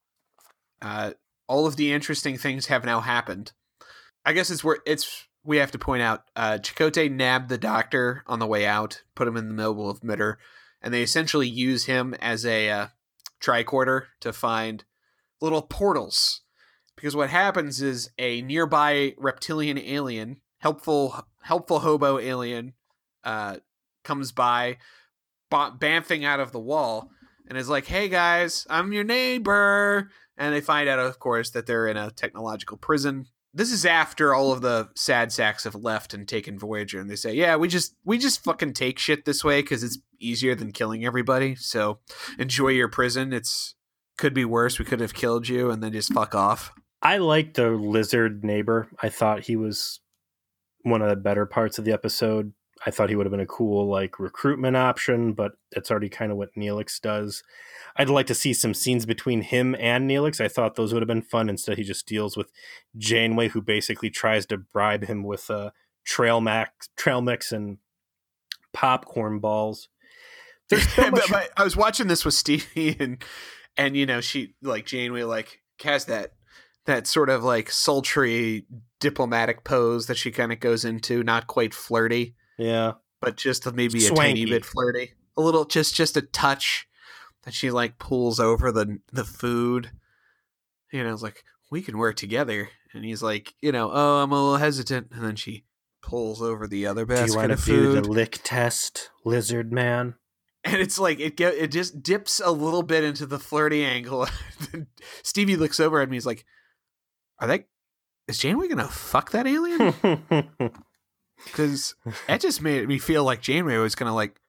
Uh, 0.80 1.12
all 1.48 1.66
of 1.66 1.76
the 1.76 1.92
interesting 1.92 2.38
things 2.38 2.66
have 2.66 2.84
now 2.84 3.00
happened. 3.00 3.52
I 4.24 4.32
guess 4.32 4.50
it's 4.50 4.64
where 4.64 4.78
it's 4.86 5.26
we 5.44 5.58
have 5.58 5.70
to 5.72 5.78
point 5.78 6.02
out 6.02 6.24
uh, 6.34 6.58
Chakotay 6.60 7.10
nabbed 7.10 7.48
the 7.48 7.58
doctor 7.58 8.24
on 8.26 8.38
the 8.38 8.46
way 8.46 8.66
out, 8.66 9.02
put 9.14 9.28
him 9.28 9.36
in 9.36 9.48
the 9.48 9.54
middle 9.54 9.90
of 9.90 10.02
and 10.82 10.92
they 10.92 11.02
essentially 11.02 11.48
use 11.48 11.84
him 11.84 12.14
as 12.14 12.44
a 12.44 12.70
uh, 12.70 12.86
tricorder 13.40 14.06
to 14.20 14.32
find 14.32 14.84
little 15.40 15.62
portals. 15.62 16.40
Because 16.96 17.14
what 17.14 17.30
happens 17.30 17.82
is 17.82 18.10
a 18.18 18.40
nearby 18.42 19.14
reptilian 19.18 19.78
alien, 19.78 20.40
helpful 20.58 21.26
helpful 21.42 21.80
hobo 21.80 22.18
alien, 22.18 22.72
uh, 23.22 23.56
comes 24.02 24.32
by, 24.32 24.78
bamfing 25.50 26.24
out 26.24 26.40
of 26.40 26.52
the 26.52 26.60
wall, 26.60 27.10
and 27.46 27.58
is 27.58 27.68
like, 27.68 27.86
"Hey 27.86 28.08
guys, 28.08 28.66
I'm 28.70 28.92
your 28.92 29.04
neighbor." 29.04 30.10
And 30.36 30.54
they 30.54 30.60
find 30.60 30.88
out, 30.88 30.98
of 30.98 31.18
course, 31.18 31.50
that 31.50 31.66
they're 31.66 31.86
in 31.86 31.96
a 31.96 32.10
technological 32.10 32.76
prison. 32.76 33.26
This 33.56 33.70
is 33.70 33.86
after 33.86 34.34
all 34.34 34.50
of 34.50 34.62
the 34.62 34.88
sad 34.96 35.30
sacks 35.30 35.62
have 35.62 35.76
left 35.76 36.12
and 36.12 36.26
taken 36.26 36.58
Voyager, 36.58 36.98
and 36.98 37.08
they 37.08 37.16
say, 37.16 37.34
"Yeah, 37.34 37.54
we 37.54 37.68
just 37.68 37.94
we 38.04 38.18
just 38.18 38.42
fucking 38.42 38.72
take 38.72 38.98
shit 38.98 39.24
this 39.24 39.44
way 39.44 39.62
because 39.62 39.84
it's 39.84 39.98
easier 40.18 40.56
than 40.56 40.72
killing 40.72 41.04
everybody. 41.04 41.54
So 41.54 42.00
enjoy 42.38 42.68
your 42.68 42.88
prison. 42.88 43.32
It's 43.32 43.76
could 44.18 44.34
be 44.34 44.44
worse. 44.44 44.78
We 44.78 44.84
could 44.84 45.00
have 45.00 45.14
killed 45.14 45.48
you, 45.48 45.70
and 45.70 45.82
then 45.82 45.92
just 45.92 46.12
fuck 46.12 46.34
off." 46.34 46.72
I 47.00 47.18
like 47.18 47.54
the 47.54 47.70
lizard 47.70 48.42
neighbor. 48.42 48.88
I 49.00 49.08
thought 49.08 49.44
he 49.44 49.56
was 49.56 50.00
one 50.82 51.02
of 51.02 51.08
the 51.08 51.16
better 51.16 51.46
parts 51.46 51.78
of 51.78 51.84
the 51.84 51.92
episode. 51.92 52.52
I 52.86 52.90
thought 52.90 53.08
he 53.08 53.16
would 53.16 53.26
have 53.26 53.30
been 53.30 53.40
a 53.40 53.46
cool 53.46 53.88
like 53.88 54.18
recruitment 54.18 54.76
option, 54.76 55.32
but 55.32 55.52
that's 55.72 55.90
already 55.90 56.08
kind 56.08 56.30
of 56.30 56.38
what 56.38 56.54
Neelix 56.54 57.00
does. 57.00 57.42
I'd 57.96 58.10
like 58.10 58.26
to 58.26 58.34
see 58.34 58.52
some 58.52 58.74
scenes 58.74 59.06
between 59.06 59.42
him 59.42 59.76
and 59.78 60.10
Neelix. 60.10 60.40
I 60.40 60.48
thought 60.48 60.74
those 60.74 60.92
would 60.92 61.02
have 61.02 61.08
been 61.08 61.22
fun. 61.22 61.48
Instead, 61.48 61.78
he 61.78 61.84
just 61.84 62.06
deals 62.06 62.36
with 62.36 62.50
Janeway, 62.96 63.48
who 63.48 63.62
basically 63.62 64.10
tries 64.10 64.46
to 64.46 64.58
bribe 64.58 65.04
him 65.04 65.22
with 65.22 65.48
a 65.48 65.54
uh, 65.56 65.70
trail 66.04 66.40
max, 66.40 66.88
trail 66.96 67.20
mix, 67.22 67.52
and 67.52 67.78
popcorn 68.72 69.38
balls. 69.38 69.88
There's 70.68 70.88
so 70.92 71.10
much- 71.10 71.30
but 71.30 71.50
I 71.56 71.64
was 71.64 71.76
watching 71.76 72.08
this 72.08 72.24
with 72.24 72.34
Stevie, 72.34 72.96
and 73.00 73.22
and 73.76 73.96
you 73.96 74.06
know 74.06 74.20
she 74.20 74.54
like 74.62 74.86
Janeway 74.86 75.22
like 75.22 75.60
has 75.82 76.06
that 76.06 76.32
that 76.86 77.06
sort 77.06 77.30
of 77.30 77.42
like 77.44 77.70
sultry 77.70 78.66
diplomatic 79.00 79.64
pose 79.64 80.06
that 80.06 80.16
she 80.18 80.30
kind 80.30 80.52
of 80.52 80.60
goes 80.60 80.84
into, 80.84 81.22
not 81.22 81.46
quite 81.46 81.72
flirty 81.72 82.34
yeah, 82.58 82.92
but 83.20 83.36
just 83.36 83.70
maybe 83.74 84.00
Swanky. 84.00 84.20
a 84.20 84.24
tiny 84.24 84.46
bit 84.46 84.64
flirty, 84.64 85.12
a 85.36 85.42
little, 85.42 85.64
just 85.64 85.94
just 85.94 86.16
a 86.16 86.22
touch 86.22 86.88
that 87.44 87.54
she 87.54 87.70
like 87.70 87.98
pulls 87.98 88.40
over 88.40 88.72
the 88.72 88.98
the 89.12 89.24
food. 89.24 89.90
You 90.92 91.04
know, 91.04 91.12
it's 91.12 91.22
like 91.22 91.44
we 91.70 91.82
can 91.82 91.98
work 91.98 92.16
together, 92.16 92.68
and 92.92 93.04
he's 93.04 93.22
like, 93.22 93.54
you 93.60 93.72
know, 93.72 93.90
oh, 93.92 94.22
I'm 94.22 94.32
a 94.32 94.34
little 94.34 94.56
hesitant, 94.56 95.08
and 95.12 95.24
then 95.24 95.36
she 95.36 95.64
pulls 96.02 96.42
over 96.42 96.66
the 96.66 96.86
other 96.86 97.06
basket 97.06 97.26
do 97.26 97.32
you 97.32 97.38
want 97.38 97.52
of 97.52 97.58
to 97.58 97.64
food. 97.64 97.94
Do 97.94 98.00
the 98.00 98.10
lick 98.10 98.40
test, 98.44 99.10
lizard 99.24 99.72
man? 99.72 100.14
and 100.64 100.76
it's 100.76 100.98
like 100.98 101.20
it 101.20 101.36
get, 101.36 101.54
it 101.54 101.70
just 101.70 102.02
dips 102.02 102.40
a 102.42 102.50
little 102.50 102.82
bit 102.82 103.04
into 103.04 103.26
the 103.26 103.38
flirty 103.38 103.84
angle. 103.84 104.26
Stevie 105.22 105.56
looks 105.56 105.78
over 105.78 106.00
at 106.00 106.08
me. 106.08 106.16
He's 106.16 106.26
like, 106.26 106.44
"Are 107.38 107.46
they 107.46 107.66
is 108.26 108.38
Janeway 108.38 108.68
gonna 108.68 108.88
fuck 108.88 109.30
that 109.32 109.46
alien? 109.46 109.92
Because 111.44 111.94
that 112.28 112.40
just 112.40 112.62
made 112.62 112.88
me 112.88 112.98
feel 112.98 113.24
like 113.24 113.40
Janeway 113.40 113.76
was 113.76 113.94
gonna 113.94 114.14
like 114.14 114.40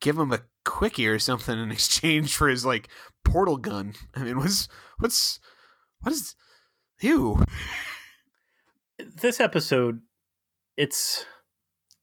give 0.00 0.18
him 0.18 0.32
a 0.32 0.40
quickie 0.64 1.08
or 1.08 1.18
something 1.18 1.58
in 1.58 1.70
exchange 1.72 2.34
for 2.36 2.48
his 2.48 2.64
like 2.64 2.88
portal 3.24 3.56
gun. 3.56 3.94
I 4.14 4.24
mean, 4.24 4.38
what's 4.38 4.68
what's 4.98 5.40
what 6.00 6.12
is 6.12 6.34
you? 7.00 7.44
this 8.98 9.40
episode, 9.40 10.00
it's 10.76 11.24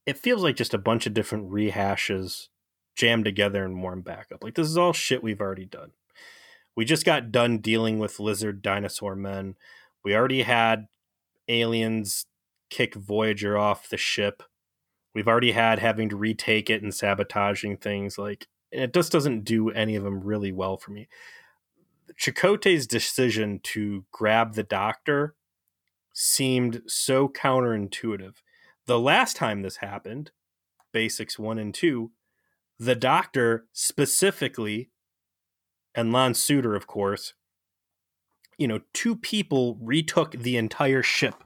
it 0.05 0.17
feels 0.17 0.43
like 0.43 0.55
just 0.55 0.73
a 0.73 0.79
bunch 0.79 1.05
of 1.05 1.13
different 1.13 1.51
rehashes 1.51 2.47
jammed 2.95 3.25
together 3.25 3.63
and 3.63 3.81
warm 3.81 4.01
back 4.01 4.27
up. 4.33 4.43
Like 4.43 4.55
this 4.55 4.67
is 4.67 4.77
all 4.77 4.93
shit 4.93 5.23
we've 5.23 5.41
already 5.41 5.65
done. 5.65 5.91
We 6.75 6.85
just 6.85 7.05
got 7.05 7.31
done 7.31 7.57
dealing 7.57 7.99
with 7.99 8.19
lizard 8.19 8.61
dinosaur 8.61 9.15
men. 9.15 9.55
We 10.03 10.15
already 10.15 10.43
had 10.43 10.87
aliens 11.47 12.25
kick 12.69 12.95
Voyager 12.95 13.57
off 13.57 13.89
the 13.89 13.97
ship. 13.97 14.43
We've 15.13 15.27
already 15.27 15.51
had 15.51 15.79
having 15.79 16.09
to 16.09 16.15
retake 16.15 16.69
it 16.69 16.83
and 16.83 16.93
sabotaging 16.93 17.77
things 17.77 18.17
like 18.17 18.47
it 18.71 18.93
just 18.93 19.11
doesn't 19.11 19.45
do 19.45 19.69
any 19.71 19.95
of 19.95 20.03
them 20.03 20.21
really 20.21 20.51
well 20.51 20.77
for 20.77 20.91
me. 20.91 21.07
Chakotay's 22.19 22.87
decision 22.87 23.59
to 23.63 24.05
grab 24.11 24.53
the 24.53 24.63
doctor 24.63 25.35
seemed 26.13 26.81
so 26.87 27.27
counterintuitive. 27.27 28.35
The 28.85 28.99
last 28.99 29.35
time 29.35 29.61
this 29.61 29.77
happened, 29.77 30.31
Basics 30.91 31.37
1 31.37 31.59
and 31.59 31.73
2, 31.73 32.11
the 32.79 32.95
doctor 32.95 33.65
specifically, 33.71 34.89
and 35.93 36.11
Lon 36.11 36.33
Suder, 36.33 36.75
of 36.75 36.87
course, 36.87 37.33
you 38.57 38.67
know, 38.67 38.81
two 38.93 39.15
people 39.15 39.77
retook 39.81 40.31
the 40.31 40.57
entire 40.57 41.03
ship, 41.03 41.43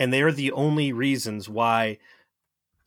and 0.00 0.12
they're 0.12 0.32
the 0.32 0.50
only 0.52 0.92
reasons 0.92 1.48
why 1.48 1.98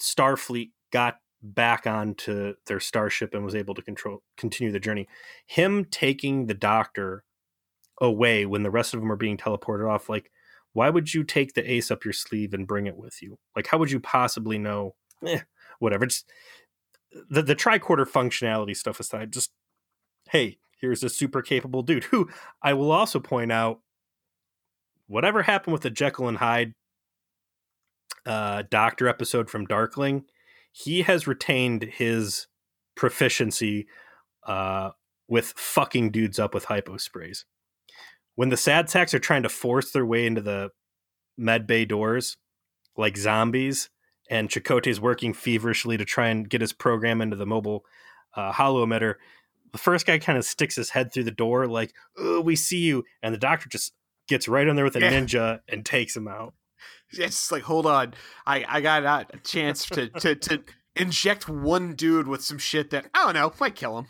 Starfleet 0.01 0.72
got 0.91 1.20
back 1.43 1.86
onto 1.86 2.55
their 2.66 2.80
starship 2.80 3.34
and 3.34 3.45
was 3.45 3.55
able 3.55 3.76
to 3.76 3.82
control 3.82 4.24
continue 4.36 4.74
the 4.74 4.80
journey. 4.80 5.07
Him 5.45 5.86
taking 5.86 6.47
the 6.47 6.53
doctor 6.53 7.24
away 8.01 8.45
when 8.45 8.64
the 8.64 8.72
rest 8.72 8.93
of 8.93 8.99
them 8.99 9.11
are 9.11 9.18
being 9.18 9.38
teleported 9.38 9.89
off, 9.89 10.09
like 10.09 10.32
why 10.74 10.89
would 10.89 11.14
you 11.14 11.24
take 11.24 11.53
the 11.53 11.72
ace 11.72 11.91
up 11.91 12.03
your 12.03 12.14
sleeve 12.14 12.53
and 12.53 12.68
bring 12.68 12.88
it 12.88 12.97
with 12.97 13.22
you? 13.22 13.38
Like 13.55 13.68
how 13.68 13.78
would 13.78 13.91
you 13.91 13.99
possibly 13.99 14.57
know? 14.57 14.95
Eh, 15.26 15.39
whatever. 15.80 16.05
Just 16.05 16.30
the 17.30 17.43
the 17.43 17.55
tricorder 17.55 18.07
functionality 18.07 18.76
stuff 18.76 18.99
aside, 18.99 19.32
just 19.32 19.51
hey, 20.32 20.57
here's 20.82 21.03
a 21.03 21.09
super 21.09 21.41
capable 21.41 21.84
dude 21.84 22.05
who 22.05 22.30
I 22.61 22.74
will 22.74 22.91
also 22.91 23.20
point 23.20 23.51
out 23.51 23.80
whatever 25.07 25.43
happened 25.43 25.74
with 25.74 25.84
the 25.84 25.89
Jekyll 25.89 26.28
and 26.28 26.38
Hyde 26.38 26.74
uh, 28.26 28.63
doctor 28.69 29.07
episode 29.07 29.49
from 29.49 29.65
Darkling, 29.65 30.24
he 30.71 31.01
has 31.03 31.28
retained 31.28 31.84
his 31.84 32.47
proficiency 32.95 33.88
uh, 34.47 34.91
with 35.28 35.53
fucking 35.57 36.11
dudes 36.11 36.39
up 36.39 36.53
with 36.53 36.65
hypo 36.65 36.97
sprays. 36.97 37.45
When 38.36 38.49
the 38.49 38.57
sad 38.57 38.89
sacks 38.89 39.13
are 39.13 39.19
trying 39.19 39.43
to 39.43 39.49
force 39.49 39.91
their 39.91 40.05
way 40.05 40.26
into 40.26 40.41
the 40.41 40.69
med 41.38 41.67
bay 41.67 41.86
doors 41.86 42.38
like 42.97 43.17
zombies, 43.17 43.89
and 44.30 44.49
Chakotay's 44.49 45.01
working 45.01 45.34
feverishly 45.34 45.97
to 45.97 46.05
try 46.05 46.30
and 46.30 46.49
get 46.49 46.61
his 46.61 46.74
program 46.74 47.21
into 47.21 47.36
the 47.36 47.45
mobile 47.45 47.84
uh, 48.36 48.51
holo 48.51 48.86
emitter, 48.86 49.15
the 49.71 49.78
first 49.78 50.05
guy 50.05 50.17
kind 50.17 50.38
of 50.38 50.45
sticks 50.45 50.76
his 50.76 50.91
head 50.91 51.11
through 51.11 51.26
the 51.26 51.32
door, 51.32 51.67
like, 51.67 51.93
oh, 52.17 52.39
we 52.41 52.55
see 52.55 52.80
you. 52.80 53.03
And 53.21 53.34
the 53.34 53.39
doctor 53.39 53.67
just 53.69 53.93
gets 54.28 54.47
right 54.47 54.67
in 54.67 54.76
there 54.76 54.86
with 54.86 54.95
a 54.95 54.99
Yeah. 55.01 55.11
ninja 55.11 55.59
and 55.67 55.86
takes 55.86 56.15
him 56.15 56.28
out. 56.28 56.53
It's 57.18 57.51
like, 57.51 57.64
hold 57.64 57.86
on, 57.86 58.14
I 58.45 58.66
I 58.68 58.82
got 58.82 59.03
a 59.34 59.38
chance 59.39 59.86
to 59.88 60.07
to 60.09 60.36
to 60.36 60.64
inject 60.95 61.49
one 61.49 61.95
dude 61.95 62.28
with 62.28 62.43
some 62.43 62.57
shit 62.57 62.89
that 62.91 63.07
I 63.14 63.26
don't 63.26 63.34
know 63.34 63.53
might 63.59 63.76
kill 63.76 63.97
him. 63.99 64.07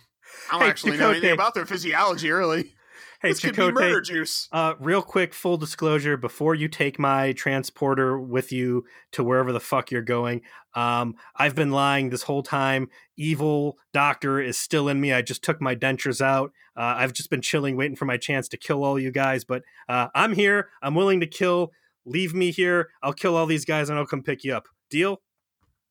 I 0.49 0.53
don't 0.53 0.61
Hey, 0.63 0.69
actually 0.69 0.97
know 0.97 1.11
anything 1.11 1.31
about 1.31 1.53
their 1.53 1.65
physiology, 1.65 2.31
really. 2.31 2.73
Hey, 3.21 3.29
this 3.29 3.39
could 3.39 3.55
be 3.55 3.71
murder 3.71 4.01
juice. 4.01 4.49
uh, 4.51 4.73
real 4.79 5.01
quick, 5.01 5.33
full 5.33 5.55
disclosure 5.55 6.17
before 6.17 6.55
you 6.55 6.67
take 6.67 6.99
my 6.99 7.31
transporter 7.31 8.19
with 8.19 8.51
you 8.51 8.83
to 9.13 9.23
wherever 9.23 9.53
the 9.53 9.61
fuck 9.61 9.91
you're 9.91 10.01
going, 10.01 10.41
um, 10.75 11.15
I've 11.37 11.55
been 11.55 11.71
lying 11.71 12.09
this 12.09 12.23
whole 12.23 12.43
time. 12.43 12.89
Evil 13.15 13.77
doctor 13.93 14.41
is 14.41 14.57
still 14.57 14.89
in 14.89 14.99
me. 14.99 15.13
I 15.13 15.21
just 15.21 15.41
took 15.41 15.61
my 15.61 15.73
dentures 15.73 16.19
out. 16.19 16.51
Uh, 16.75 16.95
I've 16.97 17.13
just 17.13 17.29
been 17.29 17.41
chilling, 17.41 17.77
waiting 17.77 17.95
for 17.95 18.03
my 18.05 18.17
chance 18.17 18.49
to 18.49 18.57
kill 18.57 18.83
all 18.83 18.99
you 18.99 19.11
guys, 19.11 19.45
but 19.45 19.61
uh, 19.87 20.07
I'm 20.13 20.33
here. 20.33 20.67
I'm 20.81 20.95
willing 20.95 21.21
to 21.21 21.27
kill. 21.27 21.71
Leave 22.05 22.33
me 22.33 22.51
here. 22.51 22.89
I'll 23.01 23.13
kill 23.13 23.35
all 23.35 23.45
these 23.45 23.65
guys 23.65 23.89
and 23.89 23.97
I'll 23.97 24.05
come 24.05 24.23
pick 24.23 24.43
you 24.43 24.53
up. 24.53 24.67
Deal? 24.89 25.21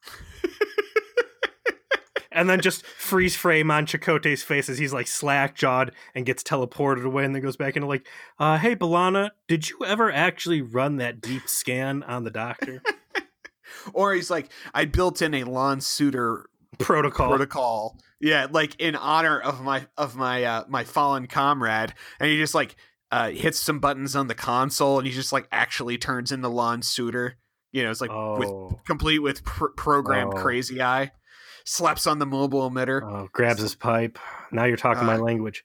and 2.33 2.49
then 2.49 2.61
just 2.61 2.85
freeze 2.87 3.37
frame 3.37 3.71
on 3.71 3.87
Chakotay's 3.87 4.43
face 4.43 4.69
as 4.69 4.79
he's 4.79 4.93
like 4.93 5.07
slack 5.07 5.55
jawed 5.55 5.93
and 6.15 6.27
gets 6.27 6.43
teleported 6.43 7.05
away 7.05 7.25
and 7.25 7.35
then 7.35 7.43
goes 7.43 7.57
back 7.57 7.77
into 7.77 7.89
like, 7.89 8.07
uh, 8.39 8.59
hey 8.59 8.77
B'Elanna, 8.77 9.31
did 9.49 9.71
you 9.71 9.79
ever 9.85 10.11
actually 10.13 10.61
run 10.61 10.97
that 10.97 11.21
deep 11.21 11.49
scan 11.49 12.03
on 12.03 12.25
the 12.25 12.31
doctor? 12.31 12.83
Or 13.93 14.15
he's 14.15 14.31
like, 14.31 14.51
I 14.75 14.85
built 14.85 15.23
in 15.23 15.35
a 15.35 15.45
Lon 15.45 15.81
Suder 15.81 16.45
Protocol. 16.79 17.29
protocol. 17.29 17.99
Yeah, 18.21 18.47
like 18.51 18.81
in 18.81 18.95
honor 18.97 19.41
of 19.41 19.63
my 19.63 19.87
of 19.97 20.17
my 20.17 20.45
uh 20.45 20.65
my 20.69 20.85
fallen 20.85 21.27
comrade, 21.27 21.93
and 22.21 22.31
he 22.31 22.39
just 22.39 22.55
like 22.55 22.77
uh 23.13 23.31
hits 23.31 23.61
some 23.61 23.79
buttons 23.79 24.17
on 24.17 24.27
the 24.27 24.35
console, 24.35 24.99
and 24.99 25.07
he 25.07 25.13
just 25.13 25.33
like 25.33 25.47
actually 25.53 25.99
turns 25.99 26.33
into 26.33 26.49
Lon 26.49 26.81
Suder. 26.81 27.35
You 27.71 27.85
know, 27.85 27.91
it's 27.91 28.01
like 28.01 28.11
with 28.11 28.49
oh, 28.49 28.81
complete 28.85 29.21
with 29.21 29.45
pr- 29.45 29.69
programmed 29.77 30.35
Oh. 30.35 30.43
crazy 30.43 30.83
eye. 30.83 31.13
Slaps 31.65 32.09
on 32.09 32.19
the 32.19 32.27
mobile 32.27 32.69
emitter. 32.69 33.03
oh, 33.05 33.29
grabs 33.33 33.61
his 33.63 33.77
pipe. 33.77 34.19
Now 34.51 34.65
you're 34.65 34.77
talking 34.77 35.07
my 35.07 35.15
Uh, 35.15 35.19
language. 35.19 35.65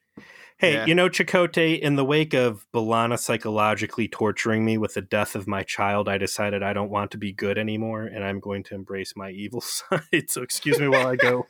Hey, 0.60 0.74
yeah. 0.74 0.86
you 0.86 0.95
know, 0.95 1.08
Chakotay, 1.10 1.80
in 1.80 1.95
the 1.98 2.06
wake 2.06 2.34
of 2.34 2.66
B'Elanna 2.74 3.20
psychologically 3.20 4.08
torturing 4.08 4.64
me 4.66 4.78
with 4.78 4.93
the 4.95 5.02
death 5.02 5.36
of 5.36 5.48
my 5.48 5.62
child, 5.64 6.08
I 6.10 6.18
decided 6.18 6.64
I 6.64 6.74
don't 6.74 6.89
want 6.89 7.12
to 7.12 7.18
be 7.18 7.32
good 7.32 7.58
anymore 7.60 8.04
and 8.04 8.24
I'm 8.24 8.39
going 8.39 8.64
to 8.64 8.76
embrace 8.76 9.14
my 9.16 9.30
evil 9.32 9.62
side. 9.62 10.30
So, 10.30 10.41
excuse 10.43 10.80
me 10.80 10.88
while 10.88 11.08
I 11.08 11.16
go 11.16 11.48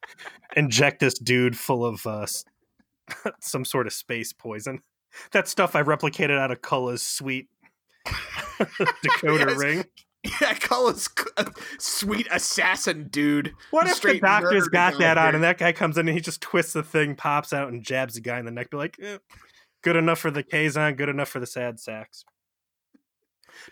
inject 0.56 1.00
this 1.00 1.18
dude 1.18 1.58
full 1.58 1.84
of 1.84 2.06
uh, 2.06 2.26
some 3.40 3.64
sort 3.64 3.86
of 3.86 3.92
space 3.92 4.32
poison. 4.32 4.80
That 5.32 5.48
stuff 5.48 5.74
I 5.74 5.82
replicated 5.82 6.38
out 6.38 6.50
of 6.50 6.60
Culluh's 6.62 7.02
sweet 7.02 7.48
Dakota 9.02 9.46
Yes. 9.48 9.58
ring. 9.58 9.84
Yeah, 10.40 10.54
call 10.54 10.88
us 10.88 11.08
a 11.36 11.46
sweet 11.78 12.26
assassin 12.32 13.06
dude. 13.10 13.52
What 13.70 13.86
if 13.86 14.00
the 14.02 14.18
doctor's 14.18 14.66
got 14.66 14.98
that 14.98 15.16
on 15.18 15.36
and 15.36 15.44
that 15.44 15.56
guy 15.58 15.70
comes 15.72 15.96
in 15.98 16.08
and 16.08 16.16
he 16.16 16.20
just 16.20 16.40
twists 16.40 16.72
the 16.72 16.82
thing, 16.82 17.14
pops 17.14 17.52
out, 17.52 17.68
and 17.68 17.80
jabs 17.84 18.14
the 18.14 18.20
guy 18.20 18.40
in 18.40 18.44
the 18.44 18.50
neck? 18.50 18.70
Be 18.70 18.76
like, 18.76 18.96
eh, 19.00 19.18
good 19.82 19.94
enough 19.94 20.18
for 20.18 20.32
the 20.32 20.42
Kazon, 20.42 20.96
good 20.96 21.08
enough 21.08 21.28
for 21.28 21.38
the 21.38 21.46
sad 21.46 21.78
sacks. 21.78 22.24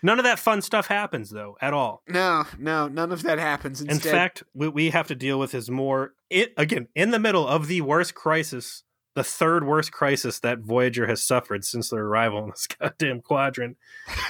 None 0.01 0.17
of 0.17 0.23
that 0.23 0.39
fun 0.39 0.61
stuff 0.61 0.87
happens 0.87 1.29
though 1.29 1.57
at 1.61 1.73
all. 1.73 2.03
No, 2.07 2.45
no, 2.57 2.87
none 2.87 3.11
of 3.11 3.23
that 3.23 3.37
happens. 3.37 3.81
In 3.81 3.99
fact, 3.99 4.41
what 4.53 4.73
we 4.73 4.91
have 4.91 5.07
to 5.07 5.15
deal 5.15 5.37
with 5.37 5.53
is 5.53 5.69
more 5.69 6.13
it 6.29 6.53
again 6.55 6.87
in 6.95 7.11
the 7.11 7.19
middle 7.19 7.45
of 7.45 7.67
the 7.67 7.81
worst 7.81 8.15
crisis, 8.15 8.83
the 9.15 9.23
third 9.23 9.65
worst 9.65 9.91
crisis 9.91 10.39
that 10.39 10.59
Voyager 10.59 11.07
has 11.07 11.23
suffered 11.23 11.65
since 11.65 11.89
their 11.89 12.05
arrival 12.05 12.43
in 12.43 12.49
this 12.51 12.67
goddamn 12.79 13.21
quadrant. 13.21 13.77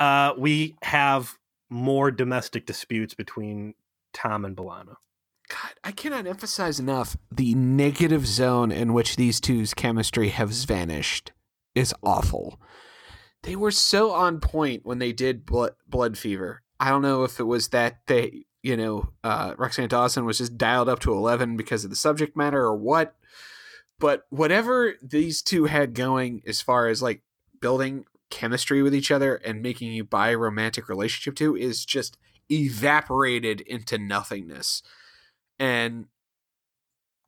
Uh, 0.00 0.32
we 0.38 0.76
have 0.80 1.36
more 1.68 2.10
domestic 2.10 2.64
disputes 2.64 3.12
between 3.12 3.74
Tom 4.14 4.46
and 4.46 4.56
B'Elanna. 4.56 4.96
God, 5.48 5.74
I 5.84 5.92
cannot 5.92 6.26
emphasize 6.26 6.80
enough 6.80 7.16
the 7.30 7.54
negative 7.54 8.26
zone 8.26 8.72
in 8.72 8.94
which 8.94 9.16
these 9.16 9.40
two's 9.40 9.74
chemistry 9.74 10.30
has 10.30 10.64
vanished 10.64 11.32
is 11.74 11.94
awful. 12.02 12.58
They 13.42 13.56
were 13.56 13.70
so 13.70 14.12
on 14.12 14.40
point 14.40 14.86
when 14.86 15.00
they 15.00 15.12
did 15.12 15.44
blood, 15.44 15.72
blood 15.86 16.16
Fever. 16.16 16.62
I 16.78 16.88
don't 16.88 17.02
know 17.02 17.24
if 17.24 17.38
it 17.38 17.44
was 17.44 17.68
that 17.68 17.98
they, 18.06 18.44
you 18.62 18.76
know, 18.76 19.08
uh, 19.24 19.54
Roxann 19.54 19.88
Dawson 19.88 20.24
was 20.24 20.38
just 20.38 20.58
dialed 20.58 20.88
up 20.88 21.00
to 21.00 21.12
11 21.12 21.56
because 21.56 21.84
of 21.84 21.90
the 21.90 21.96
subject 21.96 22.36
matter 22.36 22.60
or 22.60 22.76
what. 22.76 23.14
But 23.98 24.24
whatever 24.30 24.94
these 25.02 25.42
two 25.42 25.66
had 25.66 25.94
going 25.94 26.42
as 26.46 26.60
far 26.60 26.88
as 26.88 27.02
like 27.02 27.22
building 27.60 28.04
chemistry 28.30 28.82
with 28.82 28.94
each 28.94 29.10
other 29.10 29.36
and 29.36 29.62
making 29.62 29.92
you 29.92 30.04
buy 30.04 30.30
a 30.30 30.38
romantic 30.38 30.88
relationship 30.88 31.34
to 31.36 31.56
is 31.56 31.84
just 31.84 32.16
evaporated 32.50 33.60
into 33.62 33.98
nothingness 33.98 34.82
and 35.58 36.06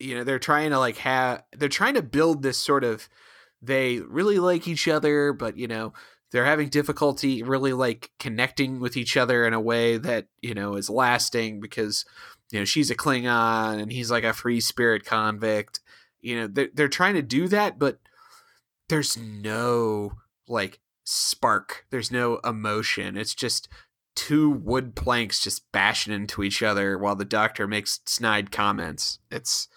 you 0.01 0.17
know 0.17 0.25
they're 0.25 0.39
trying 0.39 0.71
to 0.71 0.79
like 0.79 0.97
have 0.97 1.45
they're 1.57 1.69
trying 1.69 1.95
to 1.95 2.03
build 2.03 2.43
this 2.43 2.59
sort 2.59 2.83
of 2.83 3.09
they 3.61 4.01
really 4.01 4.41
like 4.41 4.67
each 4.67 4.89
other 4.89 5.33
but 5.33 5.57
you 5.57 5.69
know 5.69 5.93
they're 6.33 6.45
having 6.45 6.69
difficulty 6.69 7.43
really 7.43 7.73
like 7.73 8.11
connecting 8.19 8.81
with 8.81 8.97
each 8.97 9.17
other 9.17 9.47
in 9.47 9.55
a 9.55 9.61
way 9.61 9.99
that 9.99 10.27
you 10.41 10.55
know 10.55 10.75
is 10.75 10.91
lasting 10.91 11.61
because 11.61 12.05
you 12.51 12.59
know 12.59 12.65
she's 12.65 12.91
a 12.91 12.97
klingon 12.97 13.81
and 13.81 13.93
he's 13.93 14.11
like 14.11 14.25
a 14.25 14.33
free 14.33 14.61
spirit 14.61 15.05
convict 15.05 15.81
you 16.21 16.39
know 16.39 16.47
they're, 16.47 16.69
they're 16.75 16.89
trying 16.89 17.15
to 17.15 17.23
do 17.23 17.49
that 17.49 17.79
but 17.79 17.99
there's 18.89 19.17
no 19.17 20.13
like 20.49 20.81
spark. 21.05 21.87
There's 21.91 22.11
no 22.11 22.37
emotion. 22.45 23.17
It's 23.17 23.35
just 23.35 23.69
two 24.15 24.51
wood 24.51 24.95
planks 24.95 25.43
just 25.43 25.71
bashing 25.73 26.13
into 26.13 26.43
each 26.43 26.63
other 26.63 26.99
while 26.99 27.17
the 27.17 27.25
doctor 27.25 27.67
makes 27.67 28.01
snide 28.07 28.51
comments. 28.51 29.19
It's 29.31 29.69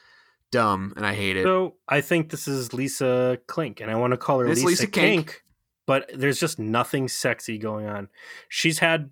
dumb 0.52 0.94
and 0.96 1.06
I 1.06 1.14
hate 1.14 1.38
it. 1.38 1.44
So 1.44 1.76
I 1.88 2.02
think 2.02 2.30
this 2.30 2.48
is 2.48 2.74
Lisa 2.74 3.40
Klink, 3.48 3.80
and 3.82 3.90
I 3.90 3.96
want 3.96 4.12
to 4.12 4.18
call 4.18 4.40
her 4.40 4.48
It's 4.48 4.64
Lisa, 4.64 4.68
Lisa 4.68 4.88
Kink. 4.88 5.28
Kink. 5.28 5.44
But 5.88 6.10
there's 6.14 6.40
just 6.40 6.58
nothing 6.58 7.08
sexy 7.08 7.58
going 7.58 7.86
on. 7.86 8.10
She's 8.50 8.80
had 8.80 9.12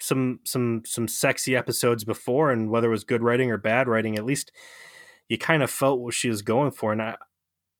some 0.00 0.40
some 0.44 0.82
some 0.86 1.06
sexy 1.06 1.54
episodes 1.54 2.04
before, 2.04 2.50
and 2.50 2.70
whether 2.70 2.88
it 2.88 2.92
was 2.92 3.04
good 3.04 3.22
writing 3.22 3.50
or 3.50 3.58
bad 3.58 3.86
writing, 3.86 4.16
at 4.16 4.24
least 4.24 4.50
you 5.28 5.38
kind 5.38 5.62
of 5.62 5.70
felt 5.70 6.00
what 6.00 6.14
she 6.14 6.28
was 6.28 6.42
going 6.42 6.72
for. 6.72 6.92
And 6.92 7.02
I, 7.02 7.16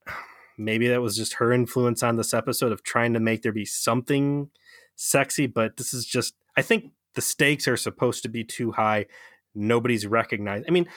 maybe 0.58 0.88
that 0.88 1.02
was 1.02 1.16
just 1.16 1.34
her 1.34 1.52
influence 1.52 2.02
on 2.02 2.16
this 2.16 2.32
episode 2.32 2.72
of 2.72 2.82
trying 2.82 3.12
to 3.14 3.20
make 3.20 3.42
there 3.42 3.52
be 3.52 3.64
something 3.64 4.50
sexy. 4.96 5.46
But 5.46 5.76
this 5.76 5.92
is 5.92 6.06
just, 6.06 6.34
I 6.56 6.62
think 6.62 6.92
the 7.14 7.22
stakes 7.22 7.66
are 7.66 7.76
supposed 7.76 8.22
to 8.22 8.28
be 8.28 8.44
too 8.44 8.72
high. 8.72 9.06
Nobody's 9.54 10.06
recognized. 10.06 10.66
I 10.68 10.70
mean, 10.70 10.88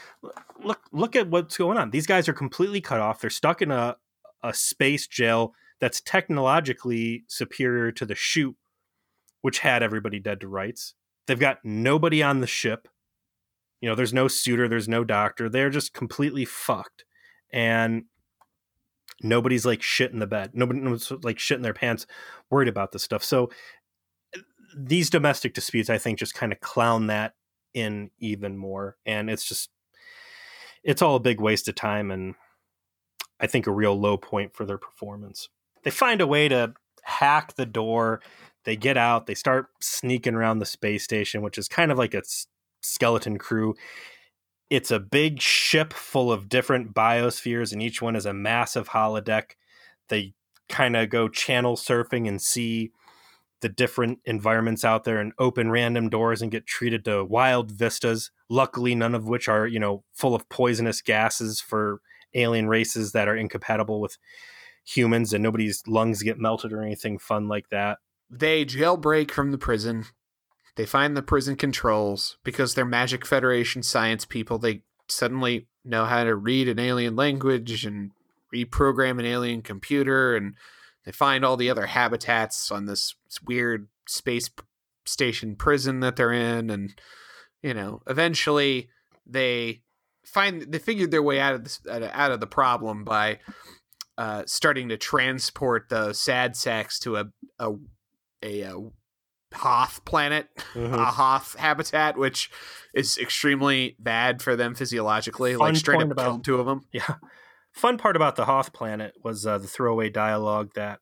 look 0.63 0.81
look 0.91 1.15
at 1.15 1.29
what's 1.29 1.57
going 1.57 1.77
on. 1.77 1.89
These 1.89 2.05
guys 2.05 2.29
are 2.29 2.33
completely 2.33 2.81
cut 2.81 2.99
off. 2.99 3.19
They're 3.19 3.31
stuck 3.31 3.61
in 3.61 3.71
a 3.71 3.97
a 4.43 4.53
space 4.53 5.07
jail 5.07 5.55
that's 5.83 5.99
technologically 5.99 7.25
superior 7.27 7.91
to 7.91 8.05
the 8.05 8.15
shoot, 8.15 8.55
which 9.41 9.59
had 9.59 9.83
everybody 9.83 10.17
dead 10.17 10.39
to 10.39 10.47
rights. 10.47 10.93
They've 11.27 11.37
got 11.37 11.57
nobody 11.61 12.23
on 12.23 12.39
the 12.39 12.47
ship. 12.47 12.87
You 13.81 13.89
know, 13.89 13.95
there's 13.95 14.13
no 14.13 14.27
Suder, 14.27 14.69
there's 14.69 14.87
no 14.87 15.03
doctor. 15.03 15.49
They're 15.49 15.69
just 15.69 15.93
completely 15.93 16.45
fucked. 16.45 17.03
And 17.51 18.05
nobody's 19.21 19.65
like 19.65 19.81
shit 19.81 20.13
in 20.13 20.19
the 20.19 20.25
bed. 20.25 20.51
Nobody 20.53 20.79
like 21.21 21.37
shit 21.37 21.57
in 21.57 21.63
their 21.63 21.73
pants, 21.73 22.07
worried 22.49 22.69
about 22.69 22.93
this 22.93 23.03
stuff. 23.03 23.21
So 23.21 23.51
these 24.73 25.09
domestic 25.09 25.53
disputes, 25.53 25.89
I 25.89 25.97
think, 25.97 26.17
just 26.17 26.33
kind 26.33 26.53
of 26.53 26.61
clown 26.61 27.07
that 27.07 27.33
in 27.73 28.09
even 28.19 28.57
more. 28.57 28.95
And 29.05 29.29
it's 29.29 29.43
just 29.43 29.69
it's 30.81 31.01
all 31.01 31.17
a 31.17 31.19
big 31.19 31.41
waste 31.41 31.67
of 31.67 31.75
time 31.75 32.09
and 32.09 32.35
I 33.37 33.47
think 33.47 33.67
a 33.67 33.71
real 33.71 33.99
low 33.99 34.15
point 34.15 34.55
for 34.55 34.63
their 34.63 34.77
performance. 34.77 35.49
They 35.83 35.91
find 35.91 36.21
a 36.21 36.27
way 36.27 36.47
to 36.47 36.73
hack 37.03 37.55
the 37.55 37.65
door. 37.65 38.21
They 38.65 38.75
get 38.75 38.97
out. 38.97 39.25
They 39.25 39.35
start 39.35 39.67
sneaking 39.81 40.35
around 40.35 40.59
the 40.59 40.65
space 40.65 41.03
station, 41.03 41.41
which 41.41 41.57
is 41.57 41.67
kind 41.67 41.91
of 41.91 41.97
like 41.97 42.13
a 42.13 42.23
skeleton 42.81 43.37
crew. 43.37 43.75
It's 44.69 44.91
a 44.91 44.99
big 44.99 45.41
ship 45.41 45.93
full 45.93 46.31
of 46.31 46.49
different 46.49 46.93
biospheres, 46.93 47.71
and 47.73 47.81
each 47.81 48.01
one 48.01 48.15
is 48.15 48.25
a 48.25 48.33
massive 48.33 48.89
holodeck. 48.89 49.51
They 50.09 50.33
kind 50.69 50.95
of 50.95 51.09
go 51.09 51.27
channel 51.27 51.75
surfing 51.75 52.27
and 52.27 52.41
see 52.41 52.91
the 53.61 53.69
different 53.69 54.19
environments 54.25 54.83
out 54.83 55.03
there 55.03 55.19
and 55.19 55.31
open 55.39 55.71
random 55.71 56.09
doors 56.09 56.41
and 56.41 56.51
get 56.51 56.65
treated 56.65 57.05
to 57.05 57.23
wild 57.23 57.71
vistas. 57.71 58.31
Luckily, 58.49 58.93
none 58.95 59.15
of 59.15 59.25
which 59.25 59.47
are, 59.47 59.65
you 59.65 59.79
know, 59.79 60.03
full 60.11 60.35
of 60.35 60.49
poisonous 60.49 61.01
gases 61.01 61.61
for 61.61 62.01
alien 62.33 62.67
races 62.67 63.11
that 63.11 63.27
are 63.27 63.37
incompatible 63.37 64.01
with 64.01 64.17
humans 64.83 65.33
and 65.33 65.43
nobody's 65.43 65.83
lungs 65.87 66.23
get 66.23 66.39
melted 66.39 66.73
or 66.73 66.81
anything 66.81 67.17
fun 67.17 67.47
like 67.47 67.69
that. 67.69 67.99
They 68.29 68.65
jailbreak 68.65 69.31
from 69.31 69.51
the 69.51 69.57
prison. 69.57 70.05
They 70.75 70.85
find 70.85 71.15
the 71.15 71.21
prison 71.21 71.55
controls 71.55 72.37
because 72.43 72.73
they're 72.73 72.85
Magic 72.85 73.25
Federation 73.25 73.83
science 73.83 74.25
people. 74.25 74.57
They 74.57 74.81
suddenly 75.07 75.67
know 75.85 76.05
how 76.05 76.23
to 76.23 76.35
read 76.35 76.67
an 76.67 76.79
alien 76.79 77.15
language 77.15 77.85
and 77.85 78.11
reprogram 78.53 79.19
an 79.19 79.25
alien 79.25 79.61
computer, 79.61 80.35
and 80.35 80.55
they 81.05 81.11
find 81.11 81.43
all 81.43 81.57
the 81.57 81.69
other 81.69 81.87
habitats 81.87 82.71
on 82.71 82.85
this 82.85 83.15
weird 83.45 83.87
space 84.07 84.49
station 85.05 85.55
prison 85.55 85.99
that 85.99 86.15
they're 86.15 86.31
in, 86.31 86.69
and 86.69 86.95
you 87.61 87.73
know, 87.73 88.01
eventually 88.07 88.89
they 89.25 89.81
find 90.25 90.61
they 90.63 90.79
figured 90.79 91.11
their 91.11 91.23
way 91.23 91.39
out 91.39 91.53
of 91.53 91.63
this 91.63 91.81
out 91.89 92.31
of 92.31 92.39
the 92.39 92.47
problem 92.47 93.03
by 93.03 93.39
uh, 94.17 94.43
starting 94.45 94.89
to 94.89 94.97
transport 94.97 95.89
the 95.89 96.13
sad 96.13 96.55
sacks 96.55 96.99
to 96.99 97.17
a 97.17 97.25
a 97.59 97.71
a, 98.43 98.61
a 98.63 98.91
Hoth 99.53 100.03
planet, 100.05 100.47
Mhm. 100.73 100.93
a 100.93 101.05
Hoth 101.05 101.55
habitat, 101.57 102.17
which 102.17 102.49
is 102.93 103.17
extremely 103.19 103.95
bad 103.99 104.41
for 104.41 104.55
them 104.55 104.73
physiologically. 104.75 105.53
Fun 105.53 105.59
like 105.59 105.75
straight 105.75 106.01
up 106.01 106.11
about- 106.11 106.23
killed 106.25 106.45
two 106.45 106.59
of 106.59 106.65
them. 106.65 106.85
Yeah. 106.91 107.15
Fun 107.71 107.97
part 107.97 108.15
about 108.15 108.35
the 108.35 108.45
Hoth 108.45 108.71
planet 108.73 109.13
was 109.23 109.45
uh, 109.47 109.57
the 109.57 109.67
throwaway 109.67 110.09
dialogue 110.09 110.71
that 110.75 110.99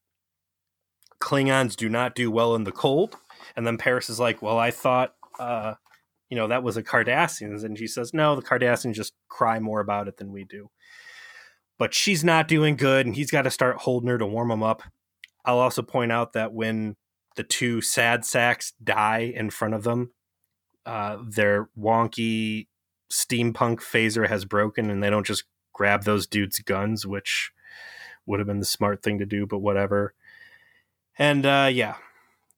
Klingons 1.22 1.76
do 1.76 1.90
not 1.90 2.16
do 2.16 2.32
well 2.32 2.56
in 2.56 2.64
the 2.64 2.72
cold. 2.72 3.16
And 3.56 3.66
then 3.68 3.78
Paris 3.78 4.10
is 4.10 4.20
like, 4.20 4.42
Well, 4.42 4.58
I 4.58 4.72
thought, 4.72 5.14
uh, 5.40 5.76
you 6.30 6.38
know, 6.38 6.48
that 6.48 6.64
was 6.64 6.76
the 6.76 6.84
Cardassians. 6.84 7.64
And 7.64 7.78
she 7.78 7.88
says, 7.88 8.14
No, 8.14 8.36
the 8.36 8.42
Cardassians 8.42 8.94
just 8.94 9.14
cry 9.30 9.60
more 9.60 9.80
about 9.82 10.08
it 10.08 10.18
than 10.18 10.32
we 10.32 10.44
do. 10.46 10.70
But 11.78 11.94
she's 11.94 12.24
not 12.24 12.48
doing 12.48 12.76
good, 12.76 13.06
and 13.06 13.16
he's 13.16 13.32
got 13.32 13.44
to 13.44 13.52
start 13.52 13.78
holding 13.78 14.10
her 14.10 14.18
to 14.18 14.26
warm 14.26 14.52
him 14.52 14.62
up. 14.64 14.84
I'll 15.44 15.60
also 15.60 15.82
point 15.82 16.12
out 16.12 16.34
that 16.34 16.54
when 16.54 16.96
the 17.36 17.44
two 17.44 17.82
sad 17.82 18.24
sacks 18.26 18.74
die 18.84 19.34
in 19.36 19.50
front 19.50 19.74
of 19.74 19.84
them, 19.84 20.12
uh, 20.86 21.18
their 21.28 21.70
wonky 21.78 22.68
steampunk 23.12 23.80
phaser 23.80 24.28
has 24.28 24.46
broken, 24.46 24.90
and 24.90 25.02
they 25.02 25.10
don't 25.10 25.26
just 25.26 25.46
grab 25.74 26.04
those 26.04 26.28
dudes' 26.28 26.60
guns, 26.60 27.08
which 27.08 27.52
would 28.26 28.40
have 28.40 28.48
been 28.48 28.60
the 28.60 28.66
smart 28.66 29.02
thing 29.02 29.18
to 29.20 29.26
do, 29.26 29.48
but 29.48 29.60
whatever. 29.60 30.14
And 31.18 31.46
uh, 31.46 31.70
yeah, 31.72 31.96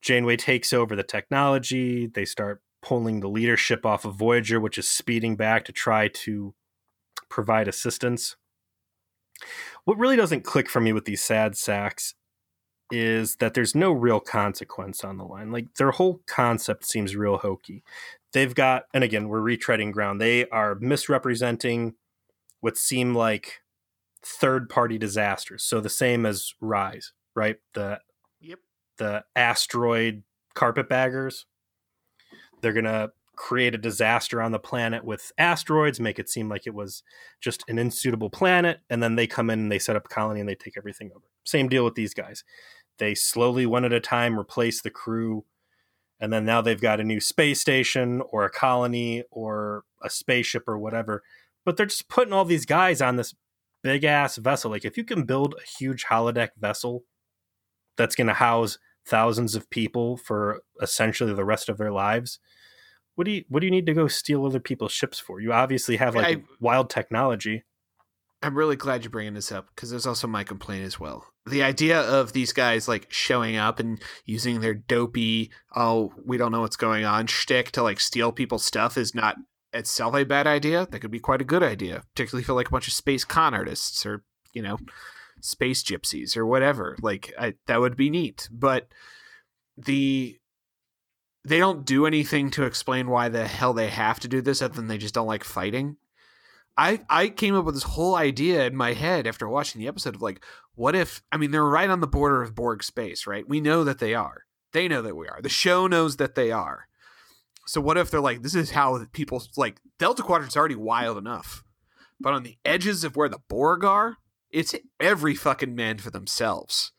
Janeway 0.02 0.38
takes 0.38 0.74
over 0.74 0.96
the 0.96 1.04
technology. 1.04 2.08
They 2.08 2.26
start 2.26 2.62
pulling 2.82 3.22
the 3.22 3.30
leadership 3.30 3.86
off 3.86 4.06
of 4.06 4.16
Voyager, 4.16 4.60
which 4.60 4.78
is 4.78 4.90
speeding 4.90 5.36
back 5.36 5.66
to 5.66 5.72
try 5.72 6.10
to 6.10 6.54
provide 7.30 7.68
assistance. 7.68 8.36
What 9.86 9.98
really 9.98 10.16
doesn't 10.16 10.44
click 10.44 10.70
for 10.70 10.80
me 10.80 10.94
with 10.94 11.06
these 11.06 11.24
sad 11.24 11.58
sacks 11.58 12.16
is 12.92 13.38
that 13.38 13.54
there's 13.54 13.74
no 13.76 13.92
real 13.92 14.20
consequence 14.20 15.04
on 15.04 15.18
the 15.18 15.24
line. 15.24 15.52
Like 15.52 15.74
their 15.76 15.92
whole 15.92 16.22
concept 16.28 16.86
seems 16.86 17.16
real 17.16 17.38
hokey. 17.38 17.84
They've 18.34 18.54
got, 18.54 18.84
and 18.94 19.04
again, 19.04 19.30
we're 19.30 19.42
retreading 19.42 19.92
ground. 19.92 20.22
They 20.22 20.48
are 20.50 20.76
misrepresenting 20.76 21.96
what 22.62 22.78
seem 22.78 23.16
like 23.16 23.62
third 24.24 24.70
party 24.70 24.98
disasters. 24.98 25.64
So 25.64 25.82
the 25.82 25.90
same 25.90 26.26
as 26.26 26.54
Rise, 26.62 27.14
right? 27.36 27.58
The 27.74 28.00
Yep. 28.42 28.60
the 28.98 29.24
asteroid 29.36 30.24
carpetbaggers. 30.54 31.46
They're 32.62 32.74
gonna 32.74 33.12
create 33.36 33.76
a 33.76 33.80
disaster 33.80 34.42
on 34.42 34.52
the 34.52 34.60
planet 34.60 35.04
with 35.04 35.32
asteroids, 35.38 36.00
make 36.00 36.20
it 36.20 36.30
seem 36.30 36.50
like 36.50 36.68
it 36.68 36.74
was 36.74 37.04
just 37.42 37.64
an 37.68 37.80
unsuitable 37.80 38.30
planet, 38.30 38.80
and 38.90 39.02
then 39.02 39.16
they 39.16 39.28
come 39.28 39.50
in 39.50 39.60
and 39.60 39.72
they 39.72 39.80
set 39.80 39.96
up 39.96 40.06
a 40.06 40.14
colony 40.14 40.40
and 40.40 40.48
they 40.48 40.56
take 40.56 40.78
everything 40.78 41.12
over. 41.16 41.26
Same 41.44 41.68
deal 41.68 41.84
with 41.84 41.96
these 41.96 42.14
guys. 42.14 42.44
They 43.00 43.16
slowly, 43.16 43.66
one 43.66 43.86
at 43.86 43.94
a 43.94 44.00
time, 44.00 44.40
replace 44.40 44.82
the 44.82 44.90
crew, 44.90 45.46
and 46.20 46.32
then 46.32 46.46
now 46.46 46.62
they've 46.62 46.80
got 46.80 47.00
a 47.00 47.04
new 47.04 47.20
space 47.20 47.60
station 47.60 48.22
or 48.32 48.46
a 48.46 48.50
colony 48.50 49.24
or 49.32 49.84
a 50.02 50.10
spaceship 50.10 50.68
or 50.68 50.78
whatever. 50.78 51.24
But 51.66 51.76
they're 51.76 51.86
just 51.86 52.08
putting 52.08 52.34
all 52.34 52.46
these 52.46 52.66
guys 52.66 53.02
on 53.02 53.16
this 53.16 53.34
big 53.82 54.04
ass 54.04 54.38
vessel. 54.38 54.72
Like 54.72 54.86
if 54.86 54.98
you 54.98 55.04
can 55.04 55.24
build 55.24 55.56
a 55.56 55.66
huge 55.78 56.06
holodeck 56.06 56.50
vessel 56.58 57.04
that's 57.98 58.16
going 58.16 58.28
to 58.28 58.34
house 58.34 58.78
thousands 59.06 59.56
of 59.56 59.70
people 59.70 60.16
for 60.18 60.62
essentially 60.82 61.34
the 61.34 61.46
rest 61.46 61.68
of 61.68 61.78
their 61.78 61.92
lives, 61.92 62.40
what 63.16 63.26
do 63.26 63.32
you 63.32 63.44
what 63.50 63.60
do 63.60 63.68
you 63.68 63.72
need 63.72 63.86
to 63.86 63.94
go 63.94 64.08
steal 64.08 64.46
other 64.46 64.60
people's 64.60 64.92
ships 64.92 65.20
for? 65.20 65.40
You 65.40 65.54
obviously 65.54 65.98
have 65.98 66.16
like 66.16 66.38
I- 66.38 66.44
wild 66.60 66.90
technology. 66.90 67.64
I'm 68.42 68.58
really 68.58 68.76
glad 68.76 69.04
you're 69.04 69.10
bringing 69.10 69.36
this 69.36 69.54
up 69.54 69.68
because 69.74 69.90
there's 69.90 70.06
also 70.06 70.28
my 70.28 70.44
complaint 70.44 70.84
as 70.84 71.00
well. 71.00 71.26
The 71.46 71.64
idea 71.64 72.02
of 72.02 72.34
these 72.34 72.52
guys 72.52 72.90
like 72.90 73.08
showing 73.10 73.56
up 73.56 73.80
and 73.80 74.02
using 74.26 74.60
their 74.60 74.74
dopey, 74.74 75.50
oh, 75.76 76.12
we 76.26 76.36
don't 76.36 76.52
know 76.52 76.60
what's 76.60 76.76
going 76.76 77.06
on 77.06 77.28
shtick 77.28 77.72
to 77.72 77.84
like 77.84 78.02
steal 78.02 78.34
people's 78.34 78.66
stuff 78.66 78.98
is 78.98 79.16
not 79.16 79.38
itself 79.74 80.14
a 80.14 80.26
bad 80.26 80.46
idea. 80.46 80.88
That 80.92 81.00
could 81.00 81.10
be 81.10 81.22
quite 81.22 81.42
a 81.42 81.46
good 81.46 81.64
idea, 81.64 82.04
particularly 82.14 82.44
for 82.44 82.52
like 82.52 82.68
a 82.68 82.72
bunch 82.72 82.88
of 82.88 82.94
space 82.94 83.24
con 83.24 83.54
artists 83.54 84.06
or, 84.06 84.26
you 84.54 84.62
know, 84.62 84.78
space 85.40 85.82
gypsies 85.82 86.36
or 86.36 86.46
whatever. 86.46 86.98
Like, 87.02 87.34
I, 87.40 87.54
that 87.68 87.80
would 87.80 87.96
be 87.96 88.10
neat. 88.10 88.50
But 88.52 88.90
the. 89.78 90.38
They 91.46 91.60
don't 91.60 91.86
do 91.86 92.06
anything 92.06 92.50
to 92.52 92.64
explain 92.64 93.10
why 93.10 93.30
the 93.30 93.48
hell 93.48 93.74
they 93.74 93.90
have 93.90 94.20
to 94.22 94.28
do 94.28 94.42
this 94.42 94.62
other 94.62 94.76
than 94.76 94.88
they 94.88 94.98
just 94.98 95.14
don't 95.14 95.28
like 95.28 95.44
fighting. 95.44 95.98
I 96.78 97.02
I 97.10 97.28
came 97.30 97.56
up 97.56 97.66
with 97.66 97.76
this 97.76 97.84
whole 97.84 98.16
idea 98.16 98.66
in 98.66 98.76
my 98.76 98.94
head 98.94 99.28
after 99.28 99.48
watching 99.48 99.80
the 99.80 99.88
episode 99.88 100.16
of 100.16 100.22
like, 100.22 100.44
what 100.76 100.96
if? 100.96 101.22
I 101.32 101.38
mean, 101.38 101.52
they're 101.52 101.64
right 101.64 101.90
on 101.90 102.00
the 102.00 102.08
border 102.08 102.42
of 102.42 102.56
Borg 102.56 102.84
space, 102.84 103.28
right? 103.28 103.48
We 103.48 103.62
know 103.62 103.84
that 103.84 104.00
they 104.00 104.14
are. 104.14 104.46
They 104.72 104.88
know 104.88 105.02
that 105.02 105.16
we 105.16 105.28
are. 105.28 105.42
The 105.42 105.50
show 105.50 105.86
knows 105.86 106.18
that 106.18 106.36
they 106.36 106.52
are. 106.52 106.88
So 107.66 107.80
what 107.80 107.98
if 107.98 108.10
they're 108.10 108.20
like, 108.20 108.42
this 108.42 108.56
is 108.56 108.72
how 108.72 109.06
people 109.14 109.44
like 109.56 109.80
Delta 110.00 110.24
Quadrant's 110.24 110.58
already 110.58 110.76
wild 110.76 111.18
enough, 111.18 111.64
but 112.20 112.34
on 112.34 112.44
the 112.44 112.58
edges 112.66 113.04
of 113.04 113.16
where 113.16 113.30
the 113.30 113.40
Borg 113.48 113.84
are, 113.84 114.18
it's 114.50 114.76
every 115.00 115.36
fucking 115.36 115.76
man 115.76 115.98
for 115.98 116.10
themselves. 116.10 116.92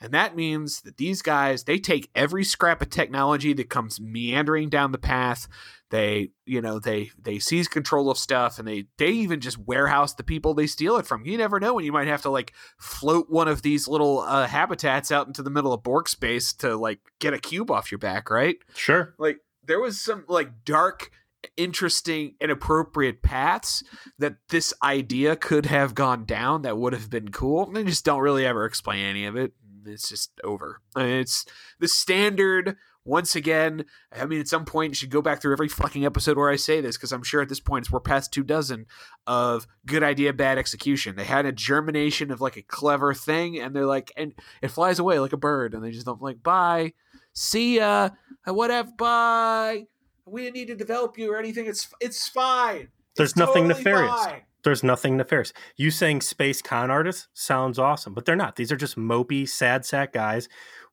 And 0.00 0.12
that 0.12 0.36
means 0.36 0.82
that 0.82 0.98
these 0.98 1.22
guys, 1.22 1.64
they 1.64 1.78
take 1.78 2.10
every 2.14 2.44
scrap 2.44 2.82
of 2.82 2.90
technology 2.90 3.52
that 3.54 3.70
comes 3.70 4.00
meandering 4.00 4.68
down 4.68 4.92
the 4.92 4.98
path. 4.98 5.48
They, 5.90 6.30
you 6.44 6.60
know, 6.60 6.78
they 6.78 7.10
they 7.18 7.38
seize 7.38 7.68
control 7.68 8.10
of 8.10 8.18
stuff 8.18 8.58
and 8.58 8.66
they 8.66 8.86
they 8.98 9.08
even 9.08 9.40
just 9.40 9.58
warehouse 9.58 10.14
the 10.14 10.24
people 10.24 10.52
they 10.52 10.66
steal 10.66 10.96
it 10.96 11.06
from. 11.06 11.24
You 11.24 11.38
never 11.38 11.60
know 11.60 11.74
when 11.74 11.84
you 11.84 11.92
might 11.92 12.08
have 12.08 12.22
to 12.22 12.30
like 12.30 12.52
float 12.76 13.30
one 13.30 13.48
of 13.48 13.62
these 13.62 13.86
little 13.86 14.20
uh, 14.20 14.46
habitats 14.46 15.12
out 15.12 15.28
into 15.28 15.42
the 15.42 15.50
middle 15.50 15.72
of 15.72 15.82
Borg 15.82 16.08
space 16.08 16.52
to 16.54 16.76
like 16.76 16.98
get 17.20 17.34
a 17.34 17.38
cube 17.38 17.70
off 17.70 17.90
your 17.90 17.98
back, 17.98 18.30
right? 18.30 18.56
Sure. 18.74 19.14
Like 19.16 19.38
there 19.64 19.80
was 19.80 20.00
some 20.00 20.24
like 20.28 20.64
dark 20.64 21.10
interesting 21.56 22.34
inappropriate 22.40 23.22
paths 23.22 23.82
that 24.18 24.36
this 24.48 24.74
idea 24.82 25.36
could 25.36 25.66
have 25.66 25.94
gone 25.94 26.24
down 26.24 26.62
that 26.62 26.76
would 26.76 26.92
have 26.92 27.10
been 27.10 27.30
cool. 27.30 27.66
They 27.66 27.84
just 27.84 28.04
don't 28.04 28.20
really 28.20 28.44
ever 28.44 28.64
explain 28.64 29.04
any 29.04 29.26
of 29.26 29.36
it. 29.36 29.52
It's 29.88 30.08
just 30.08 30.32
over. 30.44 30.80
It's 30.96 31.44
the 31.78 31.88
standard. 31.88 32.76
Once 33.04 33.36
again, 33.36 33.84
I 34.10 34.26
mean, 34.26 34.40
at 34.40 34.48
some 34.48 34.64
point, 34.64 34.90
you 34.90 34.94
should 34.96 35.10
go 35.10 35.22
back 35.22 35.40
through 35.40 35.52
every 35.52 35.68
fucking 35.68 36.04
episode 36.04 36.36
where 36.36 36.50
I 36.50 36.56
say 36.56 36.80
this 36.80 36.96
because 36.96 37.12
I'm 37.12 37.22
sure 37.22 37.40
at 37.40 37.48
this 37.48 37.60
point 37.60 37.84
it's 37.84 37.92
we're 37.92 38.00
past 38.00 38.32
two 38.32 38.42
dozen 38.42 38.86
of 39.28 39.68
good 39.86 40.02
idea, 40.02 40.32
bad 40.32 40.58
execution. 40.58 41.14
They 41.14 41.24
had 41.24 41.46
a 41.46 41.52
germination 41.52 42.32
of 42.32 42.40
like 42.40 42.56
a 42.56 42.62
clever 42.62 43.14
thing, 43.14 43.60
and 43.60 43.76
they're 43.76 43.86
like, 43.86 44.10
and 44.16 44.32
it 44.60 44.72
flies 44.72 44.98
away 44.98 45.20
like 45.20 45.32
a 45.32 45.36
bird, 45.36 45.72
and 45.72 45.84
they 45.84 45.92
just 45.92 46.06
don't 46.06 46.20
like, 46.20 46.42
bye, 46.42 46.94
see 47.32 47.76
ya, 47.76 48.10
whatever, 48.44 48.90
bye 48.98 49.86
we 50.26 50.42
didn't 50.42 50.54
need 50.54 50.66
to 50.66 50.74
develop 50.74 51.16
you 51.16 51.32
or 51.32 51.38
anything. 51.38 51.66
It's 51.66 51.88
it's 52.00 52.28
fine. 52.28 52.88
There's 53.16 53.30
It's 53.30 53.36
nothing 53.36 53.68
totally 53.68 53.84
nefarious. 53.84 54.24
fine. 54.24 54.42
There's 54.64 54.82
nothing 54.82 55.16
nefarious. 55.16 55.52
You 55.76 55.90
saying 55.90 56.22
space 56.22 56.60
con 56.60 56.90
artists 56.90 57.28
sounds 57.34 57.78
awesome, 57.78 58.14
but 58.14 58.24
they're 58.24 58.34
not. 58.36 58.56
These 58.56 58.72
are 58.72 58.76
just 58.76 58.96
mopey, 58.96 59.48
sad 59.48 59.84
sack 59.86 60.12
guys. 60.12 60.48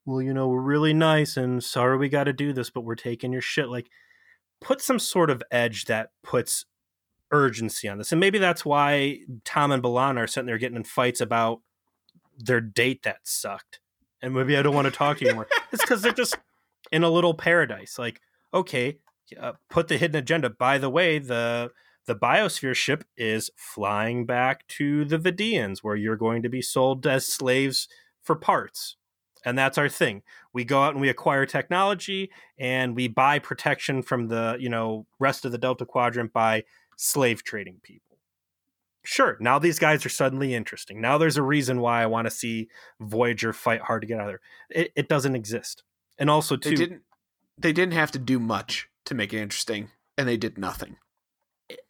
Well, 0.06 0.22
you 0.22 0.34
know, 0.34 0.48
we're 0.48 0.62
really 0.62 0.94
nice 0.94 1.38
and 1.38 1.64
sorry 1.64 1.98
we 1.98 2.10
got 2.10 2.26
to 2.26 2.34
do 2.34 2.54
this, 2.54 2.70
but 2.70 2.82
we're 2.82 2.96
taking 2.96 3.32
your 3.34 3.42
shit. 3.42 3.70
Like, 3.70 3.90
put 4.62 4.82
some 4.82 5.00
sort 5.00 5.30
of 5.30 5.42
edge 5.52 5.86
that 5.86 6.12
puts 6.24 6.66
urgency 7.32 7.88
on 7.90 7.98
this. 7.98 8.12
And 8.12 8.20
maybe 8.20 8.38
that's 8.38 8.64
why 8.64 9.20
Tom 9.44 9.72
and 9.72 9.82
B'Elanna 9.82 10.18
are 10.20 10.28
sitting 10.28 10.46
there 10.46 10.58
getting 10.60 10.78
in 10.78 10.84
fights 10.84 11.20
about 11.22 11.62
their 12.38 12.62
date 12.62 13.04
that 13.04 13.18
sucked. 13.24 13.80
And 14.22 14.34
maybe 14.36 14.56
I 14.56 14.62
don't 14.62 14.76
want 14.76 14.86
to 14.86 14.92
talk 14.92 15.18
to 15.18 15.24
you 15.24 15.30
anymore. 15.30 15.48
it's 15.72 15.82
because 15.84 16.02
they're 16.02 16.12
just 16.14 16.38
in 16.92 17.04
a 17.04 17.10
little 17.10 17.34
paradise. 17.34 17.98
Like, 17.98 18.22
okay, 18.54 18.98
uh, 19.40 19.54
put 19.70 19.88
the 19.88 19.98
hidden 19.98 20.18
agenda. 20.18 20.50
By 20.50 20.78
the 20.78 20.90
way, 20.90 21.18
the 21.18 21.72
the 22.06 22.16
biosphere 22.16 22.76
ship 22.76 23.04
is 23.18 23.50
flying 23.56 24.26
back 24.26 24.68
to 24.68 25.06
the 25.06 25.18
Vidians, 25.18 25.80
where 25.80 25.96
you're 25.96 26.16
going 26.16 26.42
to 26.44 26.50
be 26.50 26.62
sold 26.62 27.06
as 27.08 27.26
slaves 27.28 27.88
for 28.22 28.36
parts. 28.36 28.98
And 29.46 29.58
that's 29.58 29.78
our 29.78 29.90
thing. 29.90 30.22
We 30.54 30.64
go 30.64 30.84
out 30.84 30.94
and 30.94 31.02
we 31.02 31.10
acquire 31.10 31.46
technology 31.46 32.32
and 32.58 32.96
we 32.96 33.08
buy 33.08 33.40
protection 33.40 34.02
from 34.02 34.28
the, 34.28 34.56
you 34.60 34.70
know, 34.70 35.06
rest 35.20 35.44
of 35.44 35.52
the 35.52 35.58
Delta 35.58 35.86
Quadrant 35.86 36.32
by 36.32 36.64
slave 36.96 37.44
trading 37.44 37.80
people. 37.84 38.18
Sure, 39.06 39.36
now 39.42 39.60
these 39.60 39.80
guys 39.80 40.06
are 40.06 40.10
suddenly 40.10 40.54
interesting. 40.54 41.02
Now 41.02 41.18
there's 41.18 41.36
a 41.36 41.44
reason 41.44 41.82
why 41.82 42.02
I 42.02 42.06
want 42.06 42.26
to 42.26 42.32
see 42.32 42.70
Voyager 43.02 43.52
fight 43.52 43.82
hard 43.82 44.02
to 44.02 44.08
get 44.08 44.18
out 44.18 44.28
of 44.28 44.28
there. 44.28 44.40
It, 44.70 44.92
it 44.96 45.10
doesn't 45.10 45.36
exist. 45.36 45.84
And 46.18 46.30
also, 46.30 46.56
too, 46.56 46.70
They 46.70 46.76
didn't. 46.76 47.02
They 47.58 47.74
didn't 47.74 47.94
have 47.94 48.12
to 48.12 48.20
do 48.20 48.40
much 48.40 48.88
to 49.06 49.14
make 49.14 49.34
it 49.34 49.42
interesting, 49.42 49.90
and 50.18 50.28
they 50.28 50.38
did 50.38 50.58
nothing. 50.58 50.96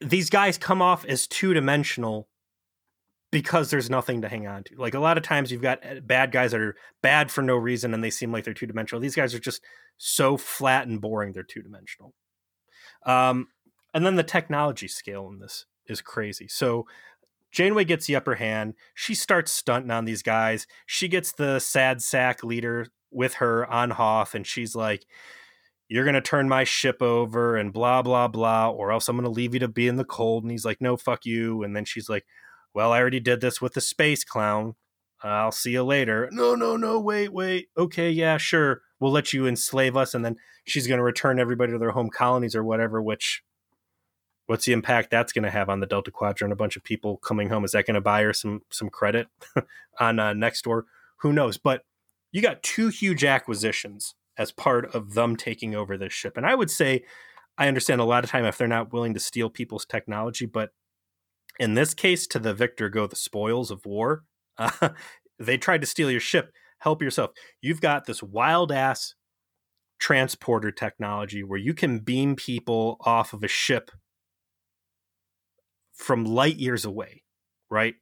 These 0.02 0.30
guys 0.30 0.58
come 0.58 0.82
off 0.82 1.06
as 1.06 1.28
two 1.28 1.54
dimensional 1.54 2.28
because 3.32 3.72
there's 3.72 3.90
nothing 3.90 4.22
to 4.22 4.30
hang 4.30 4.46
on 4.48 4.64
to. 4.64 4.76
Like 4.76 4.94
a 4.94 5.00
lot 5.00 5.18
of 5.18 5.24
times 5.24 5.52
you've 5.52 5.62
got 5.62 5.84
uh, 5.86 6.00
bad 6.02 6.32
guys 6.32 6.52
that 6.52 6.62
are 6.62 6.76
bad 7.02 7.32
for 7.32 7.42
no 7.42 7.56
reason 7.56 7.94
and 7.94 8.04
they 8.04 8.12
seem 8.12 8.32
like 8.32 8.44
they're 8.44 8.54
two 8.54 8.68
dimensional. 8.68 9.02
These 9.02 9.16
guys 9.16 9.34
are 9.34 9.40
just 9.40 9.64
so 9.98 10.38
flat 10.38 10.88
and 10.88 11.02
boring 11.02 11.34
they're 11.34 11.44
two 11.44 11.64
dimensional. 11.64 12.14
Um, 13.06 13.48
and 13.94 14.06
then 14.06 14.16
the 14.16 14.24
technology 14.24 14.88
scale 14.88 15.28
in 15.30 15.40
this 15.40 15.66
is 15.88 16.02
crazy. 16.02 16.48
So 16.48 16.86
Janeway 17.52 17.86
gets 17.86 18.08
the 18.08 18.16
upper 18.16 18.36
hand. 18.36 18.74
She 18.96 19.14
starts 19.14 19.52
stunting 19.52 19.92
on 19.92 20.06
these 20.06 20.24
guys. 20.24 20.66
She 20.86 21.08
gets 21.08 21.32
the 21.32 21.60
sad 21.60 22.02
sack 22.02 22.44
leader 22.44 22.88
with 23.12 23.36
her 23.36 23.66
on 23.72 23.92
Hoth, 23.92 24.34
and 24.34 24.46
she's 24.46 24.76
like, 24.76 25.06
You're 25.90 26.06
going 26.06 26.16
to 26.16 26.22
turn 26.22 26.50
my 26.50 26.64
ship 26.64 27.02
over 27.02 27.56
and 27.56 27.74
blah, 27.74 28.02
blah, 28.02 28.28
blah, 28.28 28.70
or 28.70 28.92
else 28.92 29.08
I'm 29.08 29.18
going 29.18 29.26
to 29.26 29.30
leave 29.30 29.54
you 29.54 29.60
to 29.60 29.68
be 29.68 29.88
in 29.88 29.98
the 29.98 30.06
cold. 30.06 30.44
And 30.44 30.52
he's 30.52 30.66
like, 30.66 30.82
No, 30.82 30.98
fuck 30.98 31.26
you. 31.26 31.64
And 31.64 31.76
then 31.76 31.86
she's 31.86 32.10
like, 32.10 32.26
Well, 32.74 32.92
I 32.92 33.00
already 33.00 33.20
did 33.20 33.42
this 33.42 33.62
with 33.62 33.74
the 33.74 33.82
space 33.82 34.24
clown. 34.24 34.76
I'll 35.24 35.52
see 35.52 35.72
you 35.72 35.84
later. 35.84 36.30
No, 36.32 36.54
no, 36.56 36.76
no, 36.76 37.00
wait, 37.00 37.32
wait. 37.32 37.70
Okay, 37.78 38.12
yeah, 38.12 38.38
sure. 38.38 38.82
We'll 39.00 39.12
let 39.12 39.32
you 39.32 39.48
enslave 39.48 39.96
us. 39.96 40.14
And 40.14 40.26
then 40.26 40.36
she's 40.66 40.88
going 40.88 40.98
to 40.98 41.04
return 41.04 41.40
everybody 41.40 41.72
to 41.72 41.78
their 41.78 41.92
home 41.92 42.10
colonies 42.10 42.56
or 42.56 42.64
whatever, 42.64 43.02
which 43.02 43.42
what's 44.48 44.66
the 44.66 44.74
impact 44.74 45.12
that's 45.12 45.32
going 45.32 45.44
to 45.44 45.52
have 45.52 45.70
on 45.70 45.80
the 45.80 45.86
Delta 45.86 46.12
Quadrant? 46.12 46.52
A 46.52 46.58
bunch 46.58 46.76
of 46.76 46.84
people 46.84 47.18
coming 47.18 47.50
home. 47.50 47.64
Is 47.64 47.72
that 47.72 47.86
going 47.86 47.96
to 47.96 48.02
buy 48.02 48.24
her 48.24 48.34
some 48.34 48.64
some 48.70 48.90
credit 48.90 49.28
on 50.00 50.20
uh, 50.20 50.34
next 50.34 50.64
door? 50.64 50.86
Who 51.18 51.32
knows? 51.32 51.58
But 51.58 51.86
you 52.32 52.42
got 52.42 52.64
two 52.64 52.90
huge 52.90 53.24
acquisitions 53.24 54.16
as 54.38 54.52
part 54.52 54.94
of 54.96 55.14
them 55.14 55.36
taking 55.36 55.76
over 55.76 55.98
this 55.98 56.14
ship, 56.14 56.38
and 56.38 56.46
I 56.46 56.56
would 56.56 56.72
say 56.72 57.04
I 57.58 57.68
understand 57.68 58.02
a 58.02 58.06
lot 58.06 58.24
of 58.24 58.30
time 58.30 58.46
if 58.46 58.58
they're 58.58 58.68
not 58.68 58.92
willing 58.92 59.14
to 59.14 59.20
steal 59.20 59.50
people's 59.50 59.86
technology, 59.86 60.46
but 60.46 60.72
in 61.60 61.76
this 61.76 61.94
case, 61.94 62.26
to 62.28 62.40
the 62.40 62.54
victor 62.54 62.90
go 62.90 63.06
the 63.08 63.16
spoils 63.16 63.70
of 63.70 63.86
war. 63.86 64.24
Uh, 64.58 64.90
they 65.40 65.58
tried 65.58 65.82
to 65.82 65.88
steal 65.88 66.10
your 66.10 66.20
ship. 66.20 66.52
Help 66.80 67.02
yourself. 67.02 67.32
You've 67.62 67.82
got 67.82 68.06
this 68.06 68.22
wild 68.22 68.72
ass 68.72 69.14
transporter 70.00 70.72
technology 70.72 71.44
where 71.44 71.60
you 71.60 71.74
can 71.74 72.00
beam 72.00 72.36
people 72.36 72.98
off 73.02 73.34
of 73.34 73.44
a 73.44 73.48
ship 73.48 73.92
from 75.94 76.26
light 76.26 76.58
years 76.58 76.84
away, 76.84 77.24
right? 77.70 77.96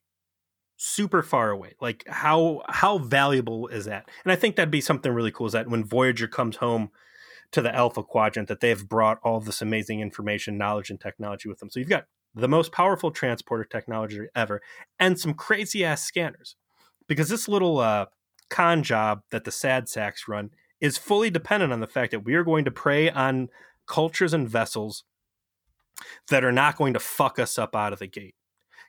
Super 0.83 1.21
far 1.21 1.51
away. 1.51 1.75
Like 1.79 2.03
how 2.07 2.63
how 2.67 2.97
valuable 2.97 3.67
is 3.67 3.85
that? 3.85 4.09
And 4.25 4.31
I 4.31 4.35
think 4.35 4.55
that'd 4.55 4.71
be 4.71 4.81
something 4.81 5.11
really 5.11 5.29
cool 5.29 5.45
is 5.45 5.53
that 5.53 5.69
when 5.69 5.83
Voyager 5.83 6.27
comes 6.27 6.55
home 6.55 6.89
to 7.51 7.61
the 7.61 7.73
Alpha 7.75 8.01
Quadrant, 8.01 8.47
that 8.47 8.61
they've 8.61 8.89
brought 8.89 9.19
all 9.23 9.39
this 9.39 9.61
amazing 9.61 9.99
information, 9.99 10.57
knowledge, 10.57 10.89
and 10.89 10.99
technology 10.99 11.47
with 11.47 11.59
them. 11.59 11.69
So 11.69 11.79
you've 11.79 11.87
got 11.87 12.05
the 12.33 12.47
most 12.47 12.71
powerful 12.71 13.11
transporter 13.11 13.63
technology 13.63 14.21
ever, 14.35 14.63
and 14.99 15.19
some 15.19 15.35
crazy 15.35 15.85
ass 15.85 16.01
scanners. 16.01 16.55
Because 17.07 17.29
this 17.29 17.47
little 17.47 17.77
uh, 17.77 18.07
con 18.49 18.81
job 18.81 19.21
that 19.29 19.43
the 19.43 19.51
Sad 19.51 19.87
Sacks 19.87 20.27
run 20.27 20.49
is 20.79 20.97
fully 20.97 21.29
dependent 21.29 21.71
on 21.71 21.81
the 21.81 21.85
fact 21.85 22.09
that 22.09 22.25
we 22.25 22.33
are 22.33 22.43
going 22.43 22.65
to 22.65 22.71
prey 22.71 23.07
on 23.11 23.49
cultures 23.85 24.33
and 24.33 24.49
vessels 24.49 25.03
that 26.29 26.43
are 26.43 26.51
not 26.51 26.75
going 26.75 26.93
to 26.93 26.99
fuck 26.99 27.37
us 27.37 27.59
up 27.59 27.75
out 27.75 27.93
of 27.93 27.99
the 27.99 28.07
gate. 28.07 28.33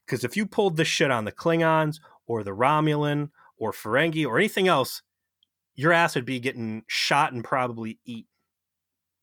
Because 0.07 0.25
if 0.25 0.37
you 0.37 0.47
pulled 0.47 0.77
this 0.77 0.89
shit 0.89 1.11
on 1.11 1.25
the 1.25 1.33
Klingons 1.33 2.01
or 2.27 2.43
the 2.43 2.51
Romulan 2.51 3.31
or 3.57 3.73
Ferengi 3.73 4.27
or 4.27 4.39
anything 4.39 4.69
else, 4.69 5.03
your 5.75 5.93
ass 5.93 6.15
would 6.15 6.25
be 6.25 6.41
getting 6.41 6.83
shot 6.87 7.33
and 7.33 7.45
probably 7.45 7.99
eaten. 8.05 8.29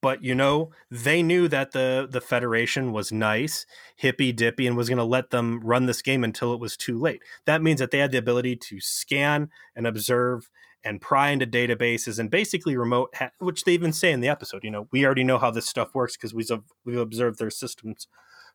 But 0.01 0.23
you 0.23 0.33
know, 0.33 0.71
they 0.89 1.21
knew 1.21 1.47
that 1.49 1.71
the 1.73 2.07
the 2.09 2.21
Federation 2.21 2.93
was 2.93 3.11
nice, 3.11 3.65
hippy 3.97 4.31
dippy, 4.31 4.65
and 4.65 4.77
was 4.77 4.87
going 4.87 4.97
to 4.97 5.03
let 5.03 5.29
them 5.29 5.59
run 5.61 5.87
this 5.87 6.01
game 6.01 6.23
until 6.23 6.53
it 6.53 6.59
was 6.59 6.77
too 6.77 6.97
late. 6.97 7.21
That 7.45 7.61
means 7.61 7.79
that 7.81 7.91
they 7.91 7.97
had 7.97 8.11
the 8.11 8.17
ability 8.17 8.55
to 8.55 8.79
scan 8.79 9.49
and 9.75 9.85
observe 9.85 10.49
and 10.85 11.01
pry 11.01 11.31
into 11.31 11.45
databases 11.45 12.17
and 12.17 12.31
basically 12.31 12.77
remote, 12.77 13.13
ha- 13.13 13.31
which 13.39 13.65
they 13.65 13.73
even 13.73 13.91
say 13.91 14.13
in 14.13 14.21
the 14.21 14.29
episode. 14.29 14.63
You 14.63 14.71
know, 14.71 14.87
we 14.91 15.05
already 15.05 15.25
know 15.25 15.37
how 15.37 15.51
this 15.51 15.67
stuff 15.67 15.93
works 15.93 16.15
because 16.15 16.33
we've 16.33 16.49
we've 16.85 16.97
observed 16.97 17.37
their 17.37 17.51
systems 17.51 18.07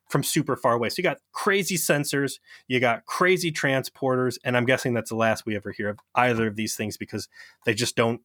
from 0.09 0.23
super 0.23 0.55
far 0.55 0.73
away. 0.73 0.89
So 0.89 0.95
you 0.97 1.03
got 1.03 1.17
crazy 1.31 1.75
sensors, 1.75 2.39
you 2.67 2.79
got 2.79 3.05
crazy 3.05 3.51
transporters, 3.51 4.37
and 4.43 4.55
I'm 4.55 4.65
guessing 4.65 4.93
that's 4.93 5.09
the 5.09 5.15
last 5.15 5.45
we 5.45 5.55
ever 5.55 5.71
hear 5.71 5.89
of 5.89 5.99
either 6.13 6.47
of 6.47 6.55
these 6.55 6.75
things 6.75 6.97
because 6.97 7.27
they 7.65 7.73
just 7.73 7.95
don't 7.95 8.21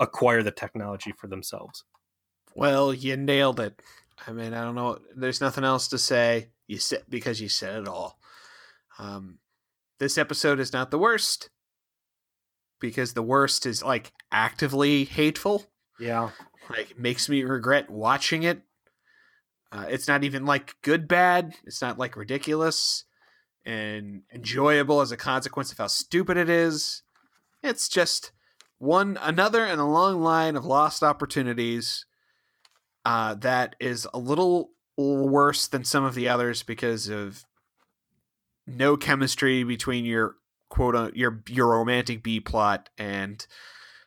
acquire 0.00 0.42
the 0.42 0.50
technology 0.50 1.12
for 1.12 1.28
themselves. 1.28 1.84
Well, 2.54 2.92
you 2.92 3.16
nailed 3.16 3.60
it. 3.60 3.80
I 4.26 4.32
mean, 4.32 4.54
I 4.54 4.62
don't 4.62 4.74
know. 4.74 4.98
There's 5.14 5.40
nothing 5.40 5.64
else 5.64 5.88
to 5.88 5.98
say. 5.98 6.48
You 6.66 6.78
said 6.78 7.04
because 7.08 7.40
you 7.40 7.48
said 7.48 7.82
it 7.82 7.88
all. 7.88 8.18
Um, 8.98 9.38
this 9.98 10.18
episode 10.18 10.60
is 10.60 10.72
not 10.72 10.90
the 10.90 10.98
worst 10.98 11.50
because 12.80 13.12
the 13.12 13.22
worst 13.22 13.66
is 13.66 13.82
like 13.82 14.12
actively 14.32 15.04
hateful. 15.04 15.66
Yeah. 15.98 16.30
Like 16.68 16.98
makes 16.98 17.28
me 17.28 17.42
regret 17.44 17.90
watching 17.90 18.42
it. 18.42 18.62
Uh, 19.72 19.86
it's 19.88 20.08
not 20.08 20.24
even 20.24 20.44
like 20.44 20.76
good 20.82 21.06
bad. 21.06 21.54
It's 21.64 21.80
not 21.80 21.98
like 21.98 22.16
ridiculous 22.16 23.04
and 23.64 24.22
enjoyable 24.32 25.00
as 25.00 25.12
a 25.12 25.16
consequence 25.16 25.70
of 25.70 25.78
how 25.78 25.86
stupid 25.86 26.36
it 26.36 26.48
is. 26.48 27.02
It's 27.62 27.88
just 27.88 28.32
one 28.78 29.18
another 29.20 29.64
in 29.64 29.78
a 29.78 29.90
long 29.90 30.22
line 30.22 30.56
of 30.56 30.64
lost 30.64 31.02
opportunities 31.02 32.06
uh, 33.04 33.34
that 33.34 33.76
is 33.78 34.08
a 34.12 34.18
little 34.18 34.70
worse 34.96 35.66
than 35.66 35.84
some 35.84 36.04
of 36.04 36.14
the 36.14 36.28
others 36.28 36.62
because 36.62 37.08
of 37.08 37.44
no 38.66 38.96
chemistry 38.96 39.62
between 39.64 40.04
your 40.04 40.36
quote 40.68 40.94
uh, 40.94 41.10
your 41.14 41.42
your 41.48 41.68
romantic 41.68 42.22
B 42.22 42.40
plot 42.40 42.88
and 42.98 43.46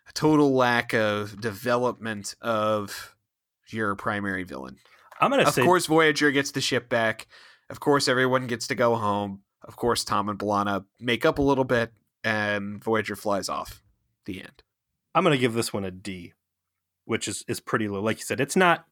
a 0.08 0.14
total 0.14 0.54
lack 0.54 0.94
of 0.94 1.40
development 1.42 2.36
of 2.42 3.16
your 3.70 3.96
primary 3.96 4.44
villain. 4.44 4.78
I'm 5.24 5.32
gonna 5.32 5.44
Of 5.44 5.54
say 5.54 5.64
course, 5.64 5.86
Voyager 5.86 6.32
gets 6.32 6.52
the 6.52 6.62
ship 6.62 6.90
back. 6.90 7.28
Of 7.70 7.80
course, 7.80 8.08
everyone 8.08 8.48
gets 8.48 8.68
to 8.68 8.76
go 8.76 8.96
home. 8.96 9.42
Of 9.62 9.76
course, 9.78 10.04
Tom 10.04 10.30
and 10.30 10.38
B'Elanna 10.38 10.86
make 11.00 11.26
up 11.26 11.40
a 11.40 11.42
little 11.42 11.64
bit, 11.64 11.94
and 12.24 12.84
Voyager 12.84 13.16
flies 13.16 13.50
off. 13.50 13.82
The 14.26 14.42
end. 14.42 14.64
I'm 15.16 15.24
gonna 15.24 15.38
give 15.38 15.54
this 15.54 15.74
one 15.74 15.84
a 15.86 15.92
D, 15.92 16.34
which 17.06 17.28
is 17.28 17.44
is 17.48 17.60
pretty 17.60 17.88
low. 17.88 18.02
Like 18.02 18.18
you 18.18 18.24
said, 18.24 18.40
it's 18.40 18.56
not 18.56 18.86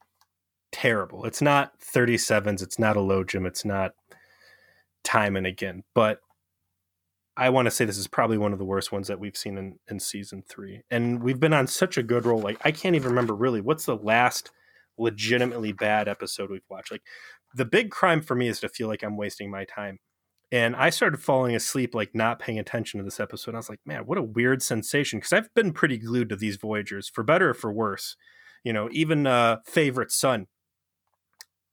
terrible. 0.72 1.26
It's 1.26 1.42
not 1.42 1.80
37s. 1.80 2.62
It's 2.62 2.80
not 2.80 2.96
Elogium. 2.96 3.46
It's 3.46 3.66
not 3.66 3.92
time 5.04 5.36
and 5.36 5.46
again. 5.46 5.84
But 5.94 6.22
I 7.36 7.50
want 7.50 7.66
to 7.66 7.72
say 7.72 7.86
this 7.86 7.98
is 7.98 8.08
probably 8.08 8.38
one 8.38 8.54
of 8.54 8.60
the 8.60 8.66
worst 8.66 8.92
ones 8.92 9.08
that 9.08 9.20
we've 9.20 9.38
seen 9.38 9.58
in, 9.58 9.80
in 9.90 10.00
season 10.00 10.44
three. 10.48 10.82
And 10.90 11.24
we've 11.24 11.40
been 11.40 11.54
on 11.54 11.68
such 11.68 11.98
a 11.98 12.04
good 12.04 12.26
roll. 12.26 12.40
Like 12.40 12.60
I 12.64 12.72
can't 12.72 12.96
even 12.96 13.10
remember 13.10 13.34
really 13.34 13.62
what's 13.62 13.86
the 13.86 13.96
last 13.96 14.52
legitimately 15.02 15.72
bad 15.72 16.08
episode 16.08 16.50
we've 16.50 16.62
watched. 16.70 16.92
Like 16.92 17.04
the 17.54 17.66
big 17.66 17.90
crime 17.92 18.22
for 18.22 18.36
me 18.36 18.48
is 18.48 18.60
to 18.62 18.70
feel 18.70 18.88
like 18.88 19.04
I'm 19.04 19.18
wasting 19.18 19.50
my 19.52 19.66
time. 19.66 20.00
And 20.54 20.76
I 20.76 20.90
started 20.90 21.22
falling 21.22 21.56
asleep, 21.56 21.96
like 21.96 22.14
not 22.14 22.40
paying 22.40 22.60
attention 22.60 22.98
to 23.00 23.04
this 23.06 23.22
episode. 23.22 23.56
I 23.56 23.58
was 23.58 23.70
like, 23.70 23.80
man, 23.86 24.06
what 24.06 24.18
a 24.18 24.24
weird 24.24 24.62
sensation. 24.62 25.20
Because 25.20 25.34
I've 25.34 25.54
been 25.54 25.72
pretty 25.72 25.98
glued 25.98 26.30
to 26.30 26.36
these 26.36 26.58
Voyagers, 26.58 27.10
for 27.10 27.24
better 27.24 27.52
or 27.52 27.54
for 27.54 27.72
worse. 27.72 28.18
You 28.64 28.74
know, 28.74 28.90
even 28.92 29.26
uh, 29.26 29.60
Favorite 29.66 30.12
Son, 30.12 30.48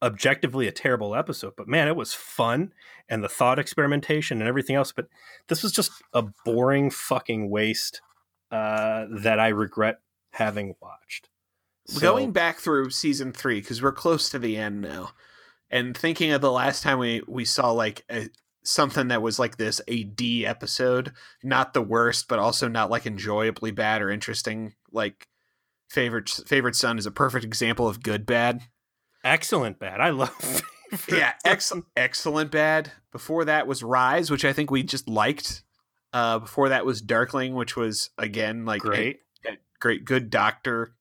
objectively 0.01 0.67
a 0.67 0.71
terrible 0.71 1.13
episode, 1.13 1.53
but 1.57 1.67
man, 1.67 1.87
it 1.87 1.95
was 1.95 2.13
fun 2.13 2.71
and 3.09 3.23
the 3.23 3.29
thought 3.29 3.59
experimentation 3.59 4.39
and 4.39 4.47
everything 4.47 4.75
else. 4.75 4.91
But 4.93 5.07
this 5.49 5.61
was 5.61 5.73
just 5.73 5.91
a 6.13 6.23
boring 6.45 6.89
fucking 6.89 7.49
waste 7.49 8.01
uh, 8.51 9.05
that 9.21 9.39
I 9.39 9.49
regret 9.49 9.99
having 10.31 10.75
watched. 10.81 11.29
So- 11.89 11.99
Going 12.01 12.31
back 12.31 12.59
through 12.59 12.89
season 12.91 13.31
three 13.33 13.59
because 13.61 13.81
we're 13.81 13.91
close 13.91 14.29
to 14.29 14.39
the 14.39 14.57
end 14.57 14.81
now, 14.81 15.11
and 15.69 15.95
thinking 15.97 16.31
of 16.31 16.41
the 16.41 16.51
last 16.51 16.83
time 16.83 16.99
we 16.99 17.21
we 17.27 17.45
saw 17.45 17.71
like 17.71 18.03
a, 18.11 18.29
something 18.63 19.07
that 19.09 19.21
was 19.21 19.39
like 19.39 19.57
this 19.57 19.81
a 19.87 20.03
D 20.03 20.45
episode, 20.45 21.11
not 21.43 21.73
the 21.73 21.81
worst, 21.81 22.27
but 22.27 22.39
also 22.39 22.67
not 22.67 22.89
like 22.89 23.05
enjoyably 23.05 23.71
bad 23.71 24.01
or 24.01 24.09
interesting. 24.09 24.73
Like 24.91 25.27
favorite 25.89 26.29
favorite 26.47 26.75
son 26.75 26.97
is 26.99 27.05
a 27.05 27.11
perfect 27.11 27.43
example 27.45 27.87
of 27.87 28.03
good 28.03 28.25
bad. 28.25 28.61
excellent 29.23 29.79
bad. 29.79 29.99
I 30.01 30.09
love. 30.11 30.61
Yeah, 31.07 31.33
ex- 31.45 31.71
excellent 31.95 32.49
bad. 32.49 32.91
Before 33.11 33.45
that 33.45 33.67
was 33.67 33.83
Rise, 33.83 34.31
which 34.31 34.43
I 34.43 34.53
think 34.53 34.71
we 34.71 34.81
just 34.81 35.07
liked. 35.07 35.61
Uh, 36.11 36.39
before 36.39 36.69
that 36.69 36.83
was 36.83 36.99
Darkling, 36.99 37.53
which 37.53 37.75
was 37.75 38.09
again 38.17 38.65
like 38.65 38.83
a- 38.83 38.87
great, 38.87 39.19
a 39.45 39.57
great, 39.79 40.03
good 40.03 40.31
doctor. 40.31 40.95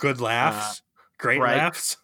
Good 0.00 0.20
laughs, 0.20 0.82
great 1.18 1.40
right. 1.40 1.58
laughs. 1.58 1.96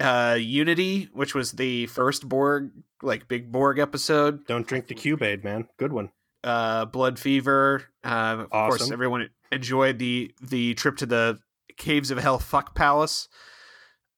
Uh, 0.00 0.36
Unity, 0.38 1.08
which 1.12 1.34
was 1.34 1.52
the 1.52 1.86
first 1.86 2.28
Borg, 2.28 2.72
like 3.02 3.28
big 3.28 3.50
Borg 3.50 3.78
episode. 3.78 4.46
Don't 4.46 4.66
drink 4.66 4.88
the 4.88 4.94
Cube 4.94 5.22
Aid, 5.22 5.44
man. 5.44 5.68
Good 5.78 5.92
one. 5.92 6.10
Uh, 6.42 6.84
Blood 6.84 7.18
Fever. 7.18 7.84
Uh, 8.02 8.44
of 8.50 8.50
course, 8.50 8.90
everyone 8.90 9.30
enjoyed 9.50 9.98
the 9.98 10.32
the 10.42 10.74
trip 10.74 10.96
to 10.98 11.06
the 11.06 11.38
Caves 11.76 12.10
of 12.10 12.18
Hell 12.18 12.38
Fuck 12.38 12.74
Palace. 12.74 13.28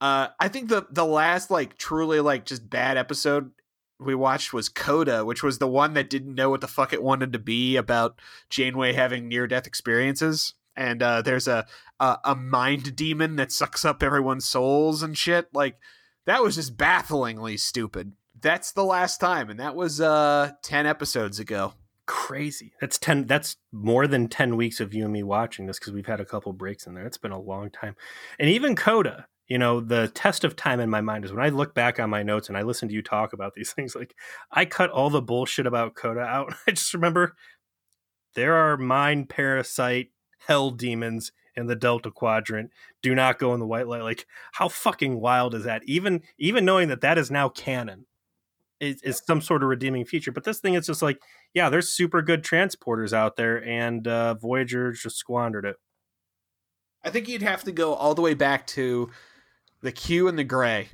Uh, 0.01 0.29
I 0.41 0.49
think 0.49 0.69
the 0.69 0.87
the 0.91 1.05
last 1.05 1.51
like 1.51 1.79
truly 1.79 2.21
like 2.21 2.45
just 2.45 2.69
bad 2.69 2.97
episode 2.97 3.53
we 3.99 4.15
watched 4.15 4.53
was 4.53 4.69
Coda, 4.69 5.25
which 5.25 5.43
was 5.43 5.59
the 5.59 5.69
one 5.69 5.95
that 5.95 6.11
didn't 6.11 6.35
know 6.35 6.51
what 6.51 6.61
the 6.61 6.69
fuck 6.69 6.93
it 6.93 7.03
wanted 7.03 7.33
to 7.33 7.39
be 7.39 7.77
about 7.77 8.21
Janeway 8.51 8.93
having 8.93 9.29
near 9.29 9.47
death 9.47 9.67
experiences. 9.67 10.55
And 10.77 11.03
uh, 11.03 11.23
there's 11.23 11.49
a, 11.49 11.67
a 12.01 12.19
a 12.25 12.35
mind 12.35 12.97
demon 12.97 13.37
that 13.37 13.53
sucks 13.53 13.85
up 13.85 14.03
everyone's 14.03 14.47
souls 14.47 15.03
and 15.03 15.17
shit. 15.17 15.49
Like 15.55 15.77
that 16.27 16.43
was 16.43 16.57
just 16.57 16.77
bafflingly 16.77 17.57
stupid. 17.57 18.13
That's 18.39 18.73
the 18.73 18.85
last 18.85 19.19
time, 19.19 19.49
and 19.49 19.59
that 19.61 19.75
was 19.75 20.01
uh 20.01 20.53
ten 20.63 20.87
episodes 20.87 21.39
ago. 21.39 21.75
Crazy. 22.07 22.73
That's 22.81 22.99
ten. 22.99 23.27
That's 23.27 23.57
more 23.73 24.07
than 24.07 24.29
ten 24.29 24.57
weeks 24.57 24.81
of 24.81 24.93
you 24.93 25.05
and 25.05 25.13
me 25.13 25.23
watching 25.23 25.67
this 25.67 25.79
because 25.79 25.93
we've 25.93 26.07
had 26.07 26.21
a 26.21 26.27
couple 26.27 26.53
breaks 26.53 26.87
in 26.87 26.95
there. 26.95 27.07
It's 27.07 27.19
been 27.19 27.33
a 27.33 27.41
long 27.41 27.71
time, 27.71 27.97
and 28.39 28.51
even 28.51 28.77
Coda. 28.77 29.27
You 29.49 29.59
know, 29.59 29.79
the 29.79 30.09
test 30.09 30.43
of 30.43 30.57
time 30.57 30.81
in 30.81 30.91
my 30.91 31.01
mind 31.01 31.25
is 31.25 31.33
when 31.33 31.45
I 31.45 31.51
look 31.51 31.73
back 31.73 32.01
on 32.01 32.11
my 32.11 32.25
notes 32.25 32.49
and 32.49 32.59
I 32.59 32.63
listen 32.63 32.89
to 32.89 32.95
you 32.95 33.01
talk 33.01 33.33
about 33.33 33.55
these 33.55 33.73
things. 33.75 33.95
Like 33.95 34.13
I 34.51 34.65
cut 34.65 34.91
all 34.91 35.09
the 35.09 35.23
bullshit 35.23 35.69
about 35.69 35.95
Coda 35.95 36.21
out. 36.21 36.53
I 36.67 36.73
just 36.73 36.93
remember 36.93 37.37
there 38.35 38.55
are 38.55 38.77
mind 38.77 39.29
parasite 39.29 40.11
hell 40.47 40.71
demons 40.71 41.33
in 41.57 41.67
the 41.67 41.77
Delta 41.77 42.11
Quadrant. 42.11 42.71
Do 43.03 43.15
not 43.15 43.39
go 43.39 43.55
in 43.55 43.61
the 43.61 43.67
white 43.67 43.89
light. 43.89 44.03
Like 44.03 44.27
how 44.53 44.69
fucking 44.69 45.21
wild 45.21 45.55
is 45.55 45.65
that? 45.65 45.83
Even 45.85 46.23
even 46.39 46.65
knowing 46.65 46.89
that 46.89 47.01
that 47.01 47.19
is 47.19 47.31
now 47.31 47.49
canon 47.49 48.07
is, 48.81 49.03
is 49.03 49.23
some 49.27 49.41
sort 49.41 49.63
of 49.63 49.69
redeeming 49.69 50.05
feature. 50.05 50.33
But 50.33 50.45
this 50.45 50.61
thing 50.61 50.75
is 50.75 50.87
just 50.87 51.03
like, 51.03 51.21
yeah, 51.55 51.71
there's 51.71 51.89
super 51.89 52.23
good 52.23 52.43
transporters 52.43 53.13
out 53.13 53.37
there, 53.37 53.65
and 53.65 54.07
uh, 54.07 54.35
Voyager 54.35 54.93
just 54.93 55.17
squandered 55.17 55.65
it. 55.65 55.77
I 57.03 57.11
think 57.11 57.29
you'd 57.29 57.43
have 57.43 57.65
to 57.65 57.73
go 57.73 57.95
all 57.95 58.15
the 58.15 58.23
way 58.23 58.35
back 58.35 58.67
to 58.69 59.11
the 59.81 59.93
Q 59.93 60.29
and 60.29 60.39
the 60.39 60.45
Gray 60.45 60.89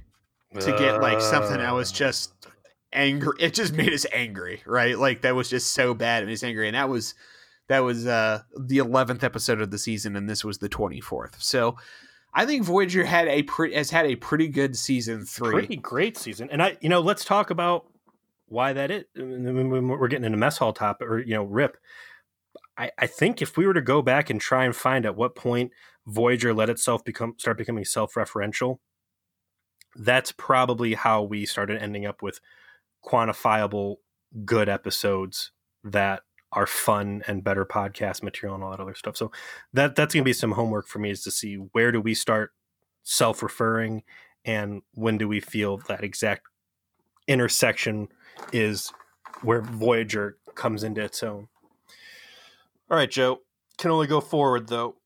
to 0.61 0.73
get 0.79 1.01
like 1.01 1.21
something 1.21 1.57
that 1.57 1.73
was 1.73 1.91
just 1.91 2.35
angry. 2.93 3.33
It 3.41 3.55
just 3.55 3.73
made 3.73 3.93
us 3.93 4.07
angry, 4.13 4.63
right? 4.67 4.99
Like 4.99 5.23
that 5.23 5.35
was 5.35 5.49
just 5.49 5.73
so 5.73 5.95
bad. 5.95 6.23
It 6.23 6.27
made 6.27 6.35
us 6.35 6.43
angry, 6.43 6.69
and 6.69 6.77
that 6.77 6.89
was 6.89 7.15
that 7.73 7.81
was 7.81 8.07
uh 8.07 8.43
the 8.59 8.79
eleventh 8.79 9.25
episode 9.25 9.61
of 9.61 9.71
the 9.71 9.79
season, 9.79 10.17
and 10.17 10.29
this 10.29 10.45
was 10.45 10.59
the 10.59 10.69
twenty 10.69 11.01
fourth. 11.01 11.43
So. 11.43 11.77
I 12.35 12.47
think 12.47 12.65
Voyager 12.65 13.05
had 13.05 13.29
a 13.29 13.43
pre- 13.43 13.75
has 13.75 13.91
had 13.91 14.07
a 14.07 14.17
pretty 14.17 14.49
good 14.49 14.75
season 14.75 15.27
three. 15.27 15.51
pretty 15.51 15.77
great 15.77 16.17
season. 16.17 16.49
And 16.51 16.63
I, 16.63 16.79
you 16.81 16.89
know, 16.89 17.01
let's 17.01 17.27
talk 17.27 17.51
about 17.51 17.85
why 18.47 18.73
that 18.73 18.91
is. 18.91 19.05
Mean, 19.15 19.87
We're 19.87 20.09
getting 20.09 20.25
into 20.25 20.39
mess 20.39 20.57
hall 20.57 20.73
top 20.73 21.03
or 21.03 21.19
you 21.19 21.35
know, 21.35 21.45
rip. 21.45 21.77
I, 22.79 22.91
I 22.99 23.07
think 23.07 23.43
if 23.43 23.59
we 23.59 23.67
were 23.67 23.75
to 23.75 23.83
go 23.83 24.01
back 24.01 24.31
and 24.31 24.41
try 24.41 24.65
and 24.65 24.75
find 24.75 25.05
at 25.05 25.15
what 25.15 25.35
point 25.35 25.73
Voyager 26.07 26.55
let 26.55 26.71
itself 26.71 27.05
become 27.05 27.35
start 27.37 27.59
becoming 27.59 27.85
self-referential, 27.85 28.79
that's 29.95 30.33
probably 30.33 30.95
how 30.95 31.23
we 31.23 31.45
started 31.45 31.83
ending 31.83 32.07
up 32.07 32.23
with 32.23 32.41
quantifiable 33.05 33.97
good 34.47 34.71
episodes 34.71 35.53
that 35.85 36.23
are 36.53 36.67
fun 36.67 37.23
and 37.27 37.43
better 37.43 37.65
podcast 37.65 38.23
material 38.23 38.55
and 38.55 38.63
all 38.63 38.71
that 38.71 38.81
other 38.81 38.95
stuff. 38.95 39.17
So 39.17 39.33
that 39.73 39.97
that's 39.97 40.15
going 40.15 40.23
to 40.23 40.29
be 40.29 40.33
some 40.33 40.53
homework 40.53 40.87
for 40.87 40.99
me 40.99 41.11
is 41.11 41.23
to 41.25 41.31
see 41.31 41.55
where 41.57 41.93
do 41.93 42.01
we 42.01 42.15
start 42.15 42.53
self-referring 43.03 44.03
and 44.45 44.83
when 44.95 45.19
do 45.19 45.27
we 45.27 45.41
feel 45.41 45.79
that 45.89 46.05
exact 46.05 46.47
intersection 47.27 48.09
is 48.53 48.93
where 49.43 49.63
Voyager 49.63 50.37
comes 50.55 50.85
into 50.85 51.01
its 51.03 51.23
own. 51.23 51.49
All 52.91 52.97
right, 52.97 53.11
Joe. 53.11 53.41
Can 53.79 53.91
only 53.91 54.07
go 54.07 54.21
forward 54.21 54.69
though. 54.69 54.97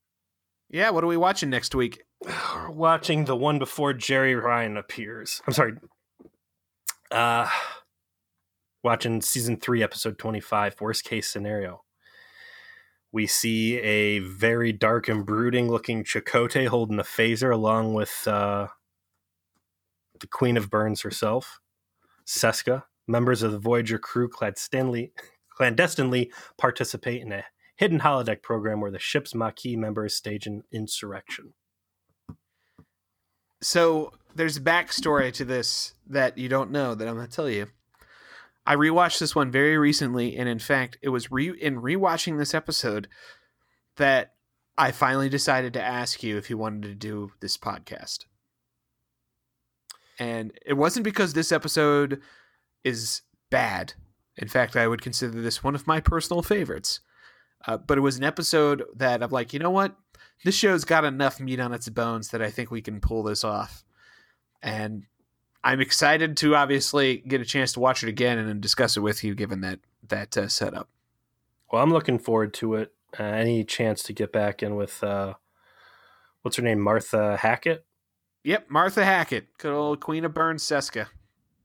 Yeah, 0.69 0.89
what 0.89 1.03
are 1.03 1.07
we 1.07 1.17
watching 1.17 1.49
next 1.49 1.73
week? 1.73 2.03
We're 2.23 2.69
watching 2.71 3.25
the 3.25 3.35
one 3.35 3.59
before 3.59 3.93
Jeri 3.93 4.39
Ryan 4.41 4.77
appears. 4.77 5.41
I'm 5.47 5.53
sorry. 5.53 5.73
Uh 7.09 7.49
watching 8.87 9.19
season 9.19 9.57
3 9.57 9.83
episode 9.83 10.17
25 10.17 10.79
worst 10.79 11.03
case 11.03 11.27
scenario. 11.27 11.83
We 13.11 13.27
see 13.27 13.79
a 13.79 14.19
very 14.19 14.71
dark 14.71 15.09
and 15.09 15.25
brooding 15.25 15.69
looking 15.69 16.05
Chakotay 16.05 16.67
holding 16.67 16.97
a 16.97 17.03
phaser 17.03 17.53
along 17.53 17.95
with 17.95 18.25
uh 18.25 18.67
the 20.21 20.27
Queen 20.27 20.55
of 20.55 20.69
Burns 20.69 21.01
herself, 21.01 21.59
Seska. 22.25 22.83
Members 23.09 23.43
of 23.43 23.51
the 23.51 23.59
Voyager 23.59 23.99
crew 23.99 24.29
clandestinely, 24.29 25.11
clandestinely 25.49 26.31
participate 26.57 27.21
in 27.21 27.33
a 27.33 27.43
hidden 27.75 27.99
holodeck 27.99 28.41
program 28.41 28.79
where 28.79 28.89
the 28.89 28.99
ship's 28.99 29.35
Maquis 29.35 29.75
members 29.75 30.15
stage 30.15 30.47
an 30.47 30.63
insurrection. 30.71 31.55
So 33.61 34.13
there's 34.33 34.55
a 34.55 34.61
backstory 34.61 35.33
to 35.33 35.43
this 35.43 35.93
that 36.07 36.37
you 36.37 36.47
don't 36.47 36.71
know 36.71 36.95
that 36.95 37.05
I'm 37.05 37.15
going 37.15 37.27
to 37.27 37.35
tell 37.35 37.49
you. 37.49 37.67
I 38.67 38.75
rewatched 38.75 39.19
this 39.19 39.33
one 39.33 39.49
very 39.49 39.77
recently, 39.77 40.35
and 40.35 40.49
in 40.49 40.59
fact, 40.59 40.97
it 41.01 41.07
was 41.07 41.31
re- 41.31 41.57
in 41.59 41.81
rewatching 41.81 42.37
this 42.37 42.53
episode 42.53 43.07
that 43.95 44.33
I 44.77 44.91
finally 44.91 45.29
decided 45.29 45.71
to 45.73 45.81
ask 45.81 46.21
you 46.21 46.37
if 46.37 46.49
you 46.49 46.57
wanted 46.57 46.83
to 46.83 46.93
do 46.93 47.31
this 47.39 47.57
podcast. 47.57 48.25
And 50.19 50.51
it 50.65 50.73
wasn't 50.73 51.05
because 51.05 51.31
this 51.31 51.53
episode 51.53 52.19
is 52.83 53.21
bad. 53.49 53.93
In 54.35 54.49
fact, 54.49 54.75
I 54.75 54.87
would 54.87 55.01
consider 55.01 55.41
this 55.41 55.63
one 55.63 55.73
of 55.73 55.87
my 55.87 56.01
personal 56.01 56.43
favorites. 56.43 56.99
Uh, 57.65 57.77
but 57.77 57.97
it 57.97 58.01
was 58.01 58.17
an 58.17 58.25
episode 58.25 58.83
that 58.97 59.23
I'm 59.23 59.31
like, 59.31 59.53
you 59.53 59.59
know 59.59 59.71
what? 59.71 59.95
This 60.43 60.55
show's 60.55 60.83
got 60.83 61.05
enough 61.05 61.39
meat 61.39 61.61
on 61.61 61.73
its 61.73 61.87
bones 61.87 62.29
that 62.29 62.41
I 62.41 62.51
think 62.51 62.69
we 62.69 62.81
can 62.81 62.99
pull 62.99 63.23
this 63.23 63.45
off. 63.45 63.85
And 64.61 65.05
I'm 65.67 65.81
excited 65.81 66.37
to 66.37 66.55
obviously 66.55 67.17
get 67.27 67.41
a 67.41 67.45
chance 67.45 67.73
to 67.73 67.81
watch 67.81 68.01
it 68.01 68.07
again 68.07 68.37
and 68.37 68.47
then 68.47 68.61
discuss 68.61 68.95
it 68.95 69.01
with 69.01 69.21
you, 69.21 69.35
given 69.35 69.59
that 69.61 69.79
that 70.07 70.37
uh, 70.37 70.47
setup. 70.47 70.87
Well, 71.69 71.83
I'm 71.83 71.91
looking 71.91 72.19
forward 72.19 72.53
to 72.53 72.75
it. 72.75 72.93
Uh, 73.19 73.23
any 73.23 73.65
chance 73.65 74.01
to 74.03 74.13
get 74.13 74.31
back 74.31 74.63
in 74.63 74.77
with 74.77 75.03
uh, 75.03 75.33
what's 76.41 76.55
her 76.55 76.63
name, 76.63 76.79
Martha 76.79 77.35
Hackett? 77.35 77.85
Yep, 78.45 78.69
Martha 78.69 79.03
Hackett, 79.03 79.57
good 79.57 79.73
old 79.73 79.99
Queen 79.99 80.23
of 80.23 80.33
Burns 80.33 80.63
Seska. 80.63 81.07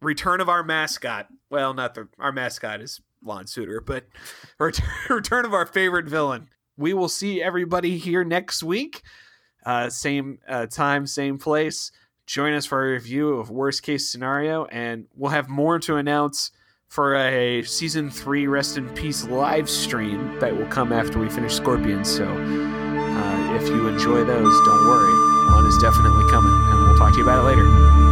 Return 0.01 0.41
of 0.41 0.49
our 0.49 0.65
mascot. 0.65 1.29
Well, 1.49 1.73
not 1.73 1.95
the 1.95 2.09
our 2.19 2.33
mascot 2.33 2.81
is 2.81 3.01
Lon 3.23 3.45
Suder, 3.45 3.79
but 3.87 4.07
return, 4.59 4.89
return 5.11 5.45
of 5.45 5.55
our 5.55 5.65
favorite 5.67 6.09
villain. 6.09 6.49
We 6.77 6.93
will 6.93 7.09
see 7.09 7.41
everybody 7.41 7.99
here 7.99 8.25
next 8.25 8.65
week. 8.65 9.03
Uh, 9.65 9.91
same 9.91 10.41
uh, 10.49 10.67
time, 10.67 11.07
same 11.07 11.39
place. 11.39 11.93
Join 12.27 12.55
us 12.55 12.67
for 12.67 12.89
a 12.89 12.93
review 12.93 13.35
of 13.35 13.51
worst 13.51 13.83
case 13.83 14.09
scenario, 14.09 14.65
and 14.67 15.07
we'll 15.17 15.31
have 15.33 15.49
more 15.49 15.79
to 15.81 15.97
announce 15.97 16.51
for 16.89 17.17
a 17.17 17.63
season 17.63 18.11
three 18.11 18.47
rest 18.47 18.77
in 18.77 18.89
peace 18.91 19.25
live 19.25 19.69
stream 19.69 20.39
that 20.41 20.57
will 20.57 20.67
come 20.67 20.93
after 20.93 21.19
we 21.19 21.29
finish 21.29 21.55
Scorpions. 21.55 22.09
So 22.09 22.25
uh, 22.25 23.55
if 23.57 23.67
you 23.69 23.89
enjoy 23.89 24.25
those, 24.25 24.65
don't 24.65 24.87
worry, 24.87 25.53
one 25.53 25.67
is 25.67 25.79
definitely 25.79 26.31
coming, 26.31 26.53
and 26.53 26.87
we'll 26.87 26.99
talk 26.99 27.13
to 27.13 27.19
you 27.19 27.25
about 27.25 27.45
it 27.45 27.57
later. 27.57 28.12